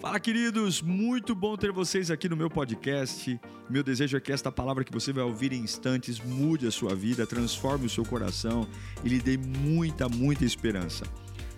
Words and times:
Fala, 0.00 0.20
queridos! 0.20 0.80
Muito 0.80 1.34
bom 1.34 1.56
ter 1.56 1.72
vocês 1.72 2.08
aqui 2.08 2.28
no 2.28 2.36
meu 2.36 2.48
podcast. 2.48 3.38
Meu 3.68 3.82
desejo 3.82 4.16
é 4.16 4.20
que 4.20 4.30
esta 4.30 4.50
palavra 4.52 4.84
que 4.84 4.92
você 4.92 5.12
vai 5.12 5.24
ouvir 5.24 5.52
em 5.52 5.60
instantes 5.60 6.20
mude 6.20 6.68
a 6.68 6.70
sua 6.70 6.94
vida, 6.94 7.26
transforme 7.26 7.86
o 7.86 7.90
seu 7.90 8.04
coração 8.04 8.64
e 9.04 9.08
lhe 9.08 9.18
dê 9.18 9.36
muita, 9.36 10.08
muita 10.08 10.44
esperança. 10.44 11.04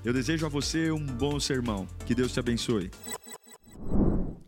Eu 0.03 0.15
desejo 0.15 0.47
a 0.47 0.49
você 0.49 0.91
um 0.91 1.05
bom 1.05 1.39
sermão. 1.39 1.87
Que 2.07 2.15
Deus 2.15 2.33
te 2.33 2.41
abençoe. 2.41 2.91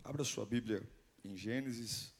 Abra 0.03 0.23
sua 0.23 0.43
Bíblia 0.43 0.81
em 1.23 1.37
Gênesis. 1.37 2.11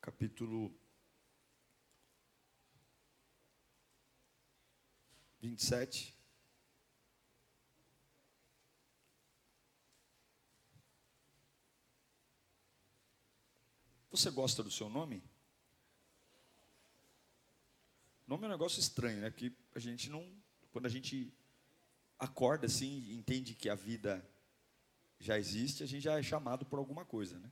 Capítulo 0.00 0.79
27. 5.40 6.16
Você 14.10 14.30
gosta 14.30 14.62
do 14.62 14.70
seu 14.70 14.88
nome? 14.88 15.22
Nome 18.26 18.44
é 18.44 18.46
um 18.48 18.50
negócio 18.50 18.80
estranho, 18.80 19.20
né? 19.20 19.30
Porque 19.30 19.52
a 19.74 19.78
gente 19.78 20.10
não. 20.10 20.30
Quando 20.72 20.86
a 20.86 20.90
gente 20.90 21.32
acorda 22.18 22.66
assim 22.66 23.00
e 23.08 23.14
entende 23.14 23.54
que 23.54 23.68
a 23.68 23.74
vida 23.74 24.24
já 25.18 25.38
existe, 25.38 25.82
a 25.82 25.86
gente 25.86 26.02
já 26.02 26.18
é 26.18 26.22
chamado 26.22 26.66
por 26.66 26.78
alguma 26.78 27.04
coisa, 27.04 27.38
né? 27.38 27.50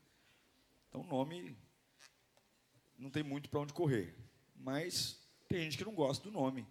Então, 0.88 1.02
nome 1.04 1.56
não 2.96 3.10
tem 3.10 3.22
muito 3.22 3.48
para 3.48 3.60
onde 3.60 3.72
correr. 3.72 4.16
Mas 4.54 5.20
tem 5.46 5.62
gente 5.62 5.78
que 5.78 5.84
não 5.84 5.94
gosta 5.94 6.22
do 6.24 6.32
nome. 6.32 6.66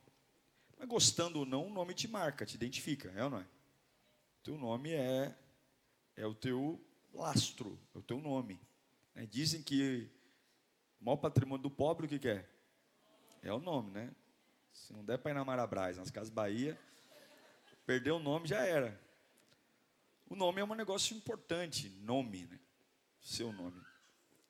Mas 0.78 0.88
gostando 0.88 1.40
ou 1.40 1.46
não, 1.46 1.68
o 1.68 1.74
nome 1.74 1.94
te 1.94 2.08
marca, 2.08 2.46
te 2.46 2.56
identifica, 2.56 3.12
é 3.16 3.24
ou 3.24 3.30
não 3.30 3.40
é? 3.40 3.48
Teu 4.44 4.58
nome 4.58 4.92
é, 4.94 5.36
é 6.16 6.26
o 6.26 6.36
teu 6.36 6.80
lastro, 7.14 7.80
é 7.94 7.98
o 7.98 8.02
teu 8.02 8.20
nome. 8.20 8.60
Né? 9.14 9.26
Dizem 9.26 9.64
que 9.64 10.10
o 11.02 11.06
maior 11.06 11.18
patrimônio 11.18 11.64
do 11.64 11.70
pobre, 11.70 12.06
o 12.06 12.10
que, 12.10 12.20
que 12.20 12.30
é? 12.30 12.48
É 13.42 13.52
o 13.52 13.60
nome, 13.60 13.92
né? 13.92 14.14
Se 14.72 14.94
não 14.94 15.04
der 15.04 15.18
para 15.18 15.32
ir 15.32 15.34
na 15.34 15.44
Marabras, 15.44 15.98
nas 15.98 16.12
Casas 16.12 16.30
Bahia, 16.30 16.80
perder 17.86 18.12
o 18.12 18.20
nome 18.20 18.48
já 18.48 18.60
era. 18.66 19.00
O 20.30 20.36
nome 20.36 20.62
é 20.62 20.64
um 20.64 20.76
negócio 20.76 21.16
importante, 21.16 21.90
nome, 22.02 22.46
né? 22.46 22.60
Seu 23.22 23.52
nome. 23.52 23.82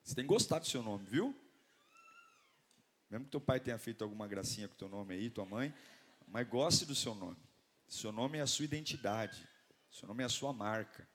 Você 0.03 0.15
tem 0.15 0.23
que 0.23 0.29
gostar 0.29 0.59
do 0.59 0.67
seu 0.67 0.83
nome, 0.83 1.05
viu? 1.05 1.35
Mesmo 3.09 3.25
que 3.25 3.31
teu 3.31 3.41
pai 3.41 3.59
tenha 3.59 3.77
feito 3.77 4.03
alguma 4.03 4.27
gracinha 4.27 4.67
com 4.67 4.75
teu 4.75 4.89
nome 4.89 5.13
aí, 5.13 5.29
tua 5.29 5.45
mãe, 5.45 5.73
mas 6.27 6.47
goste 6.47 6.85
do 6.85 6.93
seu 6.93 7.15
nome. 7.15 7.37
Seu 7.87 8.11
nome 8.11 8.37
é 8.37 8.41
a 8.41 8.47
sua 8.47 8.65
identidade, 8.65 9.47
seu 9.89 10.07
nome 10.07 10.21
é 10.21 10.25
a 10.25 10.29
sua 10.29 10.51
marca. 10.51 11.07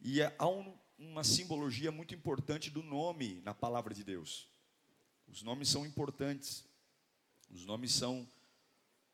E 0.00 0.22
há 0.22 0.48
um, 0.48 0.76
uma 0.98 1.22
simbologia 1.22 1.92
muito 1.92 2.14
importante 2.14 2.70
do 2.70 2.82
nome 2.82 3.42
na 3.42 3.54
palavra 3.54 3.94
de 3.94 4.02
Deus. 4.02 4.48
Os 5.28 5.42
nomes 5.42 5.68
são 5.68 5.84
importantes. 5.84 6.64
Os 7.50 7.64
nomes 7.66 7.92
são 7.92 8.28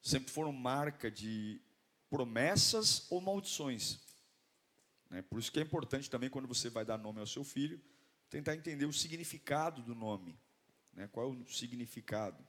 sempre 0.00 0.30
foram 0.30 0.52
marca 0.52 1.10
de 1.10 1.60
promessas 2.08 3.10
ou 3.10 3.20
maldições. 3.20 3.98
Né? 5.10 5.20
Por 5.22 5.40
isso 5.40 5.50
que 5.50 5.58
é 5.58 5.62
importante 5.62 6.08
também 6.08 6.30
quando 6.30 6.46
você 6.46 6.70
vai 6.70 6.84
dar 6.84 6.96
nome 6.96 7.18
ao 7.18 7.26
seu 7.26 7.42
filho, 7.42 7.80
tentar 8.30 8.54
entender 8.54 8.86
o 8.86 8.92
significado 8.92 9.82
do 9.82 9.94
nome. 9.94 10.38
Né? 10.92 11.08
Qual 11.08 11.26
é 11.26 11.32
o 11.32 11.46
significado? 11.46 12.46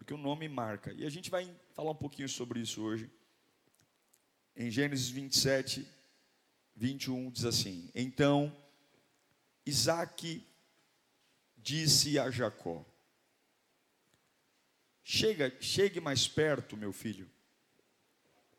Porque 0.00 0.14
o 0.14 0.16
nome 0.16 0.48
marca. 0.48 0.94
E 0.94 1.04
a 1.04 1.10
gente 1.10 1.30
vai 1.30 1.54
falar 1.74 1.90
um 1.90 1.94
pouquinho 1.94 2.26
sobre 2.26 2.58
isso 2.58 2.80
hoje. 2.80 3.10
Em 4.56 4.70
Gênesis 4.70 5.10
27, 5.10 5.86
21 6.74 7.30
diz 7.30 7.44
assim: 7.44 7.90
Então 7.94 8.50
Isaac 9.66 10.42
disse 11.54 12.18
a 12.18 12.30
Jacó: 12.30 12.82
Chega, 15.04 15.54
chegue 15.60 16.00
mais 16.00 16.26
perto, 16.26 16.78
meu 16.78 16.94
filho, 16.94 17.30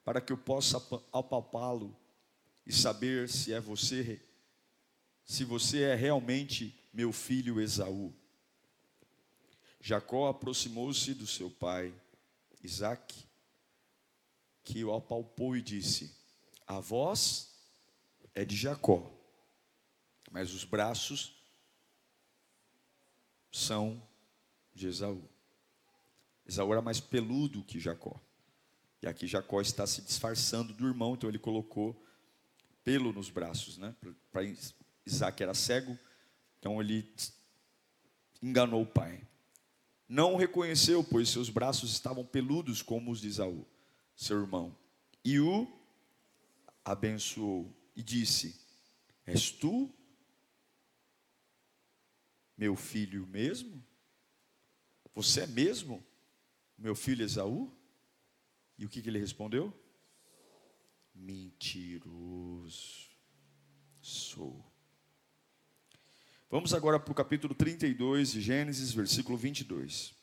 para 0.06 0.22
que 0.22 0.32
eu 0.32 0.38
possa 0.38 0.78
apalpá-lo 1.12 1.98
e 2.68 2.72
saber 2.72 3.28
se 3.28 3.52
é 3.52 3.60
você, 3.60 4.22
se 5.26 5.44
você 5.44 5.82
é 5.82 5.96
realmente 5.96 6.80
meu 6.94 7.12
filho 7.12 7.60
Esaú. 7.60 8.14
Jacó 9.82 10.30
aproximou-se 10.30 11.14
do 11.16 11.26
seu 11.26 11.50
pai, 11.50 11.92
Isaque, 12.64 13.26
que 14.64 14.84
o 14.84 14.94
apalpou 14.94 15.58
e 15.58 15.62
disse: 15.62 16.16
A 16.68 16.80
voz 16.80 17.52
é 18.36 18.46
de 18.46 18.56
Jacó, 18.56 19.12
mas 20.32 20.54
os 20.54 20.64
braços 20.64 21.36
são 23.52 24.02
de 24.74 24.88
Esaú. 24.88 25.28
Esaú 26.46 26.72
era 26.72 26.82
mais 26.82 27.00
peludo 27.00 27.64
que 27.64 27.80
Jacó. 27.80 28.22
E 29.02 29.08
aqui 29.08 29.26
Jacó 29.26 29.62
está 29.62 29.88
se 29.88 30.04
disfarçando 30.04 30.74
do 30.74 30.88
irmão, 30.88 31.16
então 31.16 31.28
ele 31.28 31.40
colocou 31.40 32.00
pelo 32.84 33.12
nos 33.12 33.32
braços, 33.32 33.80
né? 33.80 33.96
Para 34.32 34.44
Isaac 35.06 35.42
era 35.42 35.56
cego, 35.56 35.98
então 36.60 36.80
ele 36.80 37.12
enganou 38.44 38.84
o 38.84 38.86
pai. 38.86 39.28
Não 40.12 40.34
o 40.34 40.38
reconheceu, 40.38 41.02
pois 41.02 41.30
seus 41.30 41.50
braços 41.50 41.94
estavam 41.94 42.26
peludos 42.26 42.82
como 42.82 43.12
os 43.12 43.22
de 43.22 43.30
Isaú, 43.30 43.66
seu 44.14 44.42
irmão. 44.42 44.78
E 45.24 45.40
o 45.40 45.66
abençoou 46.84 47.74
e 47.96 48.04
disse: 48.04 48.60
És 49.26 49.52
tu, 49.52 49.90
meu 52.58 52.76
filho 52.76 53.26
mesmo? 53.26 53.82
Você 55.16 55.44
é 55.44 55.48
mesmo 55.48 56.04
meu 56.78 56.94
filho 56.94 57.24
Esaú? 57.24 57.72
E 58.78 58.86
o 58.86 58.90
que, 58.90 59.02
que 59.02 59.08
ele 59.08 59.18
respondeu? 59.18 59.74
Mentiroso 61.16 63.10
sou. 64.02 64.71
Vamos 66.52 66.74
agora 66.74 67.00
para 67.00 67.14
o 67.14 67.16
capítulo 67.16 67.56
32 67.56 68.34
de 68.34 68.42
Gênesis, 68.42 68.92
versículo 68.92 69.38
22. 69.38 70.14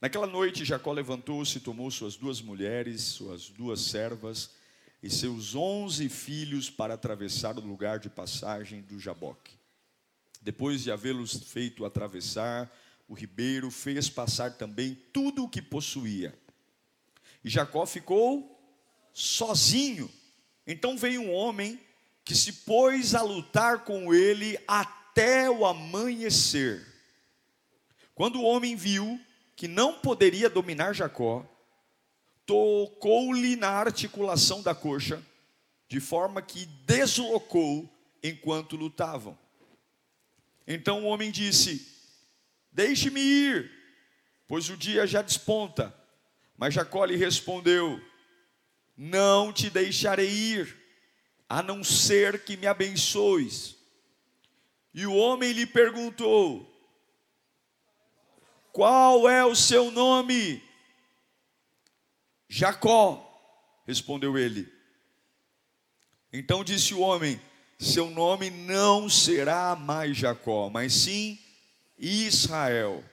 Naquela 0.00 0.26
noite, 0.26 0.64
Jacó 0.64 0.90
levantou-se, 0.90 1.60
tomou 1.60 1.90
suas 1.90 2.16
duas 2.16 2.40
mulheres, 2.40 3.02
suas 3.02 3.50
duas 3.50 3.82
servas 3.82 4.52
e 5.02 5.10
seus 5.10 5.54
onze 5.54 6.08
filhos 6.08 6.70
para 6.70 6.94
atravessar 6.94 7.58
o 7.58 7.60
lugar 7.60 7.98
de 7.98 8.08
passagem 8.08 8.80
do 8.80 8.98
Jaboque. 8.98 9.58
Depois 10.40 10.82
de 10.82 10.90
havê-los 10.90 11.34
feito 11.34 11.84
atravessar 11.84 12.74
o 13.06 13.12
ribeiro, 13.12 13.70
fez 13.70 14.08
passar 14.08 14.56
também 14.56 14.94
tudo 15.12 15.44
o 15.44 15.48
que 15.48 15.60
possuía. 15.60 16.34
E 17.44 17.50
Jacó 17.50 17.84
ficou 17.84 18.58
sozinho. 19.12 20.10
Então 20.66 20.96
veio 20.96 21.20
um 21.20 21.34
homem 21.34 21.78
que 22.28 22.34
se 22.34 22.52
pôs 22.52 23.14
a 23.14 23.22
lutar 23.22 23.84
com 23.84 24.12
ele 24.12 24.62
até 24.68 25.48
o 25.48 25.64
amanhecer. 25.64 26.86
Quando 28.14 28.38
o 28.38 28.42
homem 28.42 28.76
viu 28.76 29.18
que 29.56 29.66
não 29.66 29.94
poderia 29.94 30.50
dominar 30.50 30.92
Jacó, 30.92 31.42
tocou-lhe 32.44 33.56
na 33.56 33.70
articulação 33.70 34.60
da 34.60 34.74
coxa, 34.74 35.24
de 35.88 36.00
forma 36.00 36.42
que 36.42 36.66
deslocou 36.84 37.88
enquanto 38.22 38.76
lutavam. 38.76 39.36
Então 40.66 41.04
o 41.04 41.06
homem 41.06 41.30
disse: 41.30 41.88
Deixe-me 42.70 43.22
ir, 43.22 43.72
pois 44.46 44.68
o 44.68 44.76
dia 44.76 45.06
já 45.06 45.22
desponta. 45.22 45.94
Mas 46.58 46.74
Jacó 46.74 47.06
lhe 47.06 47.16
respondeu: 47.16 47.98
Não 48.94 49.50
te 49.50 49.70
deixarei 49.70 50.28
ir 50.28 50.77
a 51.48 51.62
não 51.62 51.82
ser 51.82 52.44
que 52.44 52.56
me 52.56 52.66
abençoes. 52.66 53.76
E 54.92 55.06
o 55.06 55.14
homem 55.14 55.52
lhe 55.52 55.66
perguntou: 55.66 56.68
Qual 58.72 59.28
é 59.28 59.44
o 59.44 59.54
seu 59.54 59.90
nome? 59.90 60.62
Jacó, 62.48 63.24
respondeu 63.86 64.36
ele. 64.36 64.70
Então 66.32 66.62
disse 66.62 66.94
o 66.94 67.00
homem: 67.00 67.40
Seu 67.78 68.10
nome 68.10 68.50
não 68.50 69.08
será 69.08 69.74
mais 69.74 70.16
Jacó, 70.16 70.68
mas 70.68 70.92
sim 70.92 71.38
Israel, 71.98 73.04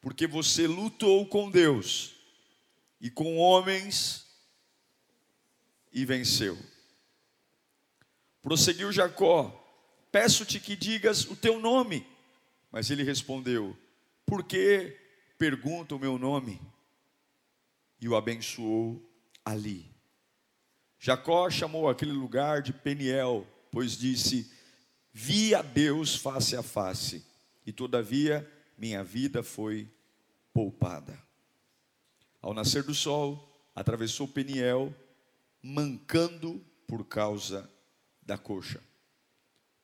porque 0.00 0.26
você 0.26 0.66
lutou 0.66 1.26
com 1.26 1.50
Deus 1.50 2.14
e 3.00 3.10
com 3.10 3.36
homens 3.36 4.26
e 5.92 6.04
venceu. 6.04 6.58
Prosseguiu 8.46 8.92
Jacó: 8.92 9.50
Peço-te 10.12 10.60
que 10.60 10.76
digas 10.76 11.24
o 11.24 11.34
teu 11.34 11.58
nome. 11.58 12.06
Mas 12.70 12.92
ele 12.92 13.02
respondeu: 13.02 13.76
Por 14.24 14.44
que 14.44 14.96
pergunta 15.36 15.96
o 15.96 15.98
meu 15.98 16.16
nome? 16.16 16.62
E 18.00 18.08
o 18.08 18.14
abençoou 18.14 19.04
ali. 19.44 19.92
Jacó 20.96 21.50
chamou 21.50 21.88
aquele 21.88 22.12
lugar 22.12 22.62
de 22.62 22.72
Peniel, 22.72 23.44
pois 23.72 23.98
disse: 23.98 24.48
Vi 25.12 25.52
a 25.52 25.60
Deus 25.60 26.14
face 26.14 26.54
a 26.54 26.62
face, 26.62 27.26
e 27.66 27.72
todavia 27.72 28.48
minha 28.78 29.02
vida 29.02 29.42
foi 29.42 29.90
poupada. 30.54 31.20
Ao 32.40 32.54
nascer 32.54 32.84
do 32.84 32.94
sol, 32.94 33.60
atravessou 33.74 34.28
Peniel, 34.28 34.94
mancando 35.60 36.64
por 36.86 37.04
causa 37.04 37.68
da 38.26 38.36
coxa. 38.36 38.82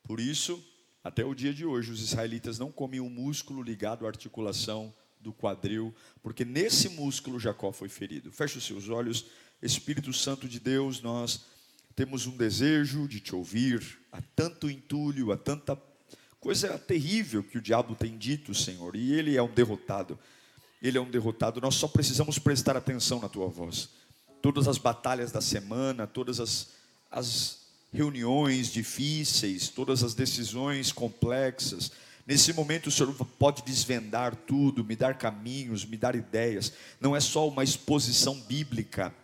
Por 0.03 0.19
isso, 0.19 0.63
até 1.03 1.25
o 1.25 1.35
dia 1.35 1.55
de 1.55 1.65
hoje, 1.65 1.93
os 1.93 2.01
israelitas 2.01 2.59
não 2.59 2.73
comiam 2.73 3.07
o 3.07 3.11
músculo 3.11 3.63
ligado 3.63 4.05
à 4.05 4.09
articulação 4.09 4.93
do 5.21 5.33
quadril, 5.33 5.95
porque 6.21 6.45
nesse 6.45 6.89
músculo 6.89 7.39
Jacó 7.39 7.73
foi 7.73 7.89
ferido. 7.89 8.33
Feche 8.33 8.59
os 8.59 8.65
seus 8.65 8.89
olhos, 8.89 9.27
Espírito 9.63 10.13
Santo 10.13 10.49
de 10.49 10.59
Deus, 10.59 11.01
nós 11.01 11.45
temos 11.95 12.27
um 12.27 12.37
desejo 12.37 13.07
de 13.07 13.21
te 13.21 13.35
ouvir. 13.35 14.01
Há 14.11 14.21
tanto 14.35 14.69
entulho, 14.69 15.31
há 15.31 15.37
tanta 15.37 15.81
coisa 16.41 16.77
terrível 16.77 17.45
que 17.45 17.59
o 17.59 17.63
diabo 17.63 17.95
tem 17.95 18.19
dito, 18.19 18.53
Senhor, 18.53 18.97
e 18.97 19.13
ele 19.13 19.37
é 19.37 19.43
um 19.43 19.53
derrotado. 19.53 20.19
Ele 20.83 20.99
é 20.99 21.01
um 21.01 21.09
derrotado. 21.09 21.61
Nós 21.61 21.77
só 21.77 21.87
precisamos 21.87 22.41
prestar 22.41 22.77
atenção 22.77 23.21
na 23.21 23.29
tua 23.29 23.47
voz. 23.47 23.91
Todas 24.41 24.67
as 24.67 24.79
batalhas 24.79 25.31
da 25.31 25.41
semana, 25.41 26.09
todas 26.09 26.41
as, 26.41 26.73
as 27.09 27.62
reuniões 27.93 28.69
difíceis, 28.69 29.69
todas 29.69 30.03
as 30.03 30.15
decisões 30.15 30.91
complexas. 30.91 31.93
Nesse 32.27 32.53
momento 32.53 32.87
o 32.87 32.91
Senhor 32.91 33.13
pode 33.39 33.63
desvendar 33.63 34.35
tudo, 34.35 34.85
me 34.85 34.97
dar 34.97 35.19
caminhos, 35.19 35.85
me 35.85 35.97
dar 35.97 36.15
ideias. 36.15 36.73
Não 37.01 37.15
é 37.15 37.21
só 37.21 37.47
uma 37.47 37.63
exposição 37.63 38.41
bíblica, 38.41 39.15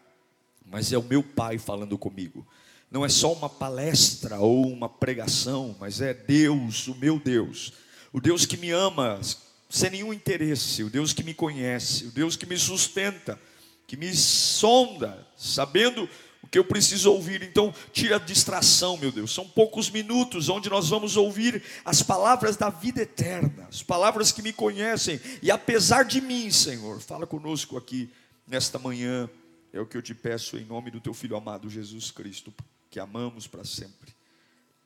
mas 0.66 0.92
é 0.92 0.98
o 0.98 1.02
meu 1.02 1.22
Pai 1.22 1.56
falando 1.58 1.96
comigo. 1.96 2.46
Não 2.90 3.04
é 3.04 3.08
só 3.08 3.32
uma 3.32 3.48
palestra 3.48 4.38
ou 4.38 4.66
uma 4.66 4.88
pregação, 4.88 5.76
mas 5.78 6.00
é 6.00 6.12
Deus, 6.12 6.88
o 6.88 6.94
meu 6.94 7.18
Deus, 7.18 7.72
o 8.12 8.20
Deus 8.20 8.46
que 8.46 8.56
me 8.56 8.70
ama 8.70 9.20
sem 9.68 9.90
nenhum 9.90 10.12
interesse, 10.12 10.82
o 10.82 10.90
Deus 10.90 11.12
que 11.12 11.22
me 11.22 11.34
conhece, 11.34 12.06
o 12.06 12.10
Deus 12.10 12.36
que 12.36 12.46
me 12.46 12.56
sustenta, 12.56 13.38
que 13.86 13.96
me 13.96 14.14
sonda, 14.14 15.26
sabendo 15.36 16.08
o 16.42 16.46
que 16.46 16.58
eu 16.58 16.64
preciso 16.64 17.12
ouvir. 17.12 17.42
Então, 17.42 17.74
tira 17.92 18.16
a 18.16 18.18
distração, 18.18 18.96
meu 18.96 19.12
Deus. 19.12 19.32
São 19.32 19.48
poucos 19.48 19.90
minutos 19.90 20.48
onde 20.48 20.70
nós 20.70 20.88
vamos 20.88 21.16
ouvir 21.16 21.62
as 21.84 22.02
palavras 22.02 22.56
da 22.56 22.70
vida 22.70 23.02
eterna, 23.02 23.66
as 23.68 23.82
palavras 23.82 24.32
que 24.32 24.42
me 24.42 24.52
conhecem. 24.52 25.20
E 25.42 25.50
apesar 25.50 26.04
de 26.04 26.20
mim, 26.20 26.50
Senhor, 26.50 27.00
fala 27.00 27.26
conosco 27.26 27.76
aqui 27.76 28.10
nesta 28.46 28.78
manhã. 28.78 29.28
É 29.72 29.80
o 29.80 29.86
que 29.86 29.96
eu 29.96 30.02
te 30.02 30.14
peço 30.14 30.56
em 30.56 30.64
nome 30.64 30.90
do 30.90 31.00
teu 31.00 31.12
filho 31.12 31.36
amado 31.36 31.68
Jesus 31.68 32.10
Cristo, 32.10 32.52
que 32.90 32.98
amamos 32.98 33.46
para 33.46 33.64
sempre. 33.64 34.14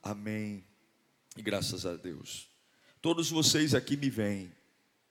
Amém. 0.03 0.65
E 1.37 1.43
graças 1.43 1.87
a 1.87 1.95
Deus. 1.95 2.49
Todos 3.01 3.31
vocês 3.31 3.75
aqui 3.75 3.97
me 3.97 4.11
veem, 4.11 4.53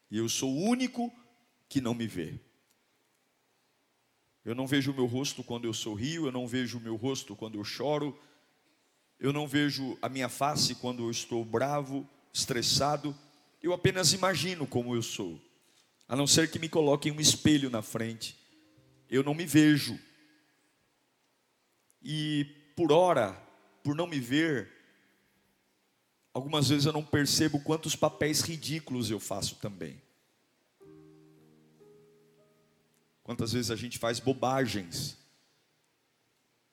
e 0.09 0.17
eu 0.17 0.29
sou 0.29 0.49
o 0.49 0.63
único 0.63 1.11
que 1.67 1.81
não 1.81 1.93
me 1.93 2.07
vê. 2.07 2.39
Eu 4.43 4.55
não 4.55 4.65
vejo 4.65 4.91
o 4.91 4.95
meu 4.95 5.05
rosto 5.05 5.43
quando 5.43 5.65
eu 5.65 5.73
sorrio, 5.73 6.25
eu 6.25 6.31
não 6.31 6.47
vejo 6.47 6.77
o 6.77 6.81
meu 6.81 6.95
rosto 6.95 7.35
quando 7.35 7.59
eu 7.59 7.63
choro, 7.63 8.19
eu 9.19 9.31
não 9.31 9.47
vejo 9.47 9.97
a 10.01 10.09
minha 10.09 10.29
face 10.29 10.73
quando 10.75 11.03
eu 11.03 11.11
estou 11.11 11.45
bravo, 11.45 12.07
estressado, 12.33 13.15
eu 13.61 13.71
apenas 13.71 14.13
imagino 14.13 14.65
como 14.65 14.95
eu 14.95 15.03
sou. 15.03 15.39
A 16.07 16.15
não 16.15 16.25
ser 16.25 16.49
que 16.49 16.57
me 16.57 16.67
coloquem 16.67 17.11
um 17.11 17.21
espelho 17.21 17.69
na 17.69 17.83
frente, 17.83 18.35
eu 19.09 19.23
não 19.23 19.35
me 19.35 19.45
vejo. 19.45 19.99
E 22.01 22.45
por 22.75 22.91
hora, 22.91 23.33
por 23.83 23.95
não 23.95 24.07
me 24.07 24.19
ver, 24.19 24.71
algumas 26.33 26.69
vezes 26.69 26.85
eu 26.85 26.93
não 26.93 27.03
percebo 27.03 27.59
quantos 27.59 27.95
papéis 27.95 28.41
ridículos 28.41 29.11
eu 29.11 29.19
faço 29.19 29.55
também. 29.55 30.01
Quantas 33.23 33.53
vezes 33.53 33.71
a 33.71 33.75
gente 33.75 33.99
faz 33.99 34.19
bobagens, 34.19 35.17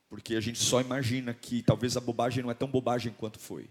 porque 0.08 0.34
a 0.34 0.40
gente 0.40 0.58
só 0.58 0.80
imagina 0.80 1.34
que 1.34 1.62
talvez 1.62 1.96
a 1.96 2.00
bobagem 2.00 2.42
não 2.42 2.50
é 2.50 2.54
tão 2.54 2.68
bobagem 2.68 3.12
quanto 3.12 3.38
foi. 3.38 3.68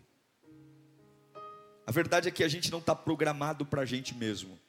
A 1.86 1.92
verdade 1.92 2.28
é 2.28 2.32
que 2.32 2.44
a 2.44 2.48
gente 2.48 2.70
não 2.70 2.80
está 2.80 2.94
programado 2.94 3.66
para 3.66 3.82
a 3.82 3.86
gente 3.86 4.14
mesmo, 4.14 4.60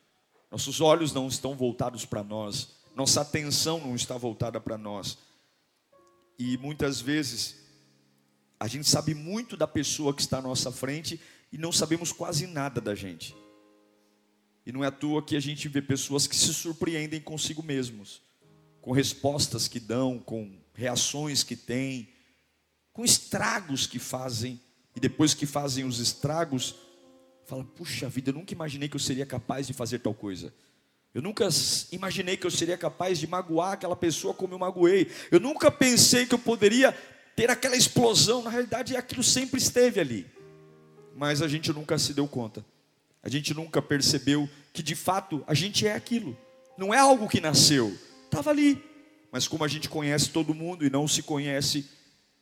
nossos 0.51 0.81
olhos 0.81 1.13
não 1.13 1.29
estão 1.29 1.55
voltados 1.55 2.07
para 2.07 2.23
nós, 2.23 2.77
nossa 2.95 3.21
atenção 3.21 3.81
não 3.81 3.95
está 3.95 4.17
voltada 4.17 4.61
para 4.61 4.79
nós, 4.79 5.19
e 6.39 6.57
muitas 6.57 7.01
vezes 7.01 7.57
a 8.59 8.67
gente 8.67 8.89
sabe 8.89 9.15
muito 9.15 9.57
da 9.57 9.67
pessoa 9.67 10.15
que 10.15 10.23
está 10.23 10.39
à 10.39 10.43
nossa 10.43 10.73
frente 10.73 11.21
e 11.53 11.59
não 11.59 11.71
sabemos 11.71 12.13
quase 12.13 12.47
nada 12.47 12.81
da 12.81 12.95
gente. 12.95 13.37
E 14.69 14.73
não 14.73 14.85
é 14.85 14.89
à 14.89 14.91
toa 14.91 15.23
que 15.23 15.35
a 15.35 15.41
gente 15.41 15.67
vê 15.67 15.81
pessoas 15.81 16.27
que 16.27 16.37
se 16.37 16.53
surpreendem 16.53 17.23
consigo 17.23 17.63
mesmos, 17.63 18.21
com 18.83 18.93
respostas 18.93 19.67
que 19.67 19.81
dão, 19.81 20.19
com 20.19 20.61
reações 20.75 21.43
que 21.43 21.57
têm, 21.57 22.07
com 22.93 23.03
estragos 23.03 23.87
que 23.87 23.99
fazem, 23.99 24.61
e 24.95 25.01
depois 25.01 25.33
que 25.33 25.47
fazem 25.47 25.87
os 25.87 25.99
estragos, 26.01 26.75
fala: 27.47 27.65
puxa 27.65 28.11
vida, 28.11 28.29
eu 28.29 28.35
nunca 28.35 28.53
imaginei 28.53 28.91
que 28.91 28.97
eu 28.97 29.01
seria 29.01 29.25
capaz 29.25 29.67
de 29.67 29.73
fazer 29.73 30.01
tal 30.01 30.13
coisa. 30.13 30.53
Eu 31.15 31.23
nunca 31.23 31.49
imaginei 31.91 32.37
que 32.37 32.47
eu 32.47 32.51
seria 32.51 32.77
capaz 32.77 33.19
de 33.19 33.27
magoar 33.27 33.73
aquela 33.73 33.97
pessoa 33.97 34.35
como 34.35 34.53
eu 34.53 34.59
magoei. 34.59 35.11
Eu 35.31 35.41
nunca 35.41 35.71
pensei 35.71 36.27
que 36.27 36.35
eu 36.35 36.39
poderia 36.39 36.93
ter 37.35 37.49
aquela 37.51 37.75
explosão. 37.75 38.43
Na 38.43 38.51
realidade, 38.51 38.95
aquilo 38.95 39.23
sempre 39.23 39.59
esteve 39.59 39.99
ali. 39.99 40.27
Mas 41.17 41.41
a 41.41 41.49
gente 41.49 41.73
nunca 41.73 41.99
se 41.99 42.13
deu 42.13 42.29
conta. 42.29 42.63
A 43.23 43.29
gente 43.29 43.53
nunca 43.55 43.83
percebeu 43.83 44.49
que 44.73 44.83
de 44.83 44.95
fato 44.95 45.45
a 45.47 45.55
gente 45.55 45.87
é 45.87 45.95
aquilo. 45.95 46.37
Não 46.77 46.95
é 46.95 46.99
algo 46.99 47.29
que 47.29 47.41
nasceu, 47.41 47.97
estava 48.25 48.51
ali. 48.51 48.83
Mas 49.31 49.47
como 49.47 49.65
a 49.65 49.69
gente 49.69 49.89
conhece 49.89 50.31
todo 50.31 50.55
mundo 50.55 50.85
e 50.85 50.91
não 50.91 51.07
se 51.07 51.23
conhece, 51.23 51.89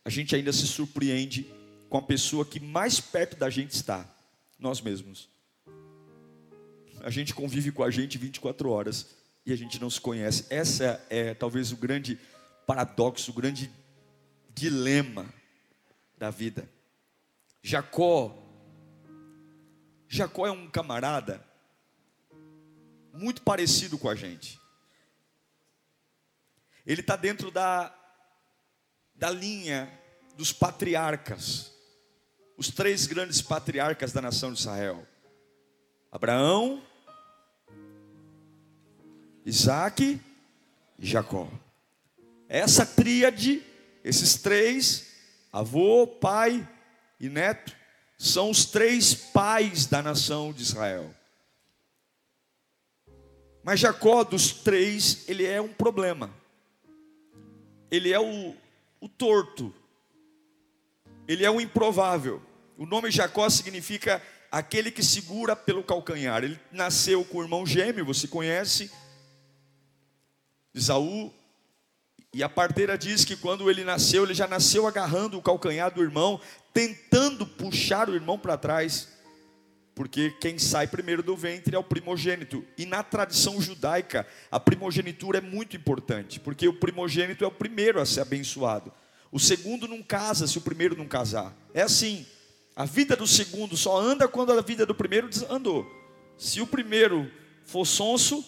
a 0.04 0.10
gente 0.10 0.36
ainda 0.36 0.52
se 0.52 0.66
surpreende 0.66 1.46
com 1.88 1.98
a 1.98 2.02
pessoa 2.02 2.44
que 2.44 2.60
mais 2.60 3.00
perto 3.00 3.36
da 3.36 3.50
gente 3.50 3.72
está, 3.72 4.06
nós 4.58 4.80
mesmos. 4.80 5.28
A 7.00 7.10
gente 7.10 7.34
convive 7.34 7.72
com 7.72 7.82
a 7.82 7.90
gente 7.90 8.18
24 8.18 8.68
horas 8.70 9.06
e 9.44 9.52
a 9.52 9.56
gente 9.56 9.80
não 9.80 9.88
se 9.88 10.00
conhece. 10.00 10.44
Essa 10.50 11.04
é 11.08 11.34
talvez 11.34 11.72
o 11.72 11.76
grande 11.76 12.18
paradoxo, 12.66 13.30
o 13.30 13.34
grande 13.34 13.70
dilema 14.54 15.26
da 16.18 16.30
vida. 16.30 16.68
Jacó 17.62 18.45
Jacó 20.08 20.46
é 20.46 20.50
um 20.50 20.68
camarada 20.68 21.44
muito 23.12 23.42
parecido 23.42 23.98
com 23.98 24.08
a 24.08 24.14
gente. 24.14 24.60
Ele 26.86 27.00
está 27.00 27.16
dentro 27.16 27.50
da, 27.50 27.92
da 29.14 29.30
linha 29.30 29.92
dos 30.36 30.52
patriarcas, 30.52 31.72
os 32.56 32.68
três 32.68 33.06
grandes 33.06 33.42
patriarcas 33.42 34.12
da 34.12 34.22
nação 34.22 34.52
de 34.52 34.60
Israel: 34.60 35.06
Abraão, 36.12 36.82
Isaac 39.44 40.20
e 40.98 41.06
Jacó. 41.06 41.50
Essa 42.48 42.86
tríade, 42.86 43.62
esses 44.04 44.36
três, 44.36 45.12
avô, 45.52 46.06
pai 46.06 46.66
e 47.18 47.28
neto, 47.28 47.74
são 48.16 48.50
os 48.50 48.64
três 48.64 49.14
pais 49.14 49.86
da 49.86 50.02
nação 50.02 50.52
de 50.52 50.62
Israel. 50.62 51.14
Mas 53.62 53.80
Jacó, 53.80 54.22
dos 54.22 54.52
três, 54.52 55.28
ele 55.28 55.44
é 55.44 55.60
um 55.60 55.72
problema. 55.72 56.30
Ele 57.90 58.12
é 58.12 58.20
o, 58.20 58.54
o 59.00 59.08
torto. 59.08 59.74
Ele 61.26 61.44
é 61.44 61.50
o 61.50 61.60
improvável. 61.60 62.40
O 62.78 62.86
nome 62.86 63.10
Jacó 63.10 63.48
significa 63.50 64.22
aquele 64.50 64.90
que 64.90 65.02
segura 65.02 65.56
pelo 65.56 65.82
calcanhar. 65.82 66.44
Ele 66.44 66.58
nasceu 66.70 67.24
com 67.24 67.38
o 67.38 67.42
irmão 67.42 67.66
gêmeo, 67.66 68.04
você 68.04 68.28
conhece, 68.28 68.90
Isaú, 70.72 71.32
e 72.32 72.42
a 72.42 72.48
parteira 72.48 72.98
diz 72.98 73.24
que 73.24 73.36
quando 73.36 73.70
ele 73.70 73.84
nasceu, 73.84 74.24
ele 74.24 74.34
já 74.34 74.46
nasceu 74.46 74.86
agarrando 74.86 75.38
o 75.38 75.42
calcanhar 75.42 75.92
do 75.92 76.02
irmão, 76.02 76.40
tentando 76.72 77.46
puxar 77.46 78.08
o 78.08 78.14
irmão 78.14 78.38
para 78.38 78.58
trás, 78.58 79.08
porque 79.94 80.30
quem 80.40 80.58
sai 80.58 80.86
primeiro 80.86 81.22
do 81.22 81.34
ventre 81.34 81.74
é 81.74 81.78
o 81.78 81.82
primogênito. 81.82 82.62
E 82.76 82.84
na 82.84 83.02
tradição 83.02 83.58
judaica, 83.60 84.26
a 84.50 84.60
primogenitura 84.60 85.38
é 85.38 85.40
muito 85.40 85.74
importante, 85.74 86.38
porque 86.38 86.68
o 86.68 86.74
primogênito 86.74 87.42
é 87.42 87.46
o 87.46 87.50
primeiro 87.50 87.98
a 87.98 88.04
ser 88.04 88.20
abençoado. 88.20 88.92
O 89.32 89.40
segundo 89.40 89.88
não 89.88 90.02
casa 90.02 90.46
se 90.46 90.58
o 90.58 90.60
primeiro 90.60 90.96
não 90.96 91.08
casar. 91.08 91.56
É 91.72 91.82
assim. 91.82 92.26
A 92.74 92.84
vida 92.84 93.16
do 93.16 93.26
segundo 93.26 93.74
só 93.74 93.98
anda 93.98 94.28
quando 94.28 94.52
a 94.52 94.60
vida 94.60 94.84
do 94.84 94.94
primeiro 94.94 95.30
andou. 95.48 95.90
Se 96.36 96.60
o 96.60 96.66
primeiro 96.66 97.30
for 97.64 97.86
sonso, 97.86 98.44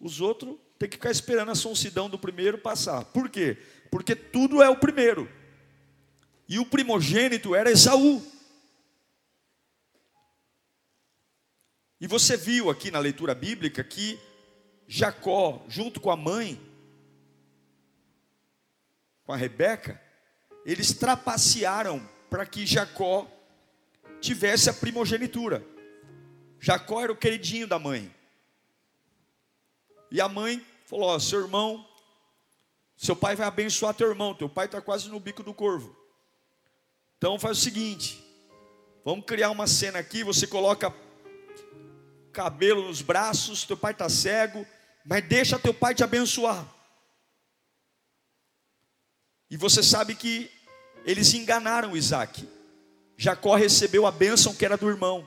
os 0.00 0.20
outros 0.20 0.54
têm 0.78 0.88
que 0.88 0.96
ficar 0.96 1.10
esperando 1.10 1.50
a 1.50 1.54
sonsidão 1.54 2.08
do 2.08 2.18
primeiro 2.18 2.58
passar. 2.58 3.04
Por 3.06 3.28
quê? 3.28 3.56
Porque 3.90 4.14
tudo 4.14 4.62
é 4.62 4.68
o 4.68 4.78
primeiro. 4.78 5.30
E 6.48 6.58
o 6.58 6.66
primogênito 6.66 7.54
era 7.54 7.70
Esaú. 7.70 8.22
E 12.00 12.06
você 12.06 12.36
viu 12.36 12.68
aqui 12.68 12.90
na 12.90 12.98
leitura 12.98 13.34
bíblica 13.34 13.82
que 13.82 14.18
Jacó, 14.86 15.64
junto 15.68 16.00
com 16.00 16.10
a 16.10 16.16
mãe, 16.16 16.60
com 19.24 19.32
a 19.32 19.36
Rebeca, 19.36 20.00
eles 20.64 20.92
trapacearam 20.92 22.06
para 22.28 22.44
que 22.44 22.66
Jacó 22.66 23.30
tivesse 24.20 24.68
a 24.68 24.74
primogenitura. 24.74 25.64
Jacó 26.60 27.02
era 27.02 27.12
o 27.12 27.16
queridinho 27.16 27.66
da 27.66 27.78
mãe. 27.78 28.14
E 30.10 30.20
a 30.20 30.28
mãe 30.28 30.64
falou: 30.86 31.08
Ó, 31.08 31.18
seu 31.18 31.40
irmão, 31.40 31.86
seu 32.96 33.14
pai 33.14 33.36
vai 33.36 33.46
abençoar 33.46 33.94
teu 33.94 34.08
irmão, 34.08 34.34
teu 34.34 34.48
pai 34.48 34.66
está 34.66 34.80
quase 34.80 35.08
no 35.08 35.20
bico 35.20 35.42
do 35.42 35.52
corvo. 35.52 35.96
Então 37.18 37.38
faz 37.38 37.58
o 37.58 37.60
seguinte: 37.60 38.22
vamos 39.04 39.24
criar 39.24 39.50
uma 39.50 39.66
cena 39.66 39.98
aqui, 39.98 40.24
você 40.24 40.46
coloca 40.46 40.94
cabelo 42.32 42.86
nos 42.86 43.00
braços, 43.00 43.64
teu 43.64 43.76
pai 43.76 43.92
está 43.92 44.08
cego, 44.08 44.66
mas 45.04 45.26
deixa 45.26 45.58
teu 45.58 45.72
pai 45.72 45.94
te 45.94 46.04
abençoar. 46.04 46.66
E 49.50 49.56
você 49.56 49.82
sabe 49.82 50.14
que 50.14 50.50
eles 51.04 51.32
enganaram 51.34 51.96
Isaac. 51.96 52.46
Jacó 53.16 53.54
recebeu 53.54 54.06
a 54.06 54.10
bênção 54.10 54.54
que 54.54 54.64
era 54.64 54.76
do 54.76 54.90
irmão. 54.90 55.26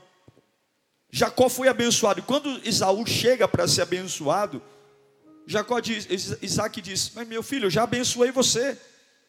Jacó 1.11 1.49
foi 1.49 1.67
abençoado. 1.67 2.21
Quando 2.23 2.65
Isaú 2.67 3.05
chega 3.05 3.47
para 3.47 3.67
ser 3.67 3.81
abençoado, 3.81 4.61
Jacó 5.45 5.79
diz, 5.79 6.07
Isaac 6.41 6.81
diz: 6.81 7.11
Mas 7.15 7.27
meu 7.27 7.41
filho, 7.41 7.65
eu 7.65 7.71
já 7.71 7.83
abençoei 7.83 8.31
você. 8.31 8.79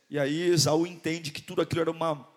E 0.09 0.19
aí 0.19 0.51
Esaú 0.51 0.87
entende 0.87 1.31
que 1.31 1.41
tudo 1.41 1.63
aquilo 1.63 1.83
era 1.83 1.91
uma, 1.91 2.29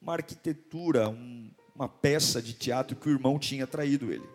uma 0.00 0.14
arquitetura, 0.14 1.08
um, 1.08 1.50
uma 1.74 1.88
peça 1.88 2.40
de 2.40 2.54
teatro 2.54 2.96
que 2.96 3.08
o 3.08 3.12
irmão 3.12 3.38
tinha 3.38 3.66
traído 3.66 4.10
ele. 4.10 4.28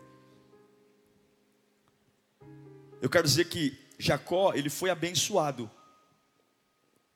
Eu 3.01 3.09
quero 3.09 3.25
dizer 3.25 3.45
que 3.45 3.77
Jacó, 3.97 4.53
ele 4.53 4.69
foi 4.69 4.89
abençoado, 4.89 5.69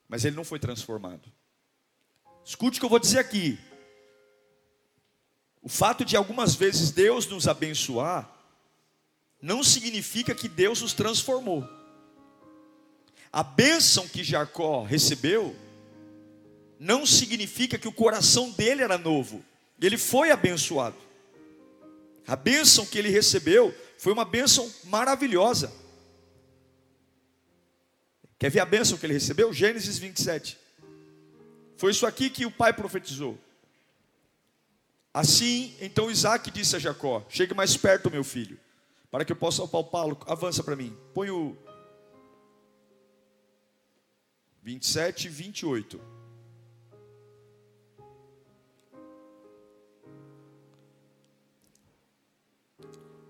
mas 0.07 0.25
ele 0.25 0.35
não 0.35 0.43
foi 0.43 0.59
transformado. 0.59 1.31
Escute 2.43 2.77
o 2.77 2.81
que 2.81 2.85
eu 2.85 2.89
vou 2.89 2.99
dizer 2.99 3.19
aqui. 3.19 3.57
O 5.63 5.69
fato 5.69 6.03
de 6.03 6.17
algumas 6.17 6.55
vezes 6.55 6.91
Deus 6.91 7.25
nos 7.25 7.47
abençoar, 7.47 8.29
não 9.41 9.63
significa 9.63 10.35
que 10.35 10.49
Deus 10.49 10.81
nos 10.81 10.93
transformou. 10.93 11.67
A 13.31 13.41
bênção 13.41 14.07
que 14.07 14.23
Jacó 14.23 14.83
recebeu, 14.83 15.55
não 16.77 17.05
significa 17.05 17.77
que 17.77 17.87
o 17.87 17.93
coração 17.93 18.51
dele 18.51 18.83
era 18.83 18.97
novo, 18.97 19.43
ele 19.81 19.97
foi 19.97 20.31
abençoado. 20.31 20.97
A 22.27 22.35
bênção 22.35 22.85
que 22.85 22.97
ele 22.97 23.09
recebeu 23.09 23.73
foi 23.97 24.11
uma 24.11 24.25
bênção 24.25 24.69
maravilhosa. 24.83 25.73
Quer 28.37 28.49
ver 28.49 28.59
a 28.59 28.65
bênção 28.65 28.97
que 28.97 29.05
ele 29.05 29.13
recebeu? 29.13 29.53
Gênesis 29.53 29.97
27. 29.97 30.57
Foi 31.77 31.91
isso 31.91 32.05
aqui 32.05 32.29
que 32.29 32.45
o 32.45 32.51
pai 32.51 32.73
profetizou. 32.73 33.37
Assim, 35.13 35.75
então 35.79 36.09
Isaac 36.09 36.49
disse 36.49 36.75
a 36.75 36.79
Jacó: 36.79 37.23
Chegue 37.29 37.53
mais 37.53 37.77
perto, 37.77 38.09
meu 38.09 38.23
filho, 38.23 38.59
para 39.11 39.23
que 39.23 39.31
eu 39.31 39.35
possa 39.35 39.63
apalpá-lo. 39.63 40.17
Avança 40.25 40.63
para 40.63 40.75
mim. 40.75 40.97
Põe 41.13 41.29
o 41.29 41.55
27 44.63 45.27
e 45.27 45.29
28. 45.29 46.01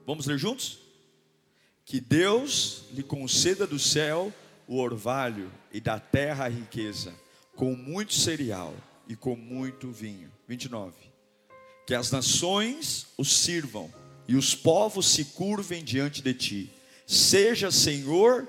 Vamos 0.06 0.26
ler 0.26 0.38
juntos? 0.38 0.80
Que 1.86 2.00
Deus 2.00 2.86
lhe 2.92 3.04
conceda 3.04 3.68
do 3.68 3.80
céu 3.80 4.34
o 4.68 4.78
orvalho 4.78 5.52
e 5.72 5.82
da 5.82 6.00
terra 6.00 6.46
a 6.46 6.50
riqueza, 6.50 7.14
com 7.56 7.76
muito 7.76 8.14
cereal 8.14 8.74
e 9.08 9.16
com 9.16 9.36
muito 9.36 9.92
vinho. 9.92 10.32
29. 10.48 11.13
Que 11.86 11.94
as 11.94 12.12
nações 12.12 13.08
o 13.18 13.26
sirvam 13.26 13.94
e 14.28 14.36
os 14.36 14.56
povos 14.56 15.08
se 15.08 15.26
curvem 15.26 15.84
diante 15.84 16.22
de 16.22 16.34
ti. 16.34 16.72
Seja 17.06 17.72
Senhor 17.72 18.48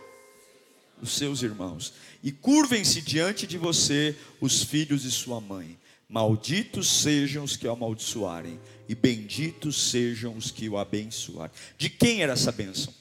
dos 0.99 1.13
seus 1.13 1.43
irmãos 1.43 1.93
e 2.23 2.33
curvem-se 2.33 3.03
diante 3.03 3.47
de 3.47 3.59
você 3.59 4.17
os 4.41 4.63
filhos 4.63 5.03
de 5.03 5.11
sua 5.11 5.41
mãe. 5.41 5.79
Malditos 6.09 7.03
sejam 7.03 7.45
os 7.45 7.57
que 7.57 7.67
o 7.67 7.73
amaldiçoarem, 7.73 8.61
e 8.89 8.95
benditos 8.95 9.91
sejam 9.91 10.37
os 10.37 10.51
que 10.51 10.69
o 10.69 10.79
abençoarem. 10.79 11.55
De 11.77 11.89
quem 11.91 12.23
era 12.23 12.35
essa 12.35 12.53
bênção? 12.53 12.95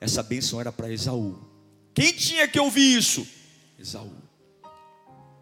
Essa 0.00 0.22
bênção 0.22 0.60
era 0.60 0.70
para 0.70 0.92
Esaú. 0.92 1.38
Quem 1.94 2.12
tinha 2.12 2.46
que 2.46 2.60
ouvir 2.60 2.98
isso? 2.98 3.26
Esaú. 3.78 4.12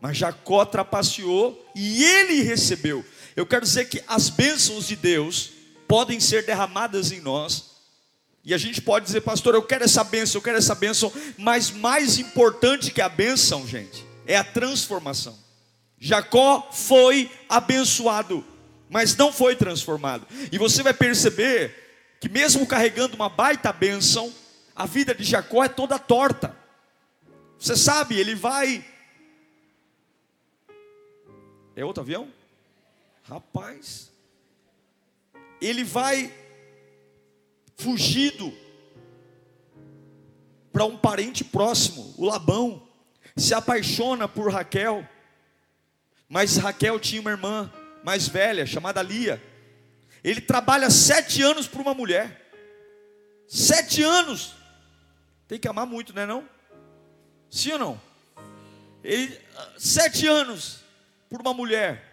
Mas 0.00 0.16
Jacó 0.16 0.64
trapaceou 0.64 1.70
e 1.74 2.02
ele 2.02 2.42
recebeu. 2.42 3.04
Eu 3.34 3.46
quero 3.46 3.64
dizer 3.64 3.86
que 3.88 4.02
as 4.06 4.28
bênçãos 4.28 4.86
de 4.86 4.96
Deus 4.96 5.50
podem 5.88 6.20
ser 6.20 6.44
derramadas 6.44 7.12
em 7.12 7.20
nós. 7.20 7.72
E 8.44 8.52
a 8.52 8.58
gente 8.58 8.80
pode 8.80 9.06
dizer, 9.06 9.20
pastor, 9.20 9.54
eu 9.54 9.62
quero 9.62 9.84
essa 9.84 10.02
bênção, 10.02 10.38
eu 10.38 10.42
quero 10.42 10.58
essa 10.58 10.74
bênção, 10.74 11.12
mas 11.38 11.70
mais 11.70 12.18
importante 12.18 12.90
que 12.90 13.00
a 13.00 13.08
bênção, 13.08 13.66
gente, 13.66 14.04
é 14.26 14.36
a 14.36 14.44
transformação. 14.44 15.38
Jacó 15.98 16.68
foi 16.72 17.30
abençoado, 17.48 18.44
mas 18.90 19.16
não 19.16 19.32
foi 19.32 19.54
transformado. 19.54 20.26
E 20.50 20.58
você 20.58 20.82
vai 20.82 20.92
perceber 20.92 22.16
que 22.20 22.28
mesmo 22.28 22.66
carregando 22.66 23.14
uma 23.14 23.28
baita 23.28 23.72
bênção, 23.72 24.32
a 24.74 24.86
vida 24.86 25.14
de 25.14 25.22
Jacó 25.22 25.62
é 25.62 25.68
toda 25.68 25.98
torta. 25.98 26.56
Você 27.58 27.76
sabe, 27.76 28.18
ele 28.18 28.34
vai. 28.34 28.84
É 31.76 31.84
outro 31.84 32.02
avião? 32.02 32.28
Rapaz. 33.22 34.10
Ele 35.60 35.84
vai 35.84 36.32
fugido 37.76 38.52
para 40.72 40.84
um 40.84 40.96
parente 40.96 41.44
próximo, 41.44 42.14
o 42.16 42.24
Labão. 42.24 42.88
Se 43.36 43.54
apaixona 43.54 44.26
por 44.28 44.52
Raquel. 44.52 45.08
Mas 46.28 46.56
Raquel 46.56 46.98
tinha 46.98 47.20
uma 47.20 47.30
irmã 47.30 47.72
mais 48.04 48.26
velha, 48.28 48.66
chamada 48.66 49.02
Lia. 49.02 49.42
Ele 50.24 50.40
trabalha 50.40 50.90
sete 50.90 51.42
anos 51.42 51.66
por 51.66 51.80
uma 51.80 51.94
mulher. 51.94 52.50
Sete 53.46 54.02
anos. 54.02 54.54
Tem 55.46 55.58
que 55.58 55.68
amar 55.68 55.86
muito, 55.86 56.14
não 56.14 56.22
é 56.22 56.26
não? 56.26 56.48
Sim 57.50 57.72
ou 57.72 57.78
não? 57.78 58.00
Ele, 59.04 59.38
sete 59.76 60.26
anos 60.26 60.80
por 61.28 61.40
uma 61.40 61.52
mulher. 61.52 62.11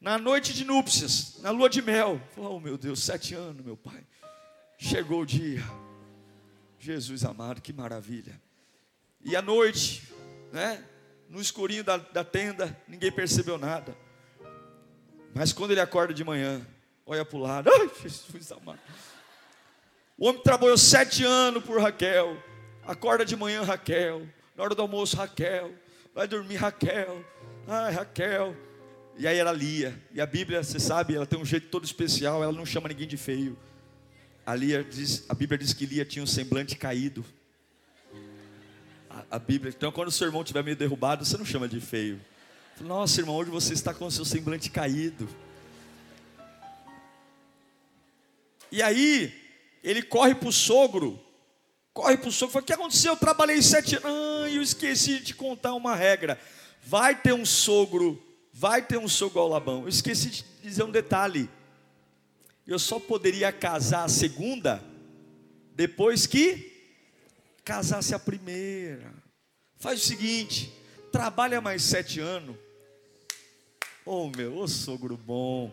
Na 0.00 0.18
noite 0.18 0.52
de 0.52 0.64
núpcias, 0.64 1.38
na 1.40 1.50
lua 1.50 1.68
de 1.68 1.80
mel. 1.80 2.20
Oh 2.36 2.60
meu 2.60 2.76
Deus, 2.76 3.02
sete 3.02 3.34
anos, 3.34 3.64
meu 3.64 3.76
pai. 3.76 4.04
Chegou 4.78 5.22
o 5.22 5.26
dia. 5.26 5.62
Jesus 6.78 7.24
amado, 7.24 7.62
que 7.62 7.72
maravilha. 7.72 8.40
E 9.24 9.34
à 9.34 9.42
noite, 9.42 10.12
né? 10.52 10.84
No 11.28 11.40
escurinho 11.40 11.82
da, 11.82 11.96
da 11.96 12.22
tenda, 12.22 12.78
ninguém 12.86 13.10
percebeu 13.10 13.58
nada. 13.58 13.96
Mas 15.34 15.52
quando 15.52 15.72
ele 15.72 15.80
acorda 15.80 16.14
de 16.14 16.22
manhã, 16.22 16.64
olha 17.04 17.24
para 17.24 17.36
o 17.36 17.40
lado, 17.40 17.70
ai, 17.74 17.90
Jesus 18.02 18.52
amado. 18.52 18.78
O 20.16 20.28
homem 20.28 20.42
trabalhou 20.42 20.78
sete 20.78 21.24
anos 21.24 21.64
por 21.64 21.80
Raquel. 21.80 22.42
Acorda 22.86 23.24
de 23.24 23.34
manhã, 23.34 23.62
Raquel. 23.62 24.26
Na 24.54 24.62
hora 24.62 24.74
do 24.74 24.82
almoço, 24.82 25.16
Raquel. 25.16 25.74
Vai 26.14 26.28
dormir, 26.28 26.56
Raquel. 26.56 27.24
Ai, 27.66 27.92
Raquel. 27.92 28.56
E 29.18 29.26
aí 29.26 29.38
era 29.38 29.50
Lia. 29.52 29.98
E 30.12 30.20
a 30.20 30.26
Bíblia, 30.26 30.62
você 30.62 30.78
sabe, 30.78 31.14
ela 31.14 31.26
tem 31.26 31.38
um 31.38 31.44
jeito 31.44 31.68
todo 31.68 31.84
especial. 31.84 32.42
Ela 32.42 32.52
não 32.52 32.66
chama 32.66 32.88
ninguém 32.88 33.08
de 33.08 33.16
feio. 33.16 33.56
A, 34.44 34.54
Lia 34.54 34.84
diz, 34.84 35.24
a 35.28 35.34
Bíblia 35.34 35.58
diz 35.58 35.72
que 35.72 35.86
Lia 35.86 36.04
tinha 36.04 36.22
um 36.22 36.26
semblante 36.26 36.76
caído. 36.76 37.24
A, 39.08 39.24
a 39.32 39.38
Bíblia. 39.38 39.72
Então, 39.76 39.90
quando 39.90 40.08
o 40.08 40.12
seu 40.12 40.26
irmão 40.26 40.42
estiver 40.42 40.62
meio 40.62 40.76
derrubado, 40.76 41.24
você 41.24 41.36
não 41.38 41.46
chama 41.46 41.66
de 41.66 41.80
feio. 41.80 42.20
Nossa, 42.80 43.20
irmão, 43.20 43.36
hoje 43.36 43.50
você 43.50 43.72
está 43.72 43.94
com 43.94 44.04
o 44.04 44.10
seu 44.10 44.24
semblante 44.24 44.70
caído. 44.70 45.26
E 48.70 48.82
aí, 48.82 49.32
ele 49.82 50.02
corre 50.02 50.34
para 50.34 50.48
o 50.48 50.52
sogro, 50.52 51.18
corre 51.94 52.18
para 52.18 52.28
o 52.28 52.32
sogro, 52.32 52.52
fala, 52.52 52.62
o 52.62 52.66
que 52.66 52.72
aconteceu? 52.72 53.12
Eu 53.12 53.16
trabalhei 53.16 53.62
sete 53.62 53.96
anos, 53.96 54.04
ah, 54.04 54.50
eu 54.50 54.60
esqueci 54.60 55.20
de 55.20 55.26
te 55.26 55.34
contar 55.34 55.72
uma 55.74 55.94
regra, 55.94 56.38
vai 56.82 57.14
ter 57.14 57.32
um 57.32 57.46
sogro, 57.46 58.22
vai 58.58 58.80
ter 58.80 58.96
um 58.96 59.06
sogro 59.06 59.40
ao 59.40 59.48
Labão, 59.48 59.82
eu 59.82 59.88
esqueci 59.88 60.30
de 60.30 60.44
dizer 60.62 60.82
um 60.82 60.90
detalhe, 60.90 61.46
eu 62.66 62.78
só 62.78 62.98
poderia 62.98 63.52
casar 63.52 64.04
a 64.04 64.08
segunda 64.08 64.82
depois 65.74 66.26
que 66.26 66.72
casasse 67.62 68.14
a 68.14 68.18
primeira. 68.18 69.12
Faz 69.76 70.02
o 70.02 70.06
seguinte: 70.06 70.72
trabalha 71.12 71.60
mais 71.60 71.82
sete 71.82 72.18
anos. 72.18 72.56
Oh 74.06 74.30
meu, 74.34 74.56
ô 74.56 74.66
sogro 74.66 75.18
bom. 75.18 75.70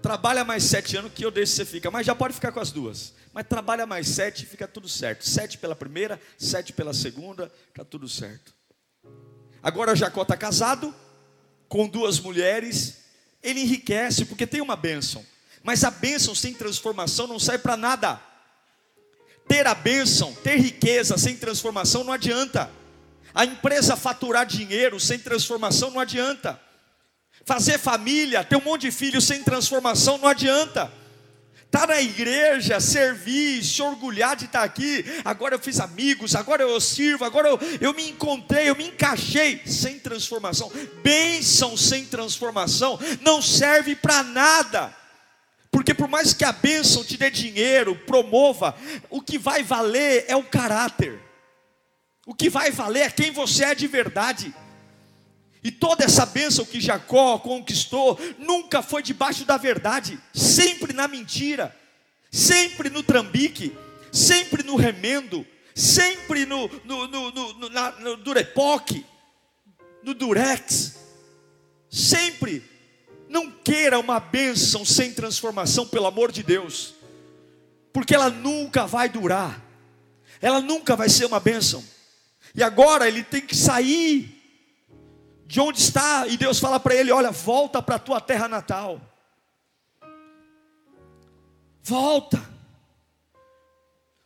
Trabalha 0.00 0.44
mais 0.44 0.62
sete 0.62 0.96
anos 0.96 1.12
que 1.12 1.24
eu 1.24 1.32
deixo 1.32 1.54
você 1.54 1.64
fica, 1.64 1.90
mas 1.90 2.06
já 2.06 2.14
pode 2.14 2.32
ficar 2.32 2.52
com 2.52 2.60
as 2.60 2.70
duas. 2.70 3.12
Mas 3.32 3.48
trabalha 3.48 3.84
mais 3.84 4.06
sete, 4.06 4.46
fica 4.46 4.68
tudo 4.68 4.88
certo. 4.88 5.28
Sete 5.28 5.58
pela 5.58 5.74
primeira, 5.74 6.20
sete 6.38 6.72
pela 6.72 6.94
segunda, 6.94 7.52
está 7.70 7.84
tudo 7.84 8.08
certo. 8.08 8.54
Agora 9.60 9.96
Jacó 9.96 10.22
está 10.22 10.36
casado 10.36 10.94
com 11.68 11.86
duas 11.88 12.18
mulheres, 12.18 12.98
ele 13.42 13.60
enriquece 13.60 14.24
porque 14.24 14.46
tem 14.46 14.60
uma 14.60 14.76
bênção. 14.76 15.24
Mas 15.62 15.84
a 15.84 15.90
bênção 15.90 16.34
sem 16.34 16.54
transformação 16.54 17.26
não 17.26 17.38
serve 17.38 17.62
para 17.62 17.76
nada. 17.76 18.20
Ter 19.46 19.66
a 19.66 19.74
bênção, 19.74 20.34
ter 20.34 20.56
riqueza 20.56 21.16
sem 21.18 21.36
transformação 21.36 22.04
não 22.04 22.12
adianta. 22.12 22.70
A 23.34 23.44
empresa 23.44 23.96
faturar 23.96 24.46
dinheiro 24.46 24.98
sem 24.98 25.18
transformação 25.18 25.90
não 25.90 26.00
adianta. 26.00 26.60
Fazer 27.44 27.78
família, 27.78 28.44
ter 28.44 28.56
um 28.56 28.62
monte 28.62 28.82
de 28.82 28.90
filhos 28.90 29.24
sem 29.24 29.42
transformação 29.42 30.18
não 30.18 30.28
adianta. 30.28 30.92
Tá 31.70 31.86
na 31.86 32.00
igreja, 32.00 32.80
servir, 32.80 33.62
se 33.62 33.82
orgulhar 33.82 34.34
de 34.34 34.46
estar 34.46 34.62
aqui. 34.62 35.04
Agora 35.22 35.54
eu 35.54 35.58
fiz 35.58 35.78
amigos, 35.80 36.34
agora 36.34 36.62
eu 36.62 36.80
sirvo, 36.80 37.24
agora 37.24 37.48
eu, 37.48 37.58
eu 37.80 37.92
me 37.92 38.08
encontrei, 38.08 38.70
eu 38.70 38.76
me 38.76 38.88
encaixei. 38.88 39.60
Sem 39.66 39.98
transformação, 39.98 40.72
bênção 41.02 41.76
sem 41.76 42.06
transformação, 42.06 42.98
não 43.20 43.42
serve 43.42 43.94
para 43.94 44.22
nada. 44.22 44.96
Porque 45.70 45.92
por 45.92 46.08
mais 46.08 46.32
que 46.32 46.44
a 46.44 46.52
bênção 46.52 47.04
te 47.04 47.18
dê 47.18 47.30
dinheiro, 47.30 47.94
promova, 47.94 48.74
o 49.10 49.20
que 49.20 49.38
vai 49.38 49.62
valer 49.62 50.24
é 50.26 50.34
o 50.34 50.42
caráter. 50.42 51.20
O 52.26 52.34
que 52.34 52.48
vai 52.48 52.70
valer 52.70 53.02
é 53.02 53.10
quem 53.10 53.30
você 53.30 53.64
é 53.64 53.74
de 53.74 53.86
verdade. 53.86 54.54
E 55.62 55.70
toda 55.72 56.04
essa 56.04 56.24
bênção 56.24 56.64
que 56.64 56.80
Jacó 56.80 57.38
conquistou 57.38 58.18
nunca 58.38 58.82
foi 58.82 59.02
debaixo 59.02 59.44
da 59.44 59.56
verdade, 59.56 60.18
sempre 60.32 60.92
na 60.92 61.08
mentira, 61.08 61.74
sempre 62.30 62.88
no 62.88 63.02
trambique, 63.02 63.76
sempre 64.12 64.62
no 64.62 64.76
remendo, 64.76 65.44
sempre 65.74 66.46
no, 66.46 66.68
no, 66.84 67.08
no, 67.08 67.30
no, 67.30 67.68
na, 67.70 67.90
no 67.92 68.16
durepoque, 68.16 69.04
no 70.02 70.14
durex, 70.14 70.96
sempre. 71.90 72.62
Não 73.28 73.50
queira 73.50 73.98
uma 73.98 74.18
bênção 74.18 74.84
sem 74.86 75.12
transformação, 75.12 75.86
pelo 75.86 76.06
amor 76.06 76.32
de 76.32 76.42
Deus, 76.42 76.94
porque 77.92 78.14
ela 78.14 78.30
nunca 78.30 78.86
vai 78.86 79.08
durar, 79.08 79.62
ela 80.40 80.60
nunca 80.62 80.96
vai 80.96 81.08
ser 81.08 81.26
uma 81.26 81.40
bênção. 81.40 81.84
E 82.54 82.62
agora 82.62 83.06
ele 83.06 83.22
tem 83.22 83.42
que 83.42 83.54
sair 83.54 84.37
de 85.48 85.60
onde 85.60 85.80
está, 85.80 86.26
e 86.26 86.36
Deus 86.36 86.60
fala 86.60 86.78
para 86.78 86.94
ele: 86.94 87.10
Olha, 87.10 87.30
volta 87.30 87.80
para 87.80 87.96
a 87.96 87.98
tua 87.98 88.20
terra 88.20 88.46
natal. 88.46 89.00
Volta. 91.82 92.38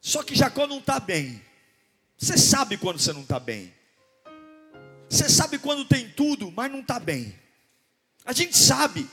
Só 0.01 0.25
que 0.25 0.35
Jacó 0.35 0.67
não 0.67 0.79
está 0.79 0.99
bem. 0.99 1.41
Você 2.19 2.37
sabe 2.37 2.77
quando 2.77 2.99
você 2.99 3.13
não 3.13 3.21
está 3.21 3.39
bem. 3.39 3.73
Você 5.09 5.29
sabe 5.29 5.61
quando 5.61 5.85
tem 5.85 6.09
tudo, 6.09 6.51
mas 6.51 6.73
não 6.73 6.81
está 6.81 6.99
bem. 6.99 7.39
A 8.25 8.33
gente 8.33 8.59
sabe. 8.59 9.09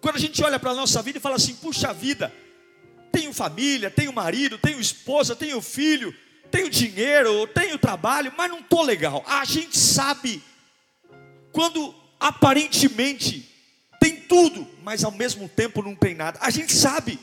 Quando 0.00 0.16
a 0.16 0.20
gente 0.20 0.42
olha 0.42 0.58
para 0.58 0.70
a 0.70 0.74
nossa 0.74 1.02
vida 1.02 1.18
e 1.18 1.20
fala 1.20 1.36
assim: 1.36 1.54
puxa 1.56 1.92
vida, 1.92 2.32
tenho 3.12 3.34
família, 3.34 3.90
tenho 3.90 4.10
marido, 4.10 4.56
tenho 4.56 4.80
esposa, 4.80 5.36
tenho 5.36 5.60
filho, 5.60 6.16
tenho 6.50 6.70
dinheiro, 6.70 7.46
tenho 7.48 7.78
trabalho, 7.78 8.32
mas 8.38 8.50
não 8.50 8.60
estou 8.60 8.82
legal. 8.82 9.22
A 9.26 9.44
gente 9.44 9.76
sabe 9.76 10.42
quando 11.52 11.94
aparentemente 12.18 13.48
tem 14.00 14.16
tudo, 14.16 14.66
mas 14.82 15.04
ao 15.04 15.10
mesmo 15.10 15.48
tempo 15.48 15.82
não 15.82 15.94
tem 15.94 16.14
nada. 16.14 16.38
A 16.42 16.50
gente 16.50 16.74
sabe, 16.74 17.18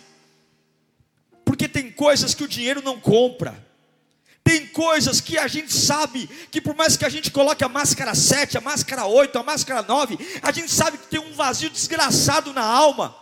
porque 1.45 1.67
tem 1.67 1.91
coisas 1.91 2.33
que 2.33 2.43
o 2.43 2.47
dinheiro 2.47 2.81
não 2.81 2.99
compra. 2.99 3.65
Tem 4.43 4.65
coisas 4.67 5.19
que 5.19 5.37
a 5.37 5.47
gente 5.47 5.73
sabe 5.73 6.29
que 6.49 6.61
por 6.61 6.73
mais 6.73 6.95
que 6.95 7.03
a 7.03 7.09
gente 7.09 7.29
coloque 7.29 7.65
a 7.65 7.69
máscara 7.69 8.15
7, 8.15 8.57
a 8.57 8.61
máscara 8.61 9.05
8, 9.05 9.37
a 9.37 9.43
máscara 9.43 9.81
9, 9.81 10.17
a 10.41 10.51
gente 10.53 10.71
sabe 10.71 10.97
que 10.97 11.07
tem 11.07 11.19
um 11.19 11.33
vazio 11.33 11.69
desgraçado 11.69 12.53
na 12.53 12.63
alma. 12.63 13.13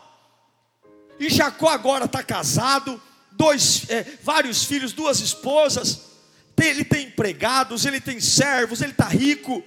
E 1.20 1.28
Jacó 1.30 1.70
agora 1.70 2.06
está 2.06 2.22
casado, 2.22 3.02
dois, 3.32 3.90
é, 3.90 4.06
vários 4.22 4.66
filhos, 4.66 4.94
duas 4.94 5.20
esposas, 5.20 6.02
ele 6.62 6.86
tem 6.86 7.08
empregados, 7.08 7.86
ele 7.86 8.00
tem 8.00 8.20
servos, 8.20 8.82
ele 8.82 8.92
está 8.92 9.08
rico, 9.08 9.64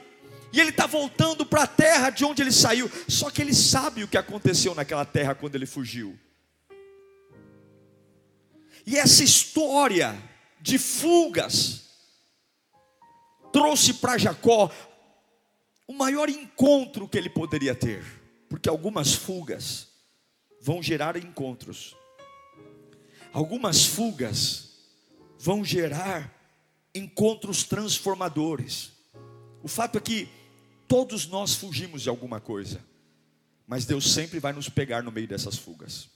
e 0.52 0.60
ele 0.60 0.70
está 0.70 0.86
voltando 0.86 1.44
para 1.44 1.64
a 1.64 1.66
terra 1.66 2.10
de 2.10 2.24
onde 2.24 2.42
ele 2.42 2.52
saiu. 2.52 2.90
Só 3.08 3.30
que 3.30 3.42
ele 3.42 3.54
sabe 3.54 4.02
o 4.02 4.08
que 4.08 4.16
aconteceu 4.16 4.74
naquela 4.74 5.04
terra 5.04 5.34
quando 5.34 5.54
ele 5.54 5.66
fugiu. 5.66 6.18
E 8.86 8.96
essa 8.96 9.22
história 9.22 10.16
de 10.60 10.78
fugas 10.78 11.82
trouxe 13.52 13.94
para 13.94 14.16
Jacó 14.16 14.70
o 15.86 15.92
maior 15.92 16.28
encontro 16.28 17.08
que 17.08 17.16
ele 17.16 17.30
poderia 17.30 17.74
ter, 17.74 18.04
porque 18.48 18.68
algumas 18.68 19.14
fugas 19.14 19.88
vão 20.60 20.82
gerar 20.82 21.16
encontros, 21.16 21.96
algumas 23.32 23.84
fugas 23.84 24.70
vão 25.38 25.64
gerar 25.64 26.34
encontros 26.94 27.64
transformadores. 27.64 28.92
O 29.62 29.68
fato 29.68 29.98
é 29.98 30.00
que 30.00 30.28
Todos 30.88 31.26
nós 31.26 31.54
fugimos 31.54 32.02
de 32.02 32.08
alguma 32.08 32.40
coisa, 32.40 32.82
mas 33.66 33.84
Deus 33.84 34.10
sempre 34.10 34.40
vai 34.40 34.54
nos 34.54 34.70
pegar 34.70 35.02
no 35.02 35.12
meio 35.12 35.28
dessas 35.28 35.58
fugas. 35.58 36.08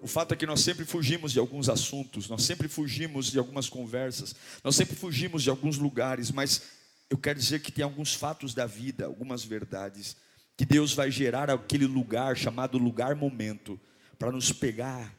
O 0.00 0.06
fato 0.06 0.32
é 0.32 0.36
que 0.36 0.46
nós 0.46 0.60
sempre 0.60 0.84
fugimos 0.84 1.32
de 1.32 1.40
alguns 1.40 1.68
assuntos, 1.68 2.28
nós 2.28 2.44
sempre 2.44 2.68
fugimos 2.68 3.32
de 3.32 3.38
algumas 3.38 3.68
conversas, 3.68 4.36
nós 4.62 4.76
sempre 4.76 4.94
fugimos 4.94 5.42
de 5.42 5.50
alguns 5.50 5.76
lugares, 5.76 6.30
mas 6.30 6.62
eu 7.10 7.18
quero 7.18 7.38
dizer 7.38 7.60
que 7.62 7.72
tem 7.72 7.82
alguns 7.82 8.14
fatos 8.14 8.54
da 8.54 8.64
vida, 8.64 9.06
algumas 9.06 9.44
verdades, 9.44 10.16
que 10.56 10.64
Deus 10.64 10.92
vai 10.92 11.10
gerar 11.10 11.50
aquele 11.50 11.86
lugar 11.86 12.36
chamado 12.36 12.78
lugar 12.78 13.16
momento, 13.16 13.80
para 14.16 14.30
nos 14.30 14.52
pegar 14.52 15.12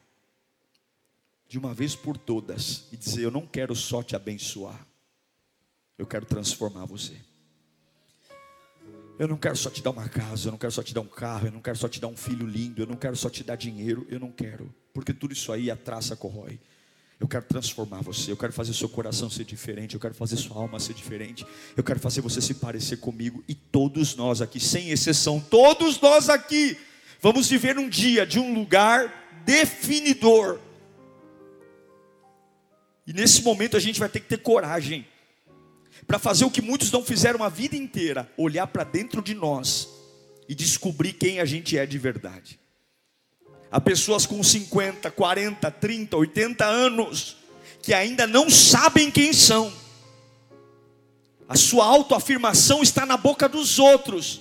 de 1.46 1.58
uma 1.58 1.74
vez 1.74 1.94
por 1.94 2.16
todas 2.16 2.84
e 2.90 2.96
dizer: 2.96 3.22
Eu 3.22 3.30
não 3.30 3.46
quero 3.46 3.76
só 3.76 4.02
te 4.02 4.16
abençoar, 4.16 4.86
eu 5.98 6.06
quero 6.06 6.24
transformar 6.24 6.86
você. 6.86 7.16
Eu 9.18 9.26
não 9.26 9.36
quero 9.38 9.56
só 9.56 9.70
te 9.70 9.82
dar 9.82 9.90
uma 9.90 10.08
casa, 10.08 10.48
eu 10.48 10.52
não 10.52 10.58
quero 10.58 10.72
só 10.72 10.82
te 10.82 10.92
dar 10.92 11.00
um 11.00 11.06
carro, 11.06 11.46
eu 11.46 11.52
não 11.52 11.60
quero 11.60 11.76
só 11.76 11.88
te 11.88 11.98
dar 11.98 12.08
um 12.08 12.16
filho 12.16 12.46
lindo, 12.46 12.82
eu 12.82 12.86
não 12.86 12.96
quero 12.96 13.16
só 13.16 13.30
te 13.30 13.42
dar 13.42 13.56
dinheiro, 13.56 14.06
eu 14.10 14.20
não 14.20 14.30
quero, 14.30 14.72
porque 14.92 15.12
tudo 15.12 15.32
isso 15.32 15.50
aí 15.52 15.70
a 15.70 15.76
traça 15.76 16.14
corrói. 16.14 16.58
Eu 17.18 17.26
quero 17.26 17.46
transformar 17.46 18.02
você, 18.02 18.30
eu 18.30 18.36
quero 18.36 18.52
fazer 18.52 18.74
seu 18.74 18.90
coração 18.90 19.30
ser 19.30 19.44
diferente, 19.44 19.94
eu 19.94 20.00
quero 20.00 20.12
fazer 20.12 20.36
sua 20.36 20.58
alma 20.58 20.78
ser 20.78 20.92
diferente, 20.92 21.46
eu 21.74 21.82
quero 21.82 21.98
fazer 21.98 22.20
você 22.20 22.42
se 22.42 22.52
parecer 22.52 22.98
comigo 22.98 23.42
e 23.48 23.54
todos 23.54 24.14
nós 24.16 24.42
aqui, 24.42 24.60
sem 24.60 24.90
exceção, 24.90 25.40
todos 25.40 25.98
nós 25.98 26.28
aqui, 26.28 26.76
vamos 27.22 27.48
viver 27.48 27.78
um 27.78 27.88
dia 27.88 28.26
de 28.26 28.38
um 28.38 28.52
lugar 28.52 29.40
definidor. 29.46 30.60
E 33.06 33.14
nesse 33.14 33.42
momento 33.42 33.78
a 33.78 33.80
gente 33.80 33.98
vai 33.98 34.10
ter 34.10 34.20
que 34.20 34.28
ter 34.28 34.38
coragem 34.38 35.06
para 36.06 36.18
fazer 36.18 36.44
o 36.44 36.50
que 36.50 36.62
muitos 36.62 36.90
não 36.90 37.04
fizeram 37.04 37.42
a 37.42 37.48
vida 37.48 37.76
inteira, 37.76 38.30
olhar 38.36 38.66
para 38.66 38.84
dentro 38.84 39.22
de 39.22 39.34
nós 39.34 39.88
e 40.48 40.54
descobrir 40.54 41.12
quem 41.12 41.40
a 41.40 41.44
gente 41.44 41.76
é 41.76 41.86
de 41.86 41.98
verdade. 41.98 42.58
Há 43.70 43.80
pessoas 43.80 44.26
com 44.26 44.42
50, 44.42 45.10
40, 45.10 45.70
30, 45.70 46.16
80 46.16 46.64
anos 46.64 47.36
que 47.82 47.92
ainda 47.92 48.26
não 48.26 48.48
sabem 48.50 49.10
quem 49.10 49.32
são. 49.32 49.72
A 51.48 51.56
sua 51.56 51.84
autoafirmação 51.84 52.82
está 52.82 53.06
na 53.06 53.16
boca 53.16 53.48
dos 53.48 53.78
outros. 53.78 54.40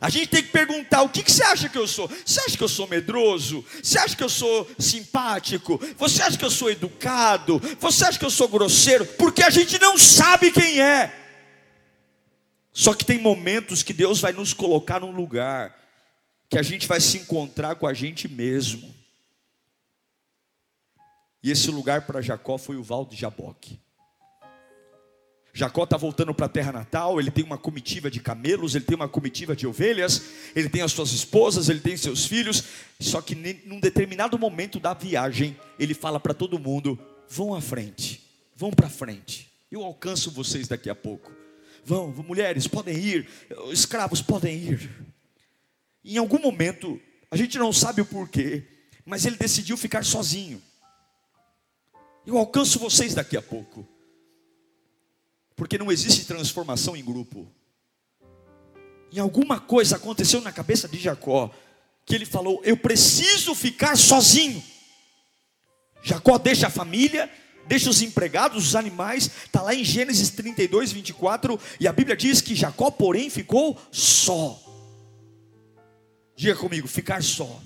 A 0.00 0.08
gente 0.10 0.28
tem 0.28 0.42
que 0.42 0.50
perguntar: 0.50 1.02
o 1.02 1.08
que, 1.08 1.22
que, 1.22 1.32
você 1.32 1.42
acha 1.42 1.68
que 1.68 1.78
eu 1.78 1.86
sou? 1.86 2.08
Você 2.24 2.40
acha 2.40 2.56
que 2.56 2.62
eu 2.62 2.68
sou 2.68 2.86
medroso? 2.86 3.64
Você 3.82 3.98
acha 3.98 4.16
que 4.16 4.22
eu 4.22 4.28
sou 4.28 4.68
simpático? 4.78 5.80
Você 5.96 6.22
acha 6.22 6.38
que 6.38 6.44
eu 6.44 6.50
sou 6.50 6.70
educado? 6.70 7.60
Você 7.80 8.04
acha 8.04 8.18
que 8.18 8.24
eu 8.24 8.30
sou 8.30 8.48
grosseiro? 8.48 9.04
Porque 9.04 9.42
a 9.42 9.50
gente 9.50 9.78
não 9.80 9.98
sabe 9.98 10.50
quem 10.50 10.80
é. 10.80 11.14
Só 12.72 12.94
que 12.94 13.04
tem 13.04 13.18
momentos 13.18 13.82
que 13.82 13.92
Deus 13.92 14.20
vai 14.20 14.32
nos 14.32 14.52
colocar 14.52 15.00
num 15.00 15.10
lugar 15.10 15.76
que 16.48 16.58
a 16.58 16.62
gente 16.62 16.86
vai 16.86 17.00
se 17.00 17.18
encontrar 17.18 17.74
com 17.74 17.86
a 17.86 17.92
gente 17.92 18.28
mesmo. 18.28 18.94
E 21.42 21.50
esse 21.50 21.70
lugar 21.70 22.06
para 22.06 22.22
Jacó 22.22 22.56
foi 22.56 22.76
o 22.76 22.82
Val 22.82 23.04
de 23.04 23.16
Jaboque. 23.16 23.80
Jacó 25.58 25.82
está 25.82 25.96
voltando 25.96 26.32
para 26.32 26.46
a 26.46 26.48
terra 26.48 26.70
natal, 26.70 27.18
ele 27.18 27.32
tem 27.32 27.42
uma 27.42 27.58
comitiva 27.58 28.08
de 28.08 28.20
camelos, 28.20 28.76
ele 28.76 28.84
tem 28.84 28.94
uma 28.94 29.08
comitiva 29.08 29.56
de 29.56 29.66
ovelhas, 29.66 30.22
ele 30.54 30.68
tem 30.68 30.82
as 30.82 30.92
suas 30.92 31.10
esposas, 31.10 31.68
ele 31.68 31.80
tem 31.80 31.96
seus 31.96 32.26
filhos, 32.26 32.62
só 33.00 33.20
que 33.20 33.34
num 33.66 33.80
determinado 33.80 34.38
momento 34.38 34.78
da 34.78 34.94
viagem, 34.94 35.58
ele 35.76 35.94
fala 35.94 36.20
para 36.20 36.32
todo 36.32 36.60
mundo: 36.60 36.96
vão 37.28 37.56
à 37.56 37.60
frente, 37.60 38.24
vão 38.54 38.70
para 38.70 38.88
frente, 38.88 39.50
eu 39.68 39.82
alcanço 39.82 40.30
vocês 40.30 40.68
daqui 40.68 40.88
a 40.88 40.94
pouco. 40.94 41.32
Vão, 41.84 42.12
mulheres 42.24 42.68
podem 42.68 42.96
ir, 42.96 43.28
escravos 43.72 44.22
podem 44.22 44.56
ir. 44.56 44.88
Em 46.04 46.18
algum 46.18 46.38
momento, 46.38 47.00
a 47.32 47.36
gente 47.36 47.58
não 47.58 47.72
sabe 47.72 48.00
o 48.00 48.06
porquê, 48.06 48.62
mas 49.04 49.26
ele 49.26 49.36
decidiu 49.36 49.76
ficar 49.76 50.04
sozinho. 50.04 50.62
Eu 52.24 52.38
alcanço 52.38 52.78
vocês 52.78 53.12
daqui 53.12 53.36
a 53.36 53.42
pouco. 53.42 53.97
Porque 55.58 55.76
não 55.76 55.90
existe 55.90 56.24
transformação 56.24 56.96
em 56.96 57.04
grupo. 57.04 57.52
Em 59.12 59.18
alguma 59.18 59.58
coisa 59.58 59.96
aconteceu 59.96 60.40
na 60.40 60.52
cabeça 60.52 60.86
de 60.86 60.96
Jacó, 60.96 61.50
que 62.06 62.14
ele 62.14 62.24
falou: 62.24 62.60
Eu 62.62 62.76
preciso 62.76 63.56
ficar 63.56 63.98
sozinho. 63.98 64.62
Jacó 66.00 66.38
deixa 66.38 66.68
a 66.68 66.70
família, 66.70 67.28
deixa 67.66 67.90
os 67.90 68.00
empregados, 68.00 68.68
os 68.68 68.76
animais, 68.76 69.28
está 69.46 69.60
lá 69.60 69.74
em 69.74 69.82
Gênesis 69.82 70.30
32, 70.30 70.92
24, 70.92 71.58
e 71.80 71.88
a 71.88 71.92
Bíblia 71.92 72.16
diz 72.16 72.40
que 72.40 72.54
Jacó, 72.54 72.88
porém, 72.88 73.28
ficou 73.28 73.76
só. 73.90 74.62
Diga 76.36 76.54
comigo, 76.54 76.86
ficar 76.86 77.20
só. 77.20 77.60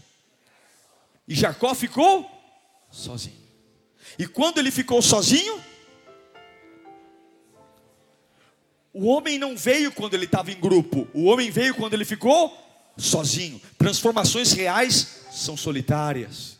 E 1.28 1.34
Jacó 1.34 1.74
ficou 1.74 2.26
sozinho. 2.90 3.36
E 4.18 4.26
quando 4.26 4.56
ele 4.56 4.70
ficou 4.70 5.02
sozinho, 5.02 5.62
O 8.92 9.06
homem 9.06 9.38
não 9.38 9.56
veio 9.56 9.90
quando 9.90 10.14
ele 10.14 10.26
estava 10.26 10.50
em 10.50 10.60
grupo, 10.60 11.08
o 11.14 11.24
homem 11.24 11.50
veio 11.50 11.74
quando 11.74 11.94
ele 11.94 12.04
ficou 12.04 12.56
sozinho. 12.96 13.60
Transformações 13.78 14.52
reais 14.52 15.22
são 15.32 15.56
solitárias. 15.56 16.58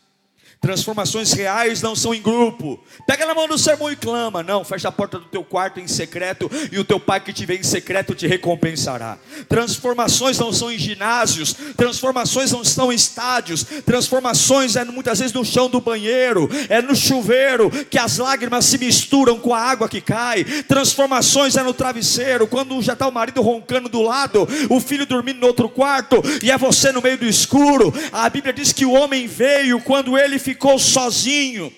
Transformações 0.63 1.33
reais 1.33 1.83
não 1.83 1.97
são 1.97 2.15
em 2.15 2.23
grupo. 2.23 2.79
Pega 3.05 3.27
na 3.27 3.35
mão 3.35 3.49
do 3.49 3.59
sermão 3.59 3.91
e 3.91 3.97
clama. 3.97 4.45
Não, 4.45 4.65
fecha 4.65 4.87
a 4.87 4.93
porta 4.93 5.19
do 5.19 5.25
teu 5.25 5.43
quarto 5.43 5.81
em 5.81 5.89
secreto 5.89 6.49
e 6.71 6.79
o 6.79 6.85
teu 6.85 7.01
pai 7.01 7.19
que 7.19 7.33
te 7.33 7.45
vê 7.45 7.57
em 7.57 7.65
secreto 7.65 8.15
te 8.15 8.29
recompensará. 8.29 9.19
Transformações 9.49 10.39
não 10.39 10.53
são 10.53 10.71
em 10.71 10.79
ginásios, 10.79 11.53
transformações 11.77 12.53
não 12.53 12.63
são 12.63 12.93
em 12.93 12.95
estádios, 12.95 13.65
transformações 13.85 14.77
é 14.77 14.85
muitas 14.85 15.19
vezes 15.19 15.33
no 15.33 15.45
chão 15.45 15.69
do 15.69 15.81
banheiro, 15.81 16.49
é 16.69 16.81
no 16.81 16.95
chuveiro 16.95 17.69
que 17.91 17.99
as 17.99 18.19
lágrimas 18.19 18.65
se 18.65 18.79
misturam 18.79 19.41
com 19.41 19.53
a 19.53 19.61
água 19.61 19.89
que 19.89 20.01
cai. 20.01 20.45
Transformações 20.45 21.57
é 21.57 21.63
no 21.65 21.75
travesseiro, 21.75 22.47
quando 22.47 22.81
já 22.81 22.93
está 22.93 23.09
o 23.09 23.13
marido 23.13 23.43
roncando 23.43 23.89
do 23.89 24.01
lado, 24.01 24.47
o 24.71 24.79
filho 24.79 25.07
dormindo 25.07 25.41
no 25.41 25.49
outro 25.49 25.69
quarto 25.69 26.23
e 26.41 26.53
é 26.53 26.57
você 26.57 26.93
no 26.93 27.03
meio 27.03 27.19
do 27.19 27.27
escuro. 27.27 27.93
A 28.13 28.31
Bíblia 28.31 28.53
diz 28.53 28.73
que 28.73 28.87
o 28.87 28.93
homem 28.93 29.27
veio 29.27 29.81
quando 29.81 30.17
ele 30.17 30.39
ficou 30.39 30.52
ficou 30.53 30.79
sozinho, 30.79 31.73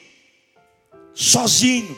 sozinho. 1.14 1.96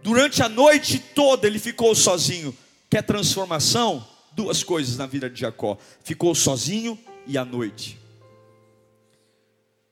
Durante 0.00 0.42
a 0.42 0.48
noite 0.48 0.98
toda 0.98 1.46
ele 1.46 1.58
ficou 1.58 1.94
sozinho. 1.94 2.56
Quer 2.88 3.02
transformação? 3.02 4.06
Duas 4.32 4.62
coisas 4.62 4.96
na 4.96 5.06
vida 5.06 5.28
de 5.28 5.40
Jacó: 5.40 5.76
ficou 6.04 6.34
sozinho 6.34 6.96
e 7.26 7.36
à 7.36 7.44
noite. 7.44 7.98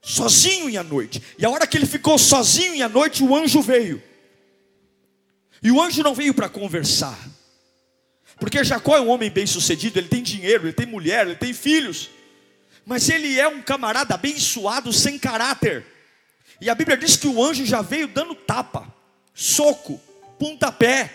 Sozinho 0.00 0.70
e 0.70 0.78
à 0.78 0.84
noite. 0.84 1.20
E 1.36 1.44
a 1.44 1.50
hora 1.50 1.66
que 1.66 1.76
ele 1.76 1.86
ficou 1.86 2.16
sozinho 2.16 2.76
e 2.76 2.82
à 2.82 2.88
noite, 2.88 3.24
o 3.24 3.34
anjo 3.34 3.60
veio. 3.60 4.00
E 5.60 5.72
o 5.72 5.82
anjo 5.82 6.04
não 6.04 6.14
veio 6.14 6.32
para 6.32 6.48
conversar. 6.48 7.18
Porque 8.38 8.62
Jacó 8.62 8.96
é 8.96 9.00
um 9.00 9.08
homem 9.08 9.28
bem 9.28 9.46
sucedido, 9.46 9.98
ele 9.98 10.06
tem 10.06 10.22
dinheiro, 10.22 10.66
ele 10.66 10.72
tem 10.72 10.86
mulher, 10.86 11.26
ele 11.26 11.34
tem 11.34 11.52
filhos 11.52 12.10
mas 12.86 13.08
ele 13.08 13.38
é 13.38 13.48
um 13.48 13.60
camarada 13.60 14.14
abençoado 14.14 14.92
sem 14.92 15.18
caráter. 15.18 15.84
E 16.60 16.70
a 16.70 16.74
Bíblia 16.74 16.96
diz 16.96 17.16
que 17.16 17.26
o 17.26 17.42
anjo 17.42 17.66
já 17.66 17.82
veio 17.82 18.06
dando 18.06 18.32
tapa, 18.36 18.86
soco, 19.34 20.00
pontapé. 20.38 21.12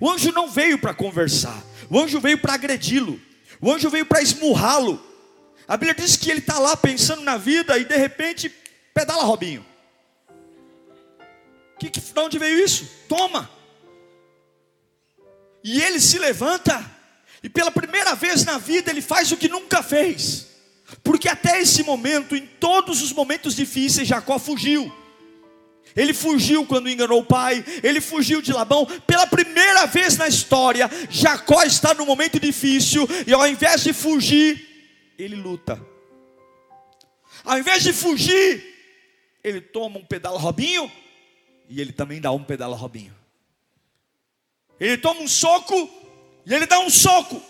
O 0.00 0.10
anjo 0.10 0.32
não 0.32 0.48
veio 0.48 0.78
para 0.78 0.94
conversar, 0.94 1.62
o 1.90 2.00
anjo 2.00 2.18
veio 2.18 2.38
para 2.38 2.54
agredi-lo, 2.54 3.20
o 3.60 3.70
anjo 3.70 3.90
veio 3.90 4.06
para 4.06 4.22
esmurrá-lo. 4.22 4.98
A 5.68 5.76
Bíblia 5.76 5.94
diz 5.94 6.16
que 6.16 6.30
ele 6.30 6.40
está 6.40 6.58
lá 6.58 6.74
pensando 6.74 7.20
na 7.20 7.36
vida 7.36 7.76
e 7.76 7.84
de 7.84 7.96
repente 7.96 8.48
pedala 8.94 9.22
Robinho. 9.22 9.64
Que, 11.78 11.90
que, 11.90 12.00
de 12.00 12.18
onde 12.18 12.38
veio 12.38 12.64
isso? 12.64 12.88
Toma! 13.06 13.48
E 15.62 15.82
ele 15.82 16.00
se 16.00 16.18
levanta, 16.18 16.82
e 17.42 17.48
pela 17.50 17.70
primeira 17.70 18.14
vez 18.14 18.42
na 18.46 18.56
vida 18.56 18.90
ele 18.90 19.02
faz 19.02 19.30
o 19.30 19.36
que 19.36 19.48
nunca 19.48 19.82
fez. 19.82 20.50
Porque 21.02 21.28
até 21.28 21.60
esse 21.60 21.82
momento, 21.82 22.36
em 22.36 22.46
todos 22.46 23.02
os 23.02 23.12
momentos 23.12 23.54
difíceis, 23.54 24.08
Jacó 24.08 24.38
fugiu. 24.38 24.92
Ele 25.96 26.14
fugiu 26.14 26.64
quando 26.66 26.88
enganou 26.88 27.20
o 27.20 27.24
pai, 27.24 27.64
ele 27.82 28.00
fugiu 28.00 28.40
de 28.40 28.52
Labão. 28.52 28.86
Pela 29.06 29.26
primeira 29.26 29.86
vez 29.86 30.16
na 30.16 30.28
história, 30.28 30.88
Jacó 31.08 31.62
está 31.62 31.94
num 31.94 32.06
momento 32.06 32.38
difícil 32.38 33.08
e 33.26 33.32
ao 33.32 33.46
invés 33.48 33.82
de 33.82 33.92
fugir, 33.92 35.14
ele 35.18 35.36
luta. 35.36 35.84
Ao 37.44 37.58
invés 37.58 37.82
de 37.82 37.92
fugir, 37.92 38.64
ele 39.42 39.60
toma 39.60 39.98
um 39.98 40.04
pedala 40.04 40.38
Robinho 40.38 40.90
e 41.68 41.80
ele 41.80 41.92
também 41.92 42.20
dá 42.20 42.30
um 42.30 42.42
pedala 42.44 42.76
Robinho. 42.76 43.14
Ele 44.78 44.96
toma 44.96 45.20
um 45.20 45.28
soco 45.28 45.90
e 46.46 46.54
ele 46.54 46.66
dá 46.66 46.78
um 46.80 46.90
soco. 46.90 47.42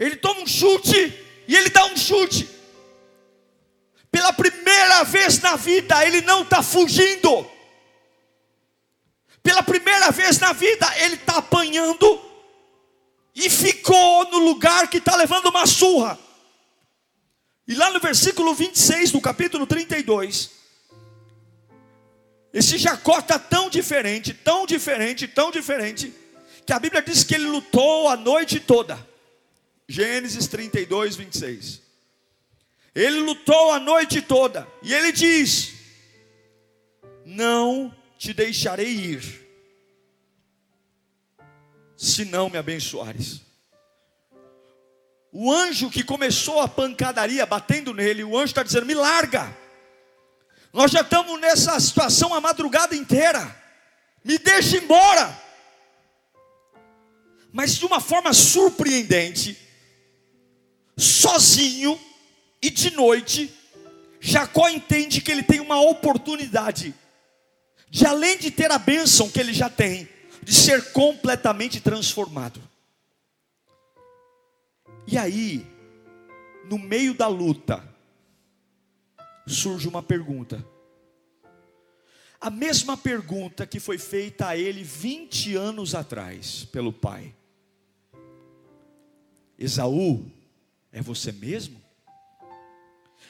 Ele 0.00 0.16
toma 0.16 0.40
um 0.40 0.46
chute 0.46 0.96
e 1.46 1.54
ele 1.54 1.68
dá 1.68 1.84
um 1.84 1.94
chute. 1.94 2.48
Pela 4.10 4.32
primeira 4.32 5.04
vez 5.04 5.38
na 5.40 5.56
vida, 5.56 6.06
ele 6.06 6.22
não 6.22 6.40
está 6.40 6.62
fugindo. 6.62 7.46
Pela 9.42 9.62
primeira 9.62 10.10
vez 10.10 10.38
na 10.38 10.54
vida, 10.54 10.90
ele 11.00 11.16
está 11.16 11.36
apanhando 11.36 12.18
e 13.34 13.50
ficou 13.50 14.24
no 14.30 14.38
lugar 14.38 14.88
que 14.88 14.96
está 14.96 15.14
levando 15.16 15.50
uma 15.50 15.66
surra. 15.66 16.18
E 17.68 17.74
lá 17.74 17.90
no 17.90 18.00
versículo 18.00 18.54
26 18.54 19.12
do 19.12 19.20
capítulo 19.20 19.66
32, 19.66 20.50
esse 22.54 22.78
Jacó 22.78 23.18
está 23.18 23.38
tão 23.38 23.68
diferente, 23.68 24.32
tão 24.32 24.64
diferente, 24.64 25.28
tão 25.28 25.50
diferente, 25.50 26.12
que 26.64 26.72
a 26.72 26.78
Bíblia 26.78 27.02
diz 27.02 27.22
que 27.22 27.34
ele 27.34 27.46
lutou 27.46 28.08
a 28.08 28.16
noite 28.16 28.58
toda. 28.58 29.09
Gênesis 29.90 30.46
32, 30.46 31.16
26. 31.16 31.82
Ele 32.94 33.18
lutou 33.18 33.72
a 33.72 33.80
noite 33.80 34.22
toda, 34.22 34.64
e 34.84 34.94
ele 34.94 35.10
diz: 35.10 35.72
Não 37.26 37.92
te 38.16 38.32
deixarei 38.32 38.86
ir, 38.86 39.48
se 41.96 42.24
não 42.24 42.48
me 42.48 42.56
abençoares. 42.56 43.40
O 45.32 45.52
anjo 45.52 45.90
que 45.90 46.04
começou 46.04 46.60
a 46.60 46.68
pancadaria 46.68 47.44
batendo 47.44 47.92
nele, 47.92 48.22
o 48.22 48.38
anjo 48.38 48.52
está 48.52 48.62
dizendo: 48.62 48.86
Me 48.86 48.94
larga. 48.94 49.52
Nós 50.72 50.92
já 50.92 51.00
estamos 51.00 51.40
nessa 51.40 51.80
situação 51.80 52.32
a 52.32 52.40
madrugada 52.40 52.94
inteira. 52.94 53.60
Me 54.22 54.38
deixa 54.38 54.76
embora. 54.76 55.36
Mas 57.52 57.74
de 57.74 57.84
uma 57.84 57.98
forma 58.00 58.32
surpreendente, 58.32 59.69
sozinho 61.00 61.98
e 62.62 62.70
de 62.70 62.90
noite, 62.90 63.52
Jacó 64.20 64.68
entende 64.68 65.20
que 65.20 65.32
ele 65.32 65.42
tem 65.42 65.60
uma 65.60 65.80
oportunidade 65.80 66.94
de 67.88 68.06
além 68.06 68.38
de 68.38 68.50
ter 68.50 68.70
a 68.70 68.78
bênção 68.78 69.28
que 69.28 69.40
ele 69.40 69.52
já 69.52 69.68
tem, 69.68 70.08
de 70.42 70.54
ser 70.54 70.92
completamente 70.92 71.80
transformado. 71.80 72.62
E 75.06 75.18
aí, 75.18 75.66
no 76.66 76.78
meio 76.78 77.14
da 77.14 77.26
luta, 77.26 77.82
surge 79.46 79.88
uma 79.88 80.02
pergunta. 80.02 80.64
A 82.40 82.48
mesma 82.48 82.96
pergunta 82.96 83.66
que 83.66 83.80
foi 83.80 83.98
feita 83.98 84.48
a 84.48 84.56
ele 84.56 84.84
20 84.84 85.56
anos 85.56 85.94
atrás 85.94 86.64
pelo 86.66 86.92
pai. 86.92 87.34
Esaú 89.58 90.30
é 90.92 91.00
você 91.00 91.32
mesmo? 91.32 91.80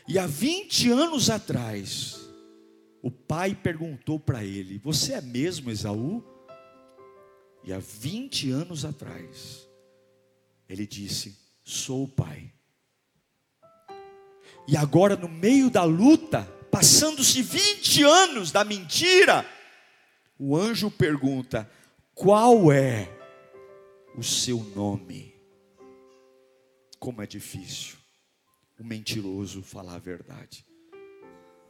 E 0.08 0.18
há 0.18 0.26
20 0.26 0.90
anos 0.90 1.30
atrás, 1.30 2.18
o 3.02 3.10
pai 3.10 3.54
perguntou 3.54 4.18
para 4.18 4.44
ele: 4.44 4.78
Você 4.78 5.14
é 5.14 5.20
mesmo 5.20 5.70
Esaú? 5.70 6.24
E 7.62 7.72
há 7.72 7.78
20 7.78 8.50
anos 8.50 8.84
atrás, 8.84 9.68
ele 10.68 10.86
disse: 10.86 11.38
Sou 11.62 12.04
o 12.04 12.08
pai. 12.08 12.52
E 14.66 14.76
agora, 14.76 15.16
no 15.16 15.28
meio 15.28 15.70
da 15.70 15.84
luta, 15.84 16.42
passando-se 16.70 17.42
20 17.42 18.02
anos 18.04 18.52
da 18.52 18.64
mentira, 18.64 19.46
o 20.38 20.56
anjo 20.56 20.90
pergunta: 20.90 21.70
Qual 22.14 22.72
é 22.72 23.08
o 24.16 24.22
seu 24.22 24.62
nome? 24.74 25.39
Como 27.00 27.22
é 27.22 27.26
difícil 27.26 27.96
o 28.78 28.84
mentiroso 28.84 29.62
falar 29.62 29.94
a 29.94 29.98
verdade, 29.98 30.66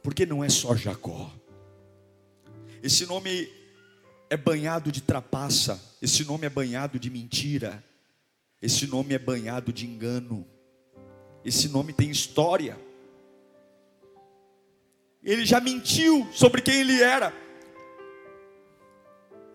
porque 0.03 0.25
não 0.25 0.43
é 0.43 0.49
só 0.49 0.75
Jacó. 0.75 1.31
Esse 2.83 3.05
nome 3.05 3.49
é 4.29 4.35
banhado 4.35 4.91
de 4.91 5.01
trapaça, 5.01 5.81
esse 6.01 6.25
nome 6.25 6.45
é 6.45 6.49
banhado 6.49 6.99
de 6.99 7.09
mentira, 7.09 7.81
esse 8.61 8.85
nome 8.85 9.13
é 9.13 9.19
banhado 9.19 9.71
de 9.71 9.85
engano, 9.85 10.45
esse 11.45 11.69
nome 11.69 11.93
tem 11.93 12.11
história. 12.11 12.77
Ele 15.23 15.45
já 15.45 15.61
mentiu 15.61 16.27
sobre 16.33 16.61
quem 16.61 16.81
ele 16.81 17.01
era. 17.01 17.33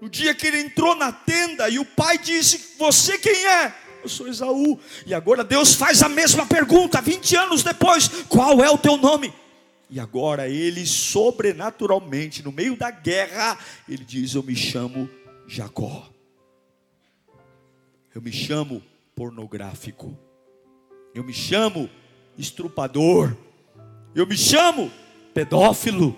No 0.01 0.09
dia 0.09 0.35
que 0.35 0.47
ele 0.47 0.61
entrou 0.61 0.95
na 0.95 1.13
tenda 1.13 1.69
e 1.69 1.79
o 1.79 1.85
pai 1.85 2.17
disse: 2.17 2.77
Você 2.79 3.19
quem 3.19 3.47
é? 3.47 3.86
Eu 4.07 4.09
sou 4.09 4.29
Esaú. 4.29 4.79
E 5.05 5.13
agora 5.13 5.43
Deus 5.43 5.75
faz 5.75 6.01
a 6.01 6.09
mesma 6.09 6.47
pergunta, 6.47 7.01
20 7.01 7.37
anos 7.37 7.65
depois: 7.65 8.07
Qual 8.29 8.63
é 8.63 8.71
o 8.71 8.79
teu 8.79 8.97
nome? 8.97 9.33
E 9.91 9.99
agora 9.99 10.49
ele, 10.49 10.87
sobrenaturalmente, 10.87 12.41
no 12.41 12.53
meio 12.53 12.77
da 12.77 12.89
guerra, 12.89 13.59
ele 13.89 14.05
diz: 14.05 14.37
Eu 14.37 14.45
me 14.45 14.55
chamo 14.55 15.11
Jacó. 15.49 16.09
Eu 18.15 18.23
me 18.23 18.33
chamo 18.33 18.81
pornográfico. 19.15 20.17
Eu 21.13 21.25
me 21.25 21.35
chamo 21.35 21.91
estrupador. 22.39 23.37
Eu 24.15 24.25
me 24.25 24.37
chamo 24.37 24.91
pedófilo. 25.35 26.17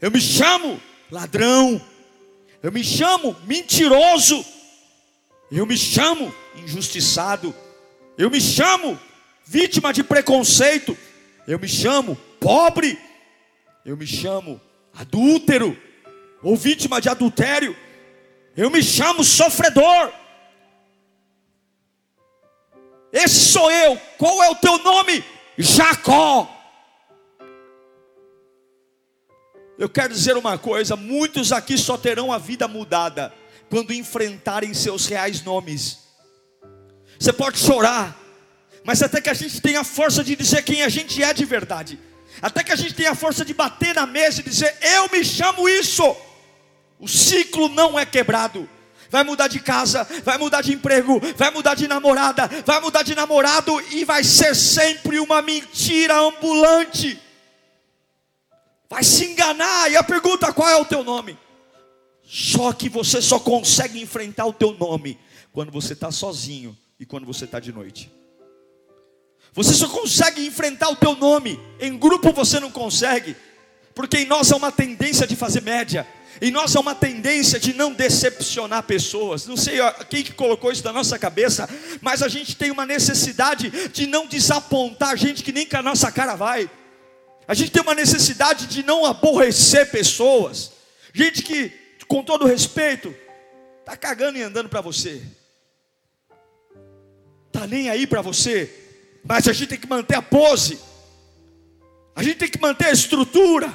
Eu 0.00 0.12
me 0.12 0.20
chamo 0.20 0.80
ladrão. 1.10 1.80
Eu 2.62 2.70
me 2.70 2.84
chamo 2.84 3.34
mentiroso. 3.44 4.57
Eu 5.50 5.64
me 5.64 5.76
chamo 5.76 6.34
injustiçado. 6.56 7.54
Eu 8.16 8.30
me 8.30 8.40
chamo 8.40 8.98
vítima 9.44 9.92
de 9.92 10.04
preconceito. 10.04 10.96
Eu 11.46 11.58
me 11.58 11.68
chamo 11.68 12.16
pobre. 12.38 12.98
Eu 13.84 13.96
me 13.96 14.06
chamo 14.06 14.60
adúltero 14.94 15.76
ou 16.42 16.54
vítima 16.54 17.00
de 17.00 17.08
adultério. 17.08 17.74
Eu 18.56 18.70
me 18.70 18.82
chamo 18.82 19.24
sofredor. 19.24 20.12
Esse 23.10 23.52
sou 23.52 23.70
eu. 23.70 23.96
Qual 24.18 24.42
é 24.42 24.50
o 24.50 24.56
teu 24.56 24.78
nome? 24.78 25.24
Jacó. 25.56 26.54
Eu 29.78 29.88
quero 29.88 30.12
dizer 30.12 30.36
uma 30.36 30.58
coisa: 30.58 30.94
muitos 30.94 31.52
aqui 31.52 31.78
só 31.78 31.96
terão 31.96 32.30
a 32.30 32.36
vida 32.36 32.68
mudada 32.68 33.32
quando 33.68 33.92
enfrentarem 33.92 34.72
seus 34.74 35.06
reais 35.06 35.42
nomes. 35.42 35.98
Você 37.18 37.32
pode 37.32 37.58
chorar, 37.58 38.16
mas 38.84 39.02
até 39.02 39.20
que 39.20 39.30
a 39.30 39.34
gente 39.34 39.60
tenha 39.60 39.80
a 39.80 39.84
força 39.84 40.22
de 40.22 40.36
dizer 40.36 40.62
quem 40.62 40.82
a 40.82 40.88
gente 40.88 41.22
é 41.22 41.32
de 41.34 41.44
verdade, 41.44 41.98
até 42.40 42.62
que 42.62 42.72
a 42.72 42.76
gente 42.76 42.94
tenha 42.94 43.10
a 43.10 43.14
força 43.14 43.44
de 43.44 43.52
bater 43.52 43.94
na 43.94 44.06
mesa 44.06 44.40
e 44.40 44.44
dizer: 44.44 44.76
Eu 44.80 45.08
me 45.10 45.24
chamo 45.24 45.68
isso, 45.68 46.16
o 46.98 47.08
ciclo 47.08 47.68
não 47.68 47.98
é 47.98 48.06
quebrado. 48.06 48.68
Vai 49.10 49.24
mudar 49.24 49.48
de 49.48 49.58
casa, 49.58 50.06
vai 50.22 50.36
mudar 50.36 50.60
de 50.60 50.72
emprego, 50.72 51.18
vai 51.34 51.50
mudar 51.50 51.74
de 51.74 51.88
namorada, 51.88 52.48
vai 52.66 52.78
mudar 52.78 53.02
de 53.02 53.14
namorado 53.14 53.80
e 53.90 54.04
vai 54.04 54.22
ser 54.22 54.54
sempre 54.54 55.18
uma 55.18 55.40
mentira 55.40 56.14
ambulante 56.20 57.18
vai 58.88 59.04
se 59.04 59.26
enganar. 59.26 59.90
E 59.90 59.96
a 59.96 60.02
pergunta: 60.02 60.52
qual 60.52 60.68
é 60.68 60.76
o 60.76 60.84
teu 60.84 61.04
nome? 61.04 61.38
Só 62.30 62.74
que 62.74 62.90
você 62.90 63.22
só 63.22 63.40
consegue 63.40 63.98
enfrentar 63.98 64.44
o 64.44 64.52
teu 64.52 64.72
nome 64.74 65.18
quando 65.50 65.72
você 65.72 65.94
está 65.94 66.10
sozinho 66.10 66.76
e 67.00 67.06
quando 67.06 67.24
você 67.24 67.46
está 67.46 67.58
de 67.58 67.72
noite. 67.72 68.12
Você 69.54 69.72
só 69.72 69.88
consegue 69.88 70.44
enfrentar 70.46 70.90
o 70.90 70.96
teu 70.96 71.16
nome, 71.16 71.58
em 71.80 71.96
grupo 71.96 72.30
você 72.30 72.60
não 72.60 72.70
consegue, 72.70 73.34
porque 73.94 74.18
em 74.18 74.26
nós 74.26 74.52
há 74.52 74.56
uma 74.56 74.70
tendência 74.70 75.26
de 75.26 75.34
fazer 75.34 75.62
média, 75.62 76.06
em 76.42 76.50
nós 76.50 76.76
há 76.76 76.80
uma 76.80 76.94
tendência 76.94 77.58
de 77.58 77.72
não 77.72 77.94
decepcionar 77.94 78.82
pessoas. 78.82 79.46
Não 79.46 79.56
sei 79.56 79.78
quem 80.10 80.22
que 80.22 80.32
colocou 80.32 80.70
isso 80.70 80.84
na 80.84 80.92
nossa 80.92 81.18
cabeça, 81.18 81.66
mas 82.02 82.22
a 82.22 82.28
gente 82.28 82.54
tem 82.54 82.70
uma 82.70 82.84
necessidade 82.84 83.70
de 83.88 84.06
não 84.06 84.26
desapontar 84.26 85.16
gente 85.16 85.42
que 85.42 85.50
nem 85.50 85.66
com 85.66 85.78
a 85.78 85.82
nossa 85.82 86.12
cara 86.12 86.36
vai. 86.36 86.70
A 87.48 87.54
gente 87.54 87.70
tem 87.70 87.82
uma 87.82 87.94
necessidade 87.94 88.66
de 88.66 88.82
não 88.82 89.06
aborrecer 89.06 89.90
pessoas. 89.90 90.72
Gente 91.14 91.42
que, 91.42 91.72
com 92.08 92.24
todo 92.24 92.46
respeito, 92.46 93.14
está 93.80 93.96
cagando 93.96 94.38
e 94.38 94.42
andando 94.42 94.68
para 94.68 94.80
você. 94.80 95.22
Está 97.46 97.66
nem 97.66 97.90
aí 97.90 98.06
para 98.06 98.22
você. 98.22 98.72
Mas 99.22 99.46
a 99.46 99.52
gente 99.52 99.68
tem 99.68 99.78
que 99.78 99.88
manter 99.88 100.16
a 100.16 100.22
pose. 100.22 100.78
A 102.16 102.22
gente 102.22 102.38
tem 102.38 102.48
que 102.48 102.60
manter 102.60 102.86
a 102.86 102.92
estrutura. 102.92 103.72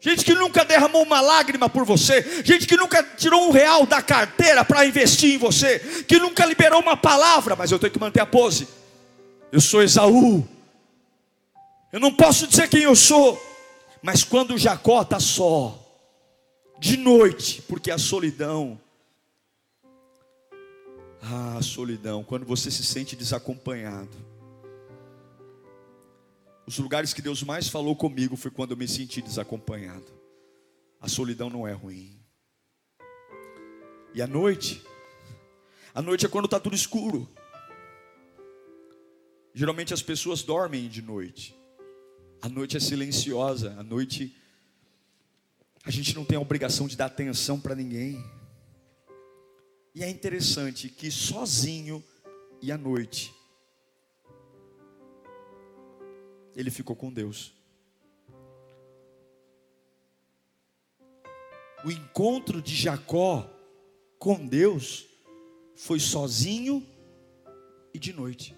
Gente 0.00 0.24
que 0.24 0.34
nunca 0.34 0.64
derramou 0.64 1.02
uma 1.02 1.20
lágrima 1.20 1.68
por 1.68 1.84
você, 1.84 2.42
gente 2.44 2.66
que 2.66 2.76
nunca 2.76 3.02
tirou 3.02 3.48
um 3.48 3.50
real 3.50 3.86
da 3.86 4.00
carteira 4.02 4.64
para 4.64 4.86
investir 4.86 5.34
em 5.34 5.38
você, 5.38 5.78
que 6.06 6.18
nunca 6.18 6.44
liberou 6.44 6.80
uma 6.80 6.96
palavra, 6.96 7.56
mas 7.56 7.72
eu 7.72 7.78
tenho 7.78 7.92
que 7.92 7.98
manter 7.98 8.20
a 8.20 8.26
pose. 8.26 8.68
Eu 9.50 9.60
sou 9.60 9.82
Esaú, 9.82 10.46
eu 11.92 11.98
não 11.98 12.12
posso 12.12 12.46
dizer 12.46 12.68
quem 12.68 12.82
eu 12.82 12.94
sou, 12.94 13.42
mas 14.02 14.22
quando 14.22 14.58
Jacó 14.58 15.00
está 15.00 15.18
só, 15.18 15.85
de 16.78 16.96
noite, 16.96 17.62
porque 17.62 17.90
a 17.90 17.98
solidão, 17.98 18.80
ah, 21.22 21.56
a 21.58 21.62
solidão, 21.62 22.22
quando 22.22 22.44
você 22.44 22.70
se 22.70 22.84
sente 22.84 23.16
desacompanhado. 23.16 24.16
Os 26.66 26.78
lugares 26.78 27.14
que 27.14 27.22
Deus 27.22 27.42
mais 27.42 27.68
falou 27.68 27.94
comigo 27.94 28.36
foi 28.36 28.50
quando 28.50 28.72
eu 28.72 28.76
me 28.76 28.88
senti 28.88 29.22
desacompanhado. 29.22 30.12
A 31.00 31.08
solidão 31.08 31.48
não 31.48 31.66
é 31.66 31.72
ruim. 31.72 32.18
E 34.12 34.20
a 34.20 34.26
noite, 34.26 34.82
a 35.94 36.02
noite 36.02 36.26
é 36.26 36.28
quando 36.28 36.46
está 36.46 36.58
tudo 36.58 36.74
escuro. 36.74 37.28
Geralmente 39.54 39.94
as 39.94 40.02
pessoas 40.02 40.42
dormem 40.42 40.88
de 40.88 41.00
noite. 41.00 41.56
A 42.42 42.48
noite 42.48 42.76
é 42.76 42.80
silenciosa, 42.80 43.74
a 43.78 43.82
noite 43.82 44.36
a 45.86 45.90
gente 45.90 46.16
não 46.16 46.24
tem 46.24 46.36
a 46.36 46.40
obrigação 46.40 46.88
de 46.88 46.96
dar 46.96 47.06
atenção 47.06 47.60
para 47.60 47.72
ninguém. 47.72 48.20
E 49.94 50.02
é 50.02 50.10
interessante 50.10 50.88
que 50.88 51.12
sozinho 51.12 52.02
e 52.60 52.72
à 52.72 52.76
noite 52.76 53.32
ele 56.56 56.72
ficou 56.72 56.96
com 56.96 57.12
Deus. 57.12 57.54
O 61.84 61.90
encontro 61.92 62.60
de 62.60 62.74
Jacó 62.74 63.48
com 64.18 64.44
Deus 64.44 65.06
foi 65.76 66.00
sozinho 66.00 66.84
e 67.94 67.98
de 68.00 68.12
noite. 68.12 68.56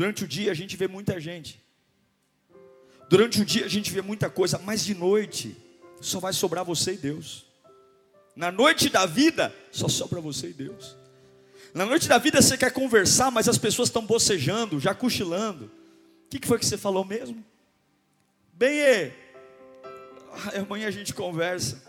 Durante 0.00 0.24
o 0.24 0.26
dia 0.26 0.50
a 0.50 0.54
gente 0.54 0.78
vê 0.78 0.88
muita 0.88 1.20
gente. 1.20 1.62
Durante 3.10 3.42
o 3.42 3.44
dia 3.44 3.66
a 3.66 3.68
gente 3.68 3.90
vê 3.90 4.00
muita 4.00 4.30
coisa, 4.30 4.58
mas 4.58 4.82
de 4.82 4.94
noite 4.94 5.54
só 6.00 6.18
vai 6.18 6.32
sobrar 6.32 6.64
você 6.64 6.94
e 6.94 6.96
Deus. 6.96 7.44
Na 8.34 8.50
noite 8.50 8.88
da 8.88 9.04
vida 9.04 9.54
só 9.70 9.88
sobra 9.88 10.18
você 10.18 10.48
e 10.48 10.52
Deus. 10.54 10.96
Na 11.74 11.84
noite 11.84 12.08
da 12.08 12.16
vida 12.16 12.40
você 12.40 12.56
quer 12.56 12.72
conversar, 12.72 13.30
mas 13.30 13.46
as 13.46 13.58
pessoas 13.58 13.90
estão 13.90 14.06
bocejando, 14.06 14.80
já 14.80 14.94
cochilando. 14.94 15.66
O 15.66 16.30
que, 16.30 16.38
que 16.38 16.48
foi 16.48 16.58
que 16.58 16.64
você 16.64 16.78
falou 16.78 17.04
mesmo? 17.04 17.44
Bem, 18.54 18.78
é, 18.78 19.12
amanhã 20.66 20.88
a 20.88 20.90
gente 20.90 21.12
conversa. 21.12 21.84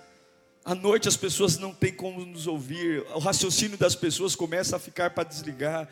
À 0.66 0.76
noite 0.76 1.08
as 1.08 1.16
pessoas 1.16 1.58
não 1.58 1.74
têm 1.74 1.94
como 1.94 2.26
nos 2.26 2.46
ouvir, 2.46 3.06
o 3.16 3.20
raciocínio 3.20 3.78
das 3.78 3.96
pessoas 3.96 4.36
começa 4.36 4.76
a 4.76 4.80
ficar 4.80 5.12
para 5.12 5.24
desligar. 5.24 5.88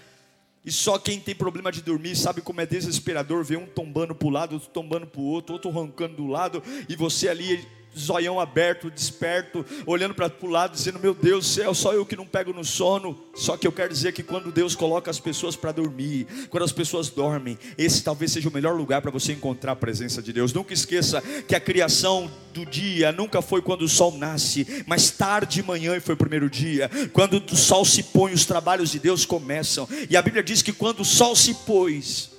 E 0.65 0.71
só 0.71 0.99
quem 0.99 1.19
tem 1.19 1.33
problema 1.33 1.71
de 1.71 1.81
dormir 1.81 2.15
sabe 2.15 2.41
como 2.41 2.61
é 2.61 2.65
desesperador 2.65 3.43
ver 3.43 3.57
um 3.57 3.65
tombando 3.65 4.13
para 4.13 4.27
o 4.27 4.31
lado, 4.31 4.53
outro 4.53 4.69
tombando 4.69 5.07
para 5.07 5.21
o 5.21 5.23
outro, 5.23 5.53
outro 5.53 5.69
roncando 5.69 6.15
do 6.15 6.27
lado, 6.27 6.61
e 6.87 6.95
você 6.95 7.29
ali 7.29 7.65
zoião 7.97 8.39
aberto, 8.39 8.89
desperto, 8.89 9.65
olhando 9.85 10.13
para 10.13 10.31
o 10.41 10.47
lado, 10.47 10.73
dizendo: 10.73 10.99
Meu 10.99 11.13
Deus 11.13 11.45
do 11.45 11.49
céu, 11.49 11.73
só 11.73 11.93
eu 11.93 12.05
que 12.05 12.15
não 12.15 12.25
pego 12.25 12.53
no 12.53 12.63
sono. 12.63 13.17
Só 13.35 13.57
que 13.57 13.67
eu 13.67 13.71
quero 13.71 13.93
dizer 13.93 14.13
que 14.13 14.23
quando 14.23 14.51
Deus 14.51 14.75
coloca 14.75 15.09
as 15.09 15.19
pessoas 15.19 15.55
para 15.55 15.71
dormir, 15.71 16.27
quando 16.49 16.63
as 16.63 16.71
pessoas 16.71 17.09
dormem, 17.09 17.57
esse 17.77 18.03
talvez 18.03 18.31
seja 18.31 18.49
o 18.49 18.53
melhor 18.53 18.75
lugar 18.75 19.01
para 19.01 19.11
você 19.11 19.33
encontrar 19.33 19.73
a 19.73 19.75
presença 19.75 20.21
de 20.21 20.33
Deus. 20.33 20.53
Nunca 20.53 20.73
esqueça 20.73 21.21
que 21.47 21.55
a 21.55 21.59
criação 21.59 22.29
do 22.53 22.65
dia 22.65 23.11
nunca 23.11 23.41
foi 23.41 23.61
quando 23.61 23.83
o 23.83 23.89
sol 23.89 24.17
nasce, 24.17 24.83
mas 24.85 25.11
tarde 25.11 25.55
de 25.55 25.63
manhã 25.63 25.95
e 25.95 25.99
foi 25.99 26.15
o 26.15 26.17
primeiro 26.17 26.49
dia. 26.49 26.89
Quando 27.13 27.43
o 27.51 27.55
sol 27.55 27.85
se 27.85 28.03
põe, 28.03 28.33
os 28.33 28.45
trabalhos 28.45 28.91
de 28.91 28.99
Deus 28.99 29.25
começam. 29.25 29.87
E 30.09 30.17
a 30.17 30.21
Bíblia 30.21 30.43
diz 30.43 30.61
que 30.61 30.73
quando 30.73 31.01
o 31.01 31.05
sol 31.05 31.35
se 31.35 31.53
pôs, 31.53 32.31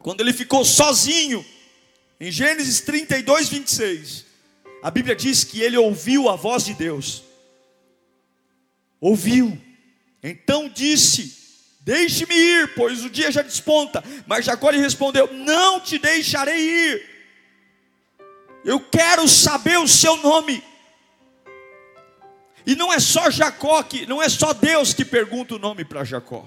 quando 0.00 0.20
ele 0.20 0.32
ficou 0.32 0.64
sozinho, 0.64 1.44
em 2.20 2.30
Gênesis 2.30 2.80
32, 2.80 3.48
26, 3.48 4.27
a 4.82 4.90
Bíblia 4.90 5.16
diz 5.16 5.44
que 5.44 5.60
ele 5.60 5.76
ouviu 5.76 6.28
a 6.28 6.36
voz 6.36 6.64
de 6.64 6.74
Deus. 6.74 7.24
Ouviu. 9.00 9.60
Então 10.22 10.68
disse: 10.68 11.36
Deixe-me 11.80 12.34
ir, 12.34 12.74
pois 12.74 13.04
o 13.04 13.10
dia 13.10 13.32
já 13.32 13.42
desponta. 13.42 14.02
Mas 14.26 14.44
Jacó 14.44 14.70
lhe 14.70 14.78
respondeu: 14.78 15.32
Não 15.32 15.80
te 15.80 15.98
deixarei 15.98 16.60
ir. 16.60 17.18
Eu 18.64 18.80
quero 18.80 19.26
saber 19.26 19.78
o 19.78 19.88
seu 19.88 20.16
nome. 20.18 20.62
E 22.66 22.76
não 22.76 22.92
é 22.92 23.00
só 23.00 23.30
Jacó 23.30 23.82
que, 23.82 24.04
não 24.04 24.22
é 24.22 24.28
só 24.28 24.52
Deus 24.52 24.92
que 24.92 25.04
pergunta 25.04 25.54
o 25.54 25.58
nome 25.58 25.84
para 25.84 26.04
Jacó. 26.04 26.46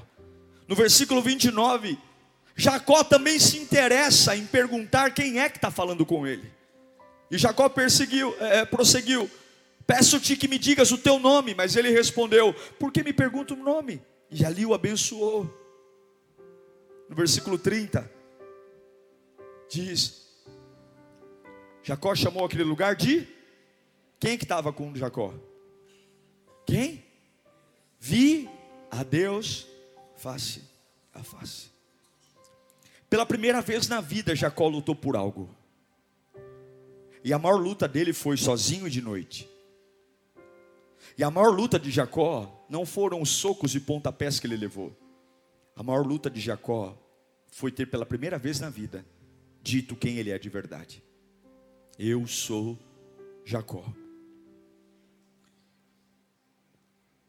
No 0.68 0.76
versículo 0.76 1.22
29, 1.22 1.98
Jacó 2.56 3.04
também 3.04 3.40
se 3.40 3.58
interessa 3.58 4.36
em 4.36 4.46
perguntar 4.46 5.16
quem 5.16 5.40
é 5.40 5.50
que 5.50 5.58
está 5.58 5.72
falando 5.72 6.06
com 6.06 6.28
ele. 6.28 6.61
E 7.32 7.38
Jacó 7.38 7.70
perseguiu, 7.70 8.36
é, 8.42 8.58
é, 8.58 8.66
prosseguiu: 8.66 9.32
Peço-te 9.88 10.36
que 10.36 10.50
me 10.50 10.60
digas 10.60 10.92
o 10.92 10.98
teu 10.98 11.18
nome. 11.18 11.56
Mas 11.56 11.78
ele 11.78 11.90
respondeu: 11.90 12.54
Por 12.78 12.92
que 12.92 13.02
me 13.02 13.14
pergunta 13.14 13.54
o 13.54 13.58
nome? 13.58 14.02
E 14.30 14.46
ali 14.46 14.66
o 14.66 14.74
abençoou. 14.74 15.50
No 17.10 17.16
versículo 17.16 17.58
30, 17.58 18.12
diz: 19.70 20.28
Jacó 21.82 22.14
chamou 22.14 22.44
aquele 22.44 22.66
lugar 22.66 22.96
de. 22.96 23.26
Quem 24.20 24.38
que 24.38 24.44
estava 24.44 24.72
com 24.74 24.94
Jacó? 24.94 25.34
Quem? 26.68 27.04
Vi 28.00 28.50
a 28.92 29.04
Deus 29.04 29.66
face 30.18 30.62
a 31.14 31.24
face. 31.24 31.72
Pela 33.10 33.26
primeira 33.26 33.62
vez 33.62 33.88
na 33.88 34.00
vida, 34.00 34.36
Jacó 34.36 34.68
lutou 34.68 34.96
por 34.96 35.16
algo. 35.16 35.50
E 37.24 37.34
a 37.34 37.40
maior 37.40 37.58
luta 37.58 37.88
dele 37.88 38.14
foi 38.14 38.38
sozinho 38.38 38.90
de 38.90 39.02
noite. 39.02 39.48
E 41.18 41.24
a 41.24 41.30
maior 41.30 41.50
luta 41.50 41.78
de 41.80 41.92
Jacó 41.92 42.66
não 42.70 42.86
foram 42.86 43.22
os 43.22 43.30
socos 43.30 43.76
e 43.76 43.80
pontapés 43.80 44.40
que 44.40 44.48
ele 44.48 44.58
levou. 44.58 44.96
A 45.76 45.84
maior 45.84 46.06
luta 46.06 46.30
de 46.30 46.40
Jacó 46.40 46.98
foi 47.52 47.72
ter 47.72 47.86
pela 47.88 48.06
primeira 48.06 48.38
vez 48.38 48.60
na 48.60 48.70
vida 48.70 49.06
dito 49.62 49.96
quem 49.96 50.18
ele 50.18 50.32
é 50.32 50.40
de 50.40 50.50
verdade. 50.50 51.04
Eu 52.00 52.26
sou 52.26 52.78
Jacó. 53.46 53.86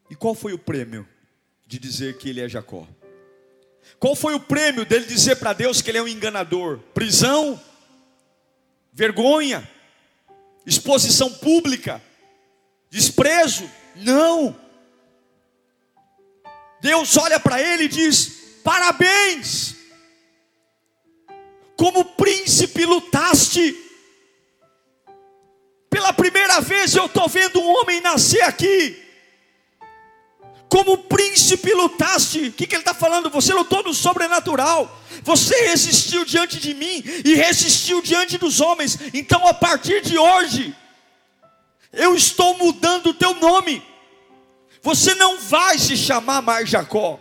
E 0.08 0.14
qual 0.14 0.34
foi 0.34 0.52
o 0.52 0.58
prêmio 0.58 1.06
de 1.66 1.78
dizer 1.78 2.18
que 2.18 2.28
ele 2.28 2.40
é 2.40 2.48
Jacó? 2.48 2.86
Qual 3.98 4.14
foi 4.14 4.34
o 4.34 4.40
prêmio 4.40 4.84
dele 4.84 5.06
dizer 5.06 5.36
para 5.36 5.52
Deus 5.52 5.82
que 5.82 5.90
ele 5.90 5.98
é 5.98 6.02
um 6.02 6.08
enganador? 6.08 6.78
Prisão? 6.94 7.60
Vergonha? 8.92 9.68
Exposição 10.64 11.30
pública? 11.32 12.02
Desprezo? 12.90 13.68
Não. 13.96 14.56
Deus 16.80 17.16
olha 17.16 17.40
para 17.40 17.60
ele 17.60 17.84
e 17.84 17.88
diz: 17.88 18.60
Parabéns, 18.62 19.76
como 21.76 22.04
príncipe 22.04 22.84
lutaste. 22.84 23.76
Pela 25.90 26.12
primeira 26.12 26.60
vez 26.60 26.94
eu 26.94 27.06
estou 27.06 27.28
vendo 27.28 27.60
um 27.60 27.68
homem 27.68 28.00
nascer 28.00 28.42
aqui. 28.42 29.01
Como 30.72 30.96
príncipe 30.96 31.74
lutaste. 31.74 32.46
O 32.46 32.52
que, 32.54 32.66
que 32.66 32.74
ele 32.74 32.80
está 32.80 32.94
falando? 32.94 33.28
Você 33.28 33.52
lutou 33.52 33.82
no 33.82 33.92
sobrenatural. 33.92 34.90
Você 35.22 35.54
resistiu 35.66 36.24
diante 36.24 36.58
de 36.58 36.72
mim 36.72 37.04
e 37.26 37.34
resistiu 37.34 38.00
diante 38.00 38.38
dos 38.38 38.58
homens. 38.58 38.98
Então, 39.12 39.46
a 39.46 39.52
partir 39.52 40.00
de 40.00 40.16
hoje, 40.16 40.74
eu 41.92 42.16
estou 42.16 42.56
mudando 42.56 43.08
o 43.08 43.12
teu 43.12 43.34
nome. 43.34 43.86
Você 44.80 45.14
não 45.14 45.38
vai 45.40 45.78
se 45.78 45.94
chamar 45.94 46.40
mais 46.40 46.70
Jacó. 46.70 47.20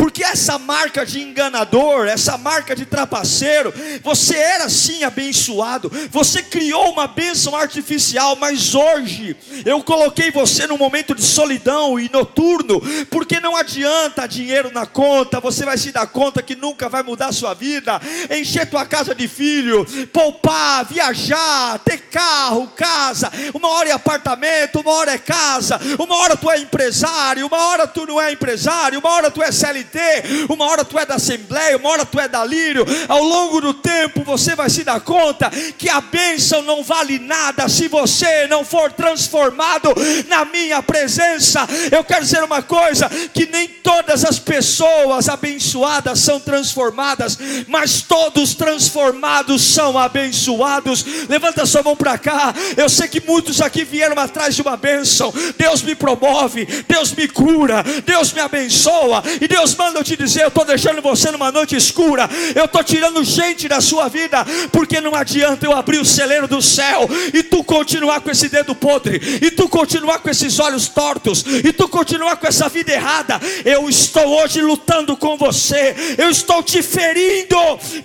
Porque 0.00 0.24
essa 0.24 0.58
marca 0.58 1.04
de 1.04 1.20
enganador, 1.20 2.06
essa 2.06 2.38
marca 2.38 2.74
de 2.74 2.86
trapaceiro, 2.86 3.70
você 4.02 4.34
era 4.34 4.66
sim 4.70 5.04
abençoado, 5.04 5.92
você 6.10 6.42
criou 6.42 6.90
uma 6.90 7.06
bênção 7.06 7.54
artificial, 7.54 8.34
mas 8.36 8.74
hoje 8.74 9.36
eu 9.62 9.82
coloquei 9.82 10.30
você 10.30 10.66
num 10.66 10.78
momento 10.78 11.14
de 11.14 11.22
solidão 11.22 12.00
e 12.00 12.10
noturno, 12.10 12.80
porque 13.10 13.40
não 13.40 13.54
adianta 13.54 14.26
dinheiro 14.26 14.72
na 14.72 14.86
conta, 14.86 15.38
você 15.38 15.66
vai 15.66 15.76
se 15.76 15.92
dar 15.92 16.06
conta 16.06 16.42
que 16.42 16.56
nunca 16.56 16.88
vai 16.88 17.02
mudar 17.02 17.26
a 17.26 17.32
sua 17.32 17.52
vida, 17.52 18.00
encher 18.30 18.70
tua 18.70 18.86
casa 18.86 19.14
de 19.14 19.28
filho, 19.28 19.86
poupar, 20.06 20.86
viajar, 20.86 21.78
ter 21.80 21.98
carro, 22.10 22.68
casa, 22.68 23.30
uma 23.52 23.68
hora 23.68 23.90
é 23.90 23.92
apartamento, 23.92 24.80
uma 24.80 24.92
hora 24.92 25.12
é 25.12 25.18
casa, 25.18 25.78
uma 25.98 26.16
hora 26.16 26.38
tu 26.38 26.50
é 26.50 26.58
empresário, 26.58 27.46
uma 27.46 27.66
hora 27.66 27.86
tu 27.86 28.06
não 28.06 28.18
é 28.18 28.32
empresário, 28.32 28.98
uma 28.98 29.10
hora 29.10 29.30
tu 29.30 29.42
é 29.42 29.52
CLT 29.70 30.46
uma 30.48 30.66
hora 30.66 30.84
tu 30.84 30.98
é 30.98 31.06
da 31.06 31.14
Assembleia, 31.14 31.76
uma 31.76 31.90
hora 31.90 32.04
tu 32.04 32.18
é 32.18 32.28
da 32.28 32.44
Lírio. 32.44 32.84
Ao 33.08 33.22
longo 33.22 33.60
do 33.60 33.74
tempo 33.74 34.22
você 34.24 34.54
vai 34.54 34.68
se 34.68 34.84
dar 34.84 35.00
conta 35.00 35.50
que 35.78 35.88
a 35.88 36.00
bênção 36.00 36.62
não 36.62 36.82
vale 36.82 37.18
nada 37.18 37.68
se 37.68 37.88
você 37.88 38.46
não 38.46 38.64
for 38.64 38.92
transformado 38.92 39.94
na 40.28 40.44
minha 40.44 40.82
presença. 40.82 41.66
Eu 41.90 42.02
quero 42.04 42.24
dizer 42.24 42.42
uma 42.42 42.62
coisa: 42.62 43.08
que 43.32 43.46
nem 43.46 43.68
todas 43.68 44.24
as 44.24 44.38
pessoas 44.38 45.28
abençoadas 45.28 46.20
são 46.20 46.40
transformadas, 46.40 47.38
mas 47.68 48.02
todos 48.02 48.54
transformados 48.54 49.62
são 49.62 49.98
abençoados. 49.98 51.04
Levanta 51.28 51.66
sua 51.66 51.82
mão 51.82 51.96
para 51.96 52.18
cá. 52.18 52.54
Eu 52.76 52.88
sei 52.88 53.08
que 53.08 53.20
muitos 53.20 53.60
aqui 53.60 53.84
vieram 53.84 54.18
atrás 54.18 54.54
de 54.54 54.62
uma 54.62 54.76
bênção. 54.76 55.32
Deus 55.56 55.82
me 55.82 55.94
promove, 55.94 56.66
Deus 56.88 57.12
me 57.12 57.28
cura, 57.28 57.84
Deus 58.04 58.32
me 58.32 58.40
abençoa 58.40 59.22
e 59.40 59.46
Deus 59.46 59.59
manda 59.76 59.98
eu 59.98 60.04
te 60.04 60.16
dizer, 60.16 60.42
eu 60.42 60.48
estou 60.48 60.64
deixando 60.64 61.02
você 61.02 61.30
numa 61.30 61.52
noite 61.52 61.76
escura, 61.76 62.28
eu 62.54 62.64
estou 62.64 62.82
tirando 62.82 63.22
gente 63.24 63.68
da 63.68 63.80
sua 63.80 64.08
vida, 64.08 64.44
porque 64.72 65.00
não 65.00 65.14
adianta 65.14 65.66
eu 65.66 65.72
abrir 65.72 65.98
o 65.98 66.04
celeiro 66.04 66.48
do 66.48 66.62
céu 66.62 67.08
e 67.32 67.42
tu 67.42 67.62
continuar 67.64 68.20
com 68.20 68.30
esse 68.30 68.48
dedo 68.48 68.74
podre, 68.74 69.20
e 69.42 69.50
tu 69.50 69.68
continuar 69.68 70.20
com 70.20 70.30
esses 70.30 70.58
olhos 70.58 70.88
tortos, 70.88 71.44
e 71.64 71.72
tu 71.72 71.88
continuar 71.88 72.36
com 72.36 72.46
essa 72.46 72.68
vida 72.68 72.92
errada. 72.92 73.40
Eu 73.64 73.88
estou 73.88 74.26
hoje 74.40 74.60
lutando 74.60 75.16
com 75.16 75.36
você, 75.36 75.94
eu 76.18 76.30
estou 76.30 76.62
te 76.62 76.82
ferindo, 76.82 77.56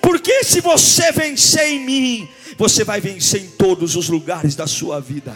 porque 0.02 0.44
se 0.44 0.62
você 0.62 1.12
vencer 1.12 1.68
em 1.70 1.86
mim, 1.86 2.30
você 2.58 2.84
vai 2.84 3.02
vencer 3.02 3.42
em 3.42 3.48
todos 3.48 3.96
os 3.96 4.10
lugares 4.10 4.56
da 4.56 4.68
sua 4.68 5.00
vida. 5.00 5.36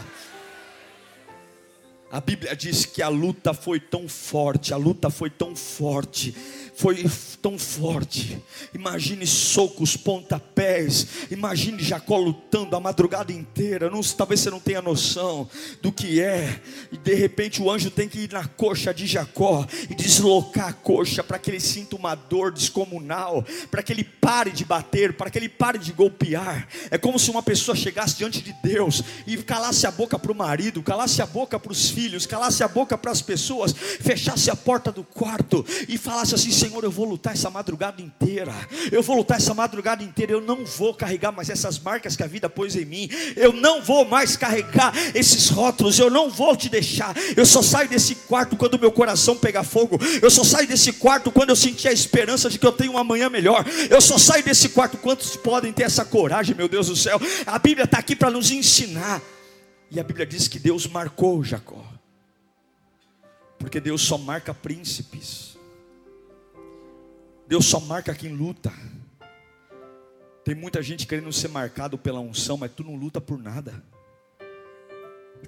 A 2.12 2.20
Bíblia 2.20 2.56
diz 2.56 2.86
que 2.86 3.04
a 3.04 3.08
luta 3.08 3.54
foi 3.54 3.80
tão 3.80 4.10
forte, 4.10 4.74
a 4.74 4.78
luta 4.78 5.12
foi 5.12 5.30
tão 5.30 5.56
forte, 5.56 6.36
foi 6.80 7.06
tão 7.42 7.60
forte. 7.60 8.42
Imagine 8.74 9.28
socos, 9.28 9.98
pontapés. 9.98 11.08
Imagine 11.30 11.84
Jacó 11.84 12.16
lutando 12.16 12.74
a 12.74 12.80
madrugada 12.80 13.34
inteira. 13.34 13.90
Não, 13.90 14.02
talvez 14.02 14.40
você 14.40 14.50
não 14.50 14.62
tenha 14.62 14.82
noção 14.82 15.50
do 15.82 15.92
que 15.92 16.22
é. 16.22 16.62
E 16.90 16.98
de 16.98 17.14
repente 17.16 17.62
o 17.62 17.70
anjo 17.70 17.92
tem 17.92 18.08
que 18.08 18.20
ir 18.20 18.32
na 18.32 18.46
coxa 18.46 18.94
de 18.94 19.06
Jacó 19.06 19.68
e 19.90 19.94
deslocar 19.94 20.70
a 20.70 20.74
coxa 20.74 21.22
para 21.22 21.38
que 21.38 21.52
ele 21.52 21.60
sinta 21.60 21.98
uma 21.98 22.16
dor 22.16 22.50
descomunal, 22.50 23.46
para 23.70 23.84
que 23.84 23.92
ele 23.92 24.06
pare 24.06 24.50
de 24.50 24.64
bater, 24.64 25.12
para 25.12 25.30
que 25.30 25.38
ele 25.38 25.50
pare 25.50 25.80
de 25.80 25.92
golpear. 25.92 26.66
É 26.90 26.98
como 26.98 27.20
se 27.20 27.30
uma 27.30 27.44
pessoa 27.44 27.76
chegasse 27.76 28.16
diante 28.16 28.42
de 28.42 28.56
Deus 28.64 29.04
e 29.28 29.36
calasse 29.36 29.86
a 29.86 29.92
boca 29.92 30.18
para 30.18 30.32
o 30.32 30.36
marido, 30.36 30.82
calasse 30.82 31.22
a 31.22 31.26
boca 31.26 31.60
para 31.60 31.74
os 31.74 31.90
filhos, 31.90 32.26
calasse 32.26 32.64
a 32.64 32.70
boca 32.70 32.98
para 32.98 33.12
as 33.12 33.22
pessoas, 33.22 33.74
fechasse 33.74 34.50
a 34.50 34.56
porta 34.56 34.94
do 34.94 35.04
quarto 35.04 35.66
e 35.90 35.98
falasse 35.98 36.34
assim: 36.34 36.52
Senhor, 36.52 36.69
eu 36.84 36.92
vou 36.92 37.06
lutar 37.06 37.34
essa 37.34 37.50
madrugada 37.50 38.02
inteira. 38.02 38.54
Eu 38.92 39.02
vou 39.02 39.18
lutar 39.18 39.38
essa 39.38 39.54
madrugada 39.54 40.04
inteira. 40.04 40.32
Eu 40.32 40.42
não 40.42 40.64
vou 40.66 40.94
carregar 40.94 41.32
mais 41.32 41.50
essas 41.50 41.80
marcas 41.80 42.16
que 42.16 42.24
a 42.24 42.28
vida 42.28 42.50
pôs 42.50 42.76
em 42.76 42.86
mim. 42.86 43.10
Eu 43.36 43.52
não 43.54 43.82
vou 43.82 44.06
mais 44.06 44.38
carregar 44.38 44.94
esses 45.16 45.50
rótulos. 45.50 45.98
Eu 45.98 46.10
não 46.10 46.30
vou 46.30 46.56
te 46.56 46.70
deixar. 46.70 47.16
Eu 47.36 47.46
só 47.46 47.62
saio 47.62 47.90
desse 47.90 48.16
quarto 48.16 48.56
quando 48.56 48.80
meu 48.80 48.92
coração 48.92 49.36
pegar 49.36 49.64
fogo. 49.64 49.98
Eu 50.22 50.30
só 50.30 50.44
saio 50.44 50.68
desse 50.68 50.94
quarto 50.94 51.32
quando 51.32 51.50
eu 51.50 51.56
sentir 51.56 51.88
a 51.88 51.94
esperança 51.94 52.50
de 52.50 52.60
que 52.60 52.66
eu 52.66 52.72
tenho 52.72 52.94
um 52.94 52.98
amanhã 52.98 53.30
melhor. 53.30 53.66
Eu 53.90 54.02
só 54.02 54.18
saio 54.18 54.44
desse 54.44 54.70
quarto. 54.70 54.98
Quantos 54.98 55.36
podem 55.36 55.74
ter 55.74 55.84
essa 55.84 56.06
coragem, 56.06 56.56
meu 56.56 56.68
Deus 56.68 56.88
do 56.88 56.96
céu? 56.96 57.20
A 57.46 57.58
Bíblia 57.58 57.86
está 57.86 58.00
aqui 58.00 58.16
para 58.16 58.30
nos 58.30 58.52
ensinar. 58.52 59.22
E 59.92 60.00
a 60.00 60.04
Bíblia 60.04 60.26
diz 60.26 60.48
que 60.48 60.60
Deus 60.60 60.86
marcou 60.86 61.44
Jacó. 61.44 61.84
Porque 63.58 63.80
Deus 63.80 64.02
só 64.02 64.18
marca 64.18 64.54
príncipes. 64.54 65.49
Deus 67.50 67.66
só 67.66 67.82
marca 67.82 68.16
quem 68.16 68.34
luta. 68.34 68.72
Tem 70.46 70.56
muita 70.56 70.82
gente 70.82 71.06
querendo 71.06 71.34
ser 71.34 71.50
marcado 71.50 71.98
pela 71.98 72.22
unção, 72.22 72.56
mas 72.56 72.72
tu 72.72 72.82
não 72.82 72.96
luta 72.96 73.20
por 73.20 73.38
nada. 73.38 73.84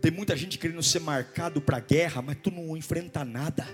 Tem 0.02 0.12
muita 0.12 0.36
gente 0.36 0.58
querendo 0.58 0.84
ser 0.84 1.00
marcado 1.00 1.62
para 1.62 1.80
guerra, 1.80 2.22
mas 2.22 2.36
tu 2.44 2.52
não 2.52 2.76
enfrenta 2.76 3.24
nada. 3.24 3.66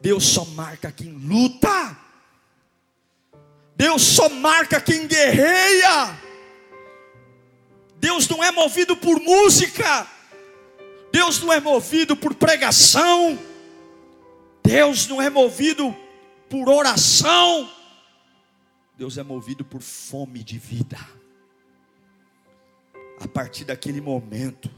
Deus 0.00 0.24
só 0.24 0.46
marca 0.46 0.90
quem 0.90 1.10
luta. 1.10 1.68
Deus 1.68 2.04
Deus 3.94 4.02
só 4.02 4.28
marca 4.28 4.80
quem 4.80 5.06
guerreia. 5.06 6.18
Deus 7.96 8.28
não 8.28 8.42
é 8.42 8.50
movido 8.50 8.96
por 8.96 9.20
música. 9.20 10.06
Deus 11.12 11.40
não 11.40 11.52
é 11.52 11.60
movido 11.60 12.16
por 12.16 12.34
pregação. 12.34 13.38
Deus 14.62 15.06
não 15.06 15.20
é 15.20 15.28
movido 15.28 15.94
por 16.54 16.68
oração. 16.68 17.68
Deus 18.96 19.18
é 19.18 19.24
movido 19.24 19.64
por 19.64 19.82
fome 19.82 20.44
de 20.44 20.56
vida. 20.56 20.96
A 23.20 23.26
partir 23.26 23.64
daquele 23.64 24.00
momento, 24.00 24.70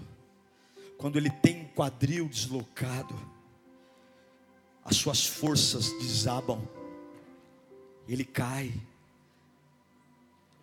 quando 0.96 1.18
ele 1.18 1.28
tem 1.28 1.60
um 1.60 1.68
quadril 1.74 2.30
deslocado, 2.30 3.14
as 4.82 4.96
suas 4.96 5.26
forças 5.26 5.90
desabam, 5.98 6.66
ele 8.08 8.24
cai, 8.24 8.72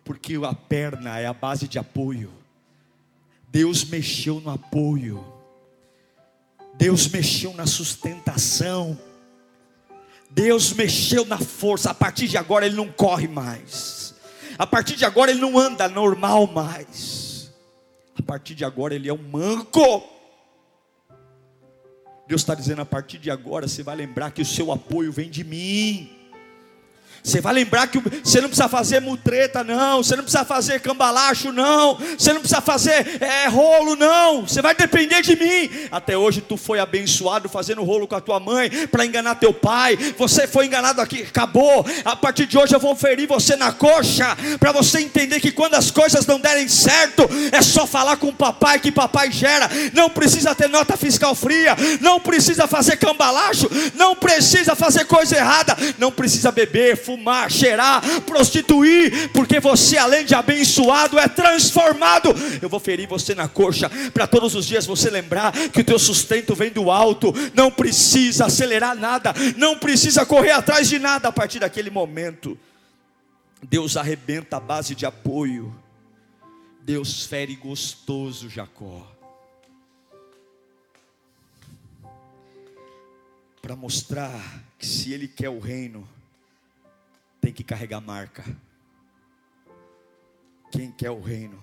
porque 0.02 0.34
a 0.34 0.52
perna 0.52 1.20
é 1.20 1.26
a 1.26 1.32
base 1.32 1.68
de 1.68 1.78
apoio. 1.78 2.32
Deus 3.46 3.84
mexeu 3.84 4.40
no 4.40 4.50
apoio, 4.50 5.24
Deus 6.76 7.06
mexeu 7.06 7.54
na 7.54 7.68
sustentação, 7.68 8.98
Deus 10.34 10.72
mexeu 10.72 11.24
na 11.24 11.38
força. 11.38 11.90
A 11.90 11.94
partir 11.94 12.26
de 12.26 12.36
agora 12.36 12.66
ele 12.66 12.74
não 12.74 12.90
corre 12.90 13.28
mais, 13.28 14.14
a 14.58 14.66
partir 14.66 14.96
de 14.96 15.04
agora 15.04 15.30
ele 15.30 15.40
não 15.40 15.56
anda 15.56 15.88
normal 15.88 16.48
mais, 16.48 17.52
a 18.18 18.22
partir 18.22 18.54
de 18.54 18.64
agora 18.64 18.94
ele 18.94 19.08
é 19.08 19.14
um 19.14 19.22
manco. 19.22 20.02
Deus 22.26 22.40
está 22.40 22.54
dizendo: 22.54 22.82
a 22.82 22.86
partir 22.86 23.18
de 23.18 23.30
agora 23.30 23.68
você 23.68 23.82
vai 23.82 23.94
lembrar 23.94 24.32
que 24.32 24.42
o 24.42 24.46
seu 24.46 24.72
apoio 24.72 25.12
vem 25.12 25.30
de 25.30 25.44
mim. 25.44 26.10
Você 27.24 27.40
vai 27.40 27.54
lembrar 27.54 27.86
que 27.86 27.98
você 28.22 28.38
não 28.38 28.50
precisa 28.50 28.68
fazer 28.68 29.00
mutreta, 29.00 29.64
não. 29.64 30.02
Você 30.02 30.14
não 30.14 30.24
precisa 30.24 30.44
fazer 30.44 30.78
cambalacho, 30.80 31.52
não. 31.52 31.94
Você 32.18 32.34
não 32.34 32.40
precisa 32.40 32.60
fazer 32.60 33.16
é, 33.18 33.48
rolo, 33.48 33.96
não. 33.96 34.42
Você 34.46 34.60
vai 34.60 34.74
depender 34.74 35.22
de 35.22 35.34
mim. 35.34 35.70
Até 35.90 36.18
hoje 36.18 36.42
tu 36.42 36.58
foi 36.58 36.78
abençoado 36.78 37.48
fazendo 37.48 37.82
rolo 37.82 38.06
com 38.06 38.14
a 38.14 38.20
tua 38.20 38.38
mãe 38.38 38.68
para 38.88 39.06
enganar 39.06 39.36
teu 39.36 39.54
pai. 39.54 39.96
Você 40.18 40.46
foi 40.46 40.66
enganado 40.66 41.00
aqui, 41.00 41.22
acabou. 41.22 41.86
A 42.04 42.14
partir 42.14 42.44
de 42.44 42.58
hoje 42.58 42.74
eu 42.74 42.78
vou 42.78 42.94
ferir 42.94 43.26
você 43.26 43.56
na 43.56 43.72
coxa 43.72 44.36
para 44.60 44.70
você 44.70 45.00
entender 45.00 45.40
que 45.40 45.50
quando 45.50 45.76
as 45.76 45.90
coisas 45.90 46.26
não 46.26 46.38
derem 46.38 46.68
certo, 46.68 47.22
é 47.50 47.62
só 47.62 47.86
falar 47.86 48.18
com 48.18 48.28
o 48.28 48.34
papai 48.34 48.78
que 48.78 48.92
papai 48.92 49.32
gera. 49.32 49.70
Não 49.94 50.10
precisa 50.10 50.54
ter 50.54 50.68
nota 50.68 50.94
fiscal 50.94 51.34
fria. 51.34 51.74
Não 52.02 52.20
precisa 52.20 52.66
fazer 52.66 52.98
cambalacho. 52.98 53.66
Não 53.94 54.14
precisa 54.14 54.76
fazer 54.76 55.06
coisa 55.06 55.38
errada. 55.38 55.74
Não 55.98 56.12
precisa 56.12 56.52
beber, 56.52 56.98
fumar 56.98 57.13
fumar, 57.14 57.50
cheirar, 57.50 58.02
prostituir, 58.22 59.30
porque 59.32 59.60
você, 59.60 59.96
além 59.96 60.24
de 60.24 60.34
abençoado, 60.34 61.18
é 61.18 61.28
transformado. 61.28 62.30
Eu 62.60 62.68
vou 62.68 62.80
ferir 62.80 63.06
você 63.06 63.34
na 63.34 63.48
coxa, 63.48 63.88
para 64.12 64.26
todos 64.26 64.54
os 64.54 64.66
dias 64.66 64.86
você 64.86 65.08
lembrar 65.08 65.52
que 65.70 65.80
o 65.80 65.84
teu 65.84 65.98
sustento 65.98 66.54
vem 66.54 66.70
do 66.70 66.90
alto, 66.90 67.32
não 67.54 67.70
precisa 67.70 68.46
acelerar 68.46 68.96
nada, 68.96 69.32
não 69.56 69.78
precisa 69.78 70.26
correr 70.26 70.50
atrás 70.50 70.88
de 70.88 70.98
nada 70.98 71.28
a 71.28 71.32
partir 71.32 71.60
daquele 71.60 71.90
momento. 71.90 72.58
Deus 73.62 73.96
arrebenta 73.96 74.56
a 74.56 74.60
base 74.60 74.94
de 74.94 75.06
apoio, 75.06 75.74
Deus 76.82 77.24
fere 77.24 77.54
gostoso 77.54 78.50
Jacó. 78.50 79.10
Para 83.62 83.74
mostrar 83.74 84.62
que 84.78 84.86
se 84.86 85.14
ele 85.14 85.26
quer 85.26 85.48
o 85.48 85.58
reino, 85.58 86.06
tem 87.44 87.52
que 87.52 87.62
carregar 87.62 88.00
marca. 88.00 88.42
Quem 90.72 90.90
quer 90.90 91.10
o 91.10 91.20
reino 91.20 91.62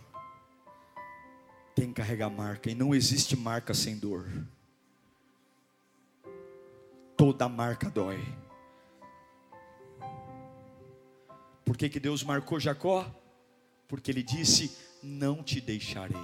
tem 1.74 1.88
que 1.88 1.96
carregar 1.96 2.30
marca. 2.30 2.70
E 2.70 2.76
não 2.76 2.94
existe 2.94 3.36
marca 3.36 3.74
sem 3.74 3.98
dor. 3.98 4.30
Toda 7.18 7.50
marca 7.50 7.90
dói. 7.90 8.24
Por 11.66 11.76
que, 11.76 11.90
que 11.90 12.00
Deus 12.00 12.24
marcou 12.24 12.60
Jacó? 12.60 13.04
Porque 13.88 14.12
ele 14.12 14.22
disse: 14.22 14.78
Não 15.02 15.42
te 15.42 15.60
deixarei, 15.60 16.16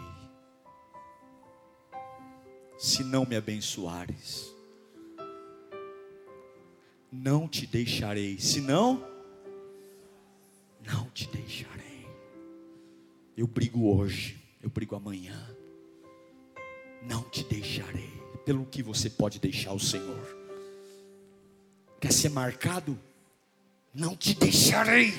se 2.77 3.03
não 3.03 3.25
me 3.25 3.35
abençoares. 3.35 4.53
Não 7.11 7.47
te 7.47 7.65
deixarei, 7.65 8.37
se 8.37 8.61
não 8.61 9.16
te 11.17 11.27
deixarei. 11.29 12.05
Eu 13.35 13.47
brigo 13.47 13.91
hoje, 13.91 14.37
eu 14.61 14.69
brigo 14.69 14.95
amanhã. 14.95 15.35
Não 17.01 17.23
te 17.23 17.43
deixarei. 17.43 18.11
Pelo 18.45 18.67
que 18.67 18.83
você 18.83 19.09
pode 19.09 19.39
deixar 19.39 19.73
o 19.73 19.79
Senhor. 19.79 20.37
Quer 21.99 22.13
ser 22.13 22.29
marcado? 22.29 22.99
Não 23.91 24.15
te 24.15 24.35
deixarei. 24.35 25.11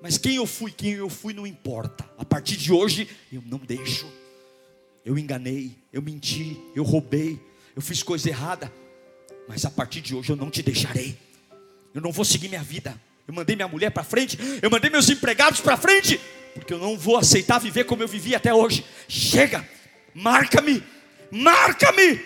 Mas 0.00 0.16
quem 0.16 0.36
eu 0.36 0.46
fui, 0.46 0.70
quem 0.70 0.92
eu 0.92 1.10
fui 1.10 1.34
não 1.34 1.44
importa. 1.44 2.08
A 2.16 2.24
partir 2.24 2.56
de 2.56 2.72
hoje 2.72 3.08
eu 3.32 3.42
não 3.44 3.58
deixo. 3.58 4.06
Eu 5.04 5.18
enganei, 5.18 5.76
eu 5.92 6.00
menti, 6.00 6.56
eu 6.72 6.84
roubei, 6.84 7.40
eu 7.74 7.82
fiz 7.82 8.00
coisa 8.00 8.28
errada. 8.28 8.72
Mas 9.48 9.64
a 9.64 9.70
partir 9.72 10.00
de 10.00 10.14
hoje 10.14 10.30
eu 10.30 10.36
não 10.36 10.52
te 10.52 10.62
deixarei. 10.62 11.18
Eu 11.92 12.00
não 12.00 12.12
vou 12.12 12.24
seguir 12.24 12.48
minha 12.48 12.62
vida. 12.62 12.96
Eu 13.26 13.32
mandei 13.34 13.56
minha 13.56 13.68
mulher 13.68 13.90
para 13.90 14.04
frente, 14.04 14.38
eu 14.60 14.70
mandei 14.70 14.90
meus 14.90 15.08
empregados 15.08 15.60
para 15.60 15.76
frente, 15.76 16.20
porque 16.54 16.74
eu 16.74 16.78
não 16.78 16.98
vou 16.98 17.16
aceitar 17.16 17.58
viver 17.58 17.84
como 17.84 18.02
eu 18.02 18.08
vivi 18.08 18.34
até 18.34 18.52
hoje. 18.52 18.84
Chega, 19.08 19.66
marca-me, 20.14 20.82
marca-me. 21.30 22.20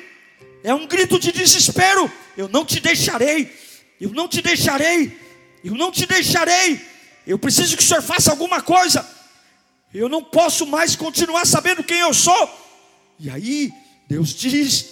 É 0.64 0.74
um 0.74 0.86
grito 0.86 1.18
de 1.18 1.30
desespero. 1.30 2.10
Eu 2.36 2.48
não 2.48 2.64
te 2.64 2.80
deixarei, 2.80 3.52
eu 4.00 4.10
não 4.10 4.26
te 4.26 4.42
deixarei, 4.42 5.16
eu 5.64 5.74
não 5.74 5.92
te 5.92 6.04
deixarei. 6.04 6.80
Eu 7.26 7.38
preciso 7.38 7.76
que 7.76 7.82
o 7.82 7.86
Senhor 7.86 8.02
faça 8.02 8.30
alguma 8.30 8.60
coisa. 8.60 9.08
Eu 9.94 10.08
não 10.08 10.22
posso 10.22 10.66
mais 10.66 10.96
continuar 10.96 11.46
sabendo 11.46 11.84
quem 11.84 11.98
eu 11.98 12.12
sou. 12.12 12.50
E 13.18 13.30
aí, 13.30 13.72
Deus 14.08 14.34
diz: 14.34 14.86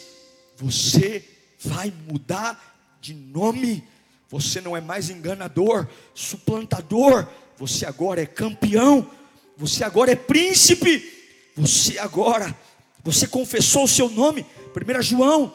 Você 0.57 1.25
vai 1.59 1.93
mudar 2.07 2.99
de 3.01 3.13
nome 3.13 3.87
você 4.29 4.61
não 4.61 4.77
é 4.77 4.81
mais 4.81 5.09
enganador, 5.11 5.87
suplantador. 6.15 7.29
Você 7.59 7.87
agora 7.87 8.21
é 8.21 8.27
campeão. 8.27 9.09
Você 9.57 9.85
agora 9.85 10.13
é 10.13 10.17
príncipe. 10.17 11.13
Você 11.57 11.99
agora, 11.99 12.55
você 13.03 13.27
confessou 13.27 13.85
o 13.85 13.89
seu 13.89 14.11
nome. 14.11 14.45
1 14.75 15.03
João 15.03 15.55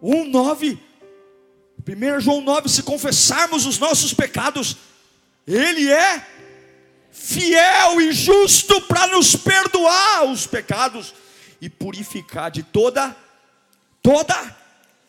1, 0.00 0.24
9. 0.28 0.78
1 1.86 2.20
João 2.20 2.40
9: 2.40 2.68
se 2.68 2.82
confessarmos 2.82 3.66
os 3.66 3.78
nossos 3.78 4.12
pecados, 4.12 4.76
Ele 5.46 5.90
é 5.90 6.26
fiel 7.10 8.00
e 8.00 8.12
justo 8.12 8.80
para 8.82 9.06
nos 9.08 9.34
perdoar 9.34 10.24
os 10.24 10.46
pecados 10.46 11.14
e 11.60 11.68
purificar 11.68 12.50
de 12.50 12.62
toda, 12.62 13.16
toda, 14.02 14.34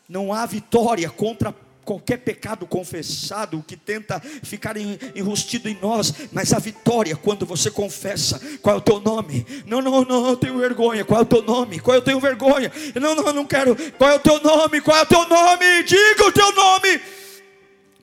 não 0.07 0.33
há 0.33 0.45
vitória 0.45 1.09
contra 1.09 1.55
qualquer 1.83 2.17
pecado 2.17 2.65
confessado 2.65 3.63
que 3.67 3.75
tenta 3.75 4.19
ficar 4.19 4.75
enrustido 4.77 5.69
em 5.69 5.77
nós, 5.81 6.13
mas 6.31 6.53
a 6.53 6.59
vitória 6.59 7.15
quando 7.15 7.45
você 7.45 7.69
confessa, 7.69 8.39
qual 8.61 8.75
é 8.75 8.79
o 8.79 8.81
teu 8.81 8.99
nome? 8.99 9.45
Não, 9.65 9.81
não, 9.81 10.03
não, 10.03 10.29
eu 10.29 10.37
tenho 10.37 10.57
vergonha. 10.57 11.05
Qual 11.05 11.19
é 11.19 11.23
o 11.23 11.25
teu 11.25 11.41
nome? 11.41 11.79
Qual 11.79 11.95
é 11.95 11.97
eu 11.97 12.03
tenho 12.03 12.19
vergonha? 12.19 12.71
Não, 12.95 13.15
não, 13.15 13.33
não 13.33 13.45
quero. 13.45 13.75
Qual 13.93 14.09
é 14.09 14.15
o 14.15 14.19
teu 14.19 14.41
nome? 14.41 14.81
Qual 14.81 14.97
é 14.97 15.01
o 15.01 15.05
teu 15.05 15.27
nome? 15.27 15.83
Diga 15.83 16.25
o 16.25 16.31
teu 16.31 16.51
nome. 16.53 17.01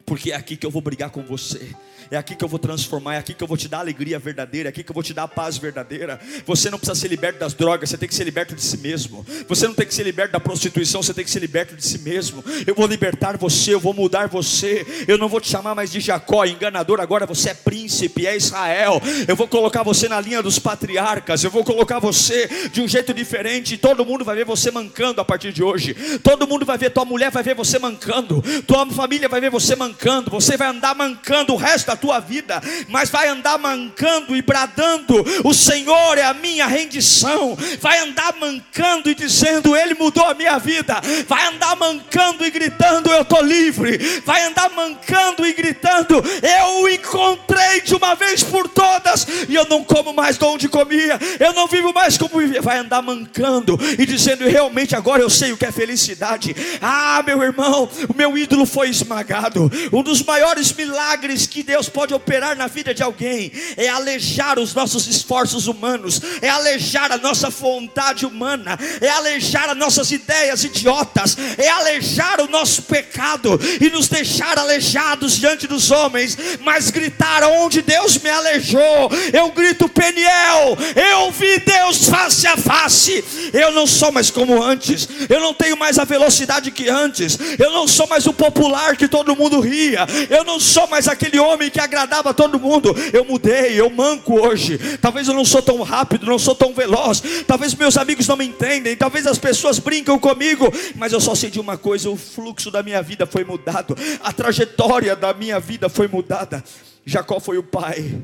Porque 0.04 0.32
é 0.32 0.36
aqui 0.36 0.56
que 0.56 0.66
eu 0.66 0.70
vou 0.70 0.82
brigar 0.82 1.10
com 1.10 1.22
você 1.22 1.74
é 2.10 2.16
aqui 2.16 2.34
que 2.34 2.44
eu 2.44 2.48
vou 2.48 2.58
transformar, 2.58 3.14
é 3.14 3.18
aqui 3.18 3.32
que 3.32 3.42
eu 3.42 3.46
vou 3.46 3.56
te 3.56 3.68
dar 3.68 3.78
alegria 3.78 4.18
verdadeira, 4.18 4.68
é 4.68 4.70
aqui 4.70 4.82
que 4.82 4.90
eu 4.90 4.94
vou 4.94 5.02
te 5.02 5.14
dar 5.14 5.24
a 5.24 5.28
paz 5.28 5.56
verdadeira. 5.56 6.18
Você 6.44 6.68
não 6.68 6.76
precisa 6.76 6.98
ser 7.00 7.08
liberto 7.08 7.38
das 7.38 7.54
drogas, 7.54 7.88
você 7.88 7.96
tem 7.96 8.08
que 8.08 8.14
ser 8.14 8.24
liberto 8.24 8.54
de 8.54 8.62
si 8.62 8.78
mesmo. 8.78 9.24
Você 9.48 9.68
não 9.68 9.74
tem 9.74 9.86
que 9.86 9.94
ser 9.94 10.02
liberto 10.02 10.32
da 10.32 10.40
prostituição, 10.40 11.02
você 11.02 11.14
tem 11.14 11.24
que 11.24 11.30
ser 11.30 11.38
liberto 11.38 11.76
de 11.76 11.84
si 11.84 11.98
mesmo. 11.98 12.44
Eu 12.66 12.74
vou 12.74 12.86
libertar 12.86 13.36
você, 13.36 13.74
eu 13.74 13.78
vou 13.78 13.94
mudar 13.94 14.26
você. 14.26 14.84
Eu 15.06 15.18
não 15.18 15.28
vou 15.28 15.40
te 15.40 15.48
chamar 15.48 15.74
mais 15.74 15.92
de 15.92 16.00
Jacó, 16.00 16.44
enganador, 16.44 17.00
agora 17.00 17.26
você 17.26 17.50
é 17.50 17.54
príncipe, 17.54 18.26
é 18.26 18.36
Israel. 18.36 19.00
Eu 19.28 19.36
vou 19.36 19.46
colocar 19.46 19.84
você 19.84 20.08
na 20.08 20.20
linha 20.20 20.42
dos 20.42 20.58
patriarcas, 20.58 21.44
eu 21.44 21.50
vou 21.50 21.62
colocar 21.62 22.00
você 22.00 22.48
de 22.72 22.80
um 22.80 22.88
jeito 22.88 23.14
diferente. 23.14 23.76
Todo 23.76 24.04
mundo 24.04 24.24
vai 24.24 24.34
ver 24.34 24.44
você 24.44 24.72
mancando 24.72 25.20
a 25.20 25.24
partir 25.24 25.52
de 25.52 25.62
hoje. 25.62 25.94
Todo 26.24 26.46
mundo 26.46 26.66
vai 26.66 26.76
ver, 26.76 26.90
tua 26.90 27.04
mulher 27.04 27.30
vai 27.30 27.44
ver 27.44 27.54
você 27.54 27.78
mancando, 27.78 28.42
tua 28.66 28.84
família 28.90 29.28
vai 29.28 29.40
ver 29.40 29.50
você 29.50 29.76
mancando, 29.76 30.28
você 30.28 30.56
vai 30.56 30.68
andar 30.68 30.94
mancando 30.96 31.52
o 31.52 31.56
resto 31.56 31.86
da 31.86 31.99
tua 32.00 32.18
vida, 32.18 32.60
mas 32.88 33.10
vai 33.10 33.28
andar 33.28 33.58
mancando 33.58 34.34
e 34.34 34.42
bradando: 34.42 35.24
O 35.44 35.52
Senhor 35.52 36.16
é 36.18 36.24
a 36.24 36.34
minha 36.34 36.66
rendição. 36.66 37.56
Vai 37.80 37.98
andar 38.00 38.34
mancando 38.40 39.10
e 39.10 39.14
dizendo: 39.14 39.76
Ele 39.76 39.94
mudou 39.94 40.24
a 40.24 40.34
minha 40.34 40.58
vida. 40.58 41.00
Vai 41.28 41.46
andar 41.46 41.76
mancando 41.76 42.44
e 42.44 42.50
gritando: 42.50 43.10
Eu 43.10 43.22
estou 43.22 43.42
livre. 43.42 43.98
Vai 44.24 44.44
andar 44.46 44.70
mancando 44.70 45.46
e 45.46 45.52
gritando: 45.52 46.22
Eu 46.42 46.82
o 46.82 46.88
encontrei 46.88 47.82
de 47.82 47.94
uma 47.94 48.14
vez 48.14 48.42
por 48.42 48.68
todas 48.68 49.26
e 49.48 49.54
eu 49.54 49.66
não 49.68 49.84
como 49.84 50.12
mais 50.12 50.38
de 50.38 50.44
onde 50.44 50.68
comia. 50.68 51.18
Eu 51.38 51.52
não 51.52 51.66
vivo 51.66 51.92
mais 51.92 52.16
como 52.16 52.38
vivia. 52.38 52.62
Vai 52.62 52.78
andar 52.78 53.02
mancando 53.02 53.78
e 53.98 54.06
dizendo: 54.06 54.48
Realmente 54.48 54.96
agora 54.96 55.22
eu 55.22 55.30
sei 55.30 55.52
o 55.52 55.56
que 55.56 55.66
é 55.66 55.72
felicidade. 55.72 56.56
Ah, 56.80 57.22
meu 57.24 57.42
irmão, 57.42 57.88
o 58.08 58.16
meu 58.16 58.38
ídolo 58.38 58.64
foi 58.64 58.88
esmagado. 58.88 59.70
Um 59.92 60.02
dos 60.02 60.22
maiores 60.22 60.72
milagres 60.72 61.46
que 61.46 61.62
Deus 61.62 61.88
pode 61.90 62.14
operar 62.14 62.56
na 62.56 62.66
vida 62.66 62.94
de 62.94 63.02
alguém 63.02 63.52
é 63.76 63.88
alejar 63.88 64.58
os 64.58 64.74
nossos 64.74 65.06
esforços 65.06 65.66
humanos, 65.66 66.20
é 66.40 66.48
alejar 66.48 67.12
a 67.12 67.18
nossa 67.18 67.50
vontade 67.50 68.26
humana, 68.26 68.78
é 69.00 69.08
alejar 69.08 69.70
as 69.70 69.76
nossas 69.76 70.10
ideias 70.10 70.64
idiotas, 70.64 71.36
é 71.58 71.68
alejar 71.68 72.40
o 72.40 72.48
nosso 72.48 72.82
pecado 72.82 73.58
e 73.80 73.88
nos 73.90 74.08
deixar 74.08 74.58
aleijados 74.58 75.38
diante 75.38 75.66
dos 75.66 75.90
homens, 75.90 76.36
mas 76.60 76.90
gritar 76.90 77.42
onde 77.44 77.82
Deus 77.82 78.18
me 78.18 78.30
aleijou. 78.30 79.10
Eu 79.32 79.50
grito 79.50 79.88
Peniel, 79.88 80.76
eu 80.94 81.30
vi 81.30 81.58
Deus 81.60 82.08
face 82.08 82.46
a 82.46 82.56
face. 82.56 83.24
Eu 83.52 83.72
não 83.72 83.86
sou 83.86 84.12
mais 84.12 84.30
como 84.30 84.62
antes. 84.62 85.08
Eu 85.28 85.40
não 85.40 85.54
tenho 85.54 85.76
mais 85.76 85.98
a 85.98 86.04
velocidade 86.04 86.70
que 86.70 86.88
antes. 86.88 87.38
Eu 87.58 87.70
não 87.70 87.86
sou 87.86 88.06
mais 88.06 88.26
o 88.26 88.32
popular 88.32 88.96
que 88.96 89.08
todo 89.08 89.36
mundo 89.36 89.60
ria. 89.60 90.06
Eu 90.28 90.44
não 90.44 90.60
sou 90.60 90.86
mais 90.86 91.08
aquele 91.08 91.38
homem 91.38 91.70
que 91.70 91.79
agradava 91.80 92.32
todo 92.34 92.58
mundo. 92.58 92.94
Eu 93.12 93.24
mudei, 93.24 93.80
eu 93.80 93.90
manco 93.90 94.40
hoje. 94.40 94.78
Talvez 94.98 95.28
eu 95.28 95.34
não 95.34 95.44
sou 95.44 95.62
tão 95.62 95.82
rápido, 95.82 96.26
não 96.26 96.38
sou 96.38 96.54
tão 96.54 96.72
veloz. 96.72 97.22
Talvez 97.46 97.74
meus 97.74 97.96
amigos 97.96 98.26
não 98.28 98.36
me 98.36 98.44
entendem. 98.44 98.96
Talvez 98.96 99.26
as 99.26 99.38
pessoas 99.38 99.78
brincam 99.78 100.18
comigo. 100.18 100.66
Mas 100.96 101.12
eu 101.12 101.20
só 101.20 101.34
sei 101.34 101.50
de 101.50 101.60
uma 101.60 101.76
coisa: 101.76 102.10
o 102.10 102.16
fluxo 102.16 102.70
da 102.70 102.82
minha 102.82 103.02
vida 103.02 103.26
foi 103.26 103.44
mudado. 103.44 103.96
A 104.22 104.32
trajetória 104.32 105.16
da 105.16 105.32
minha 105.34 105.58
vida 105.58 105.88
foi 105.88 106.08
mudada. 106.08 106.62
Jacó 107.04 107.40
foi 107.40 107.58
o 107.58 107.62
pai 107.62 108.22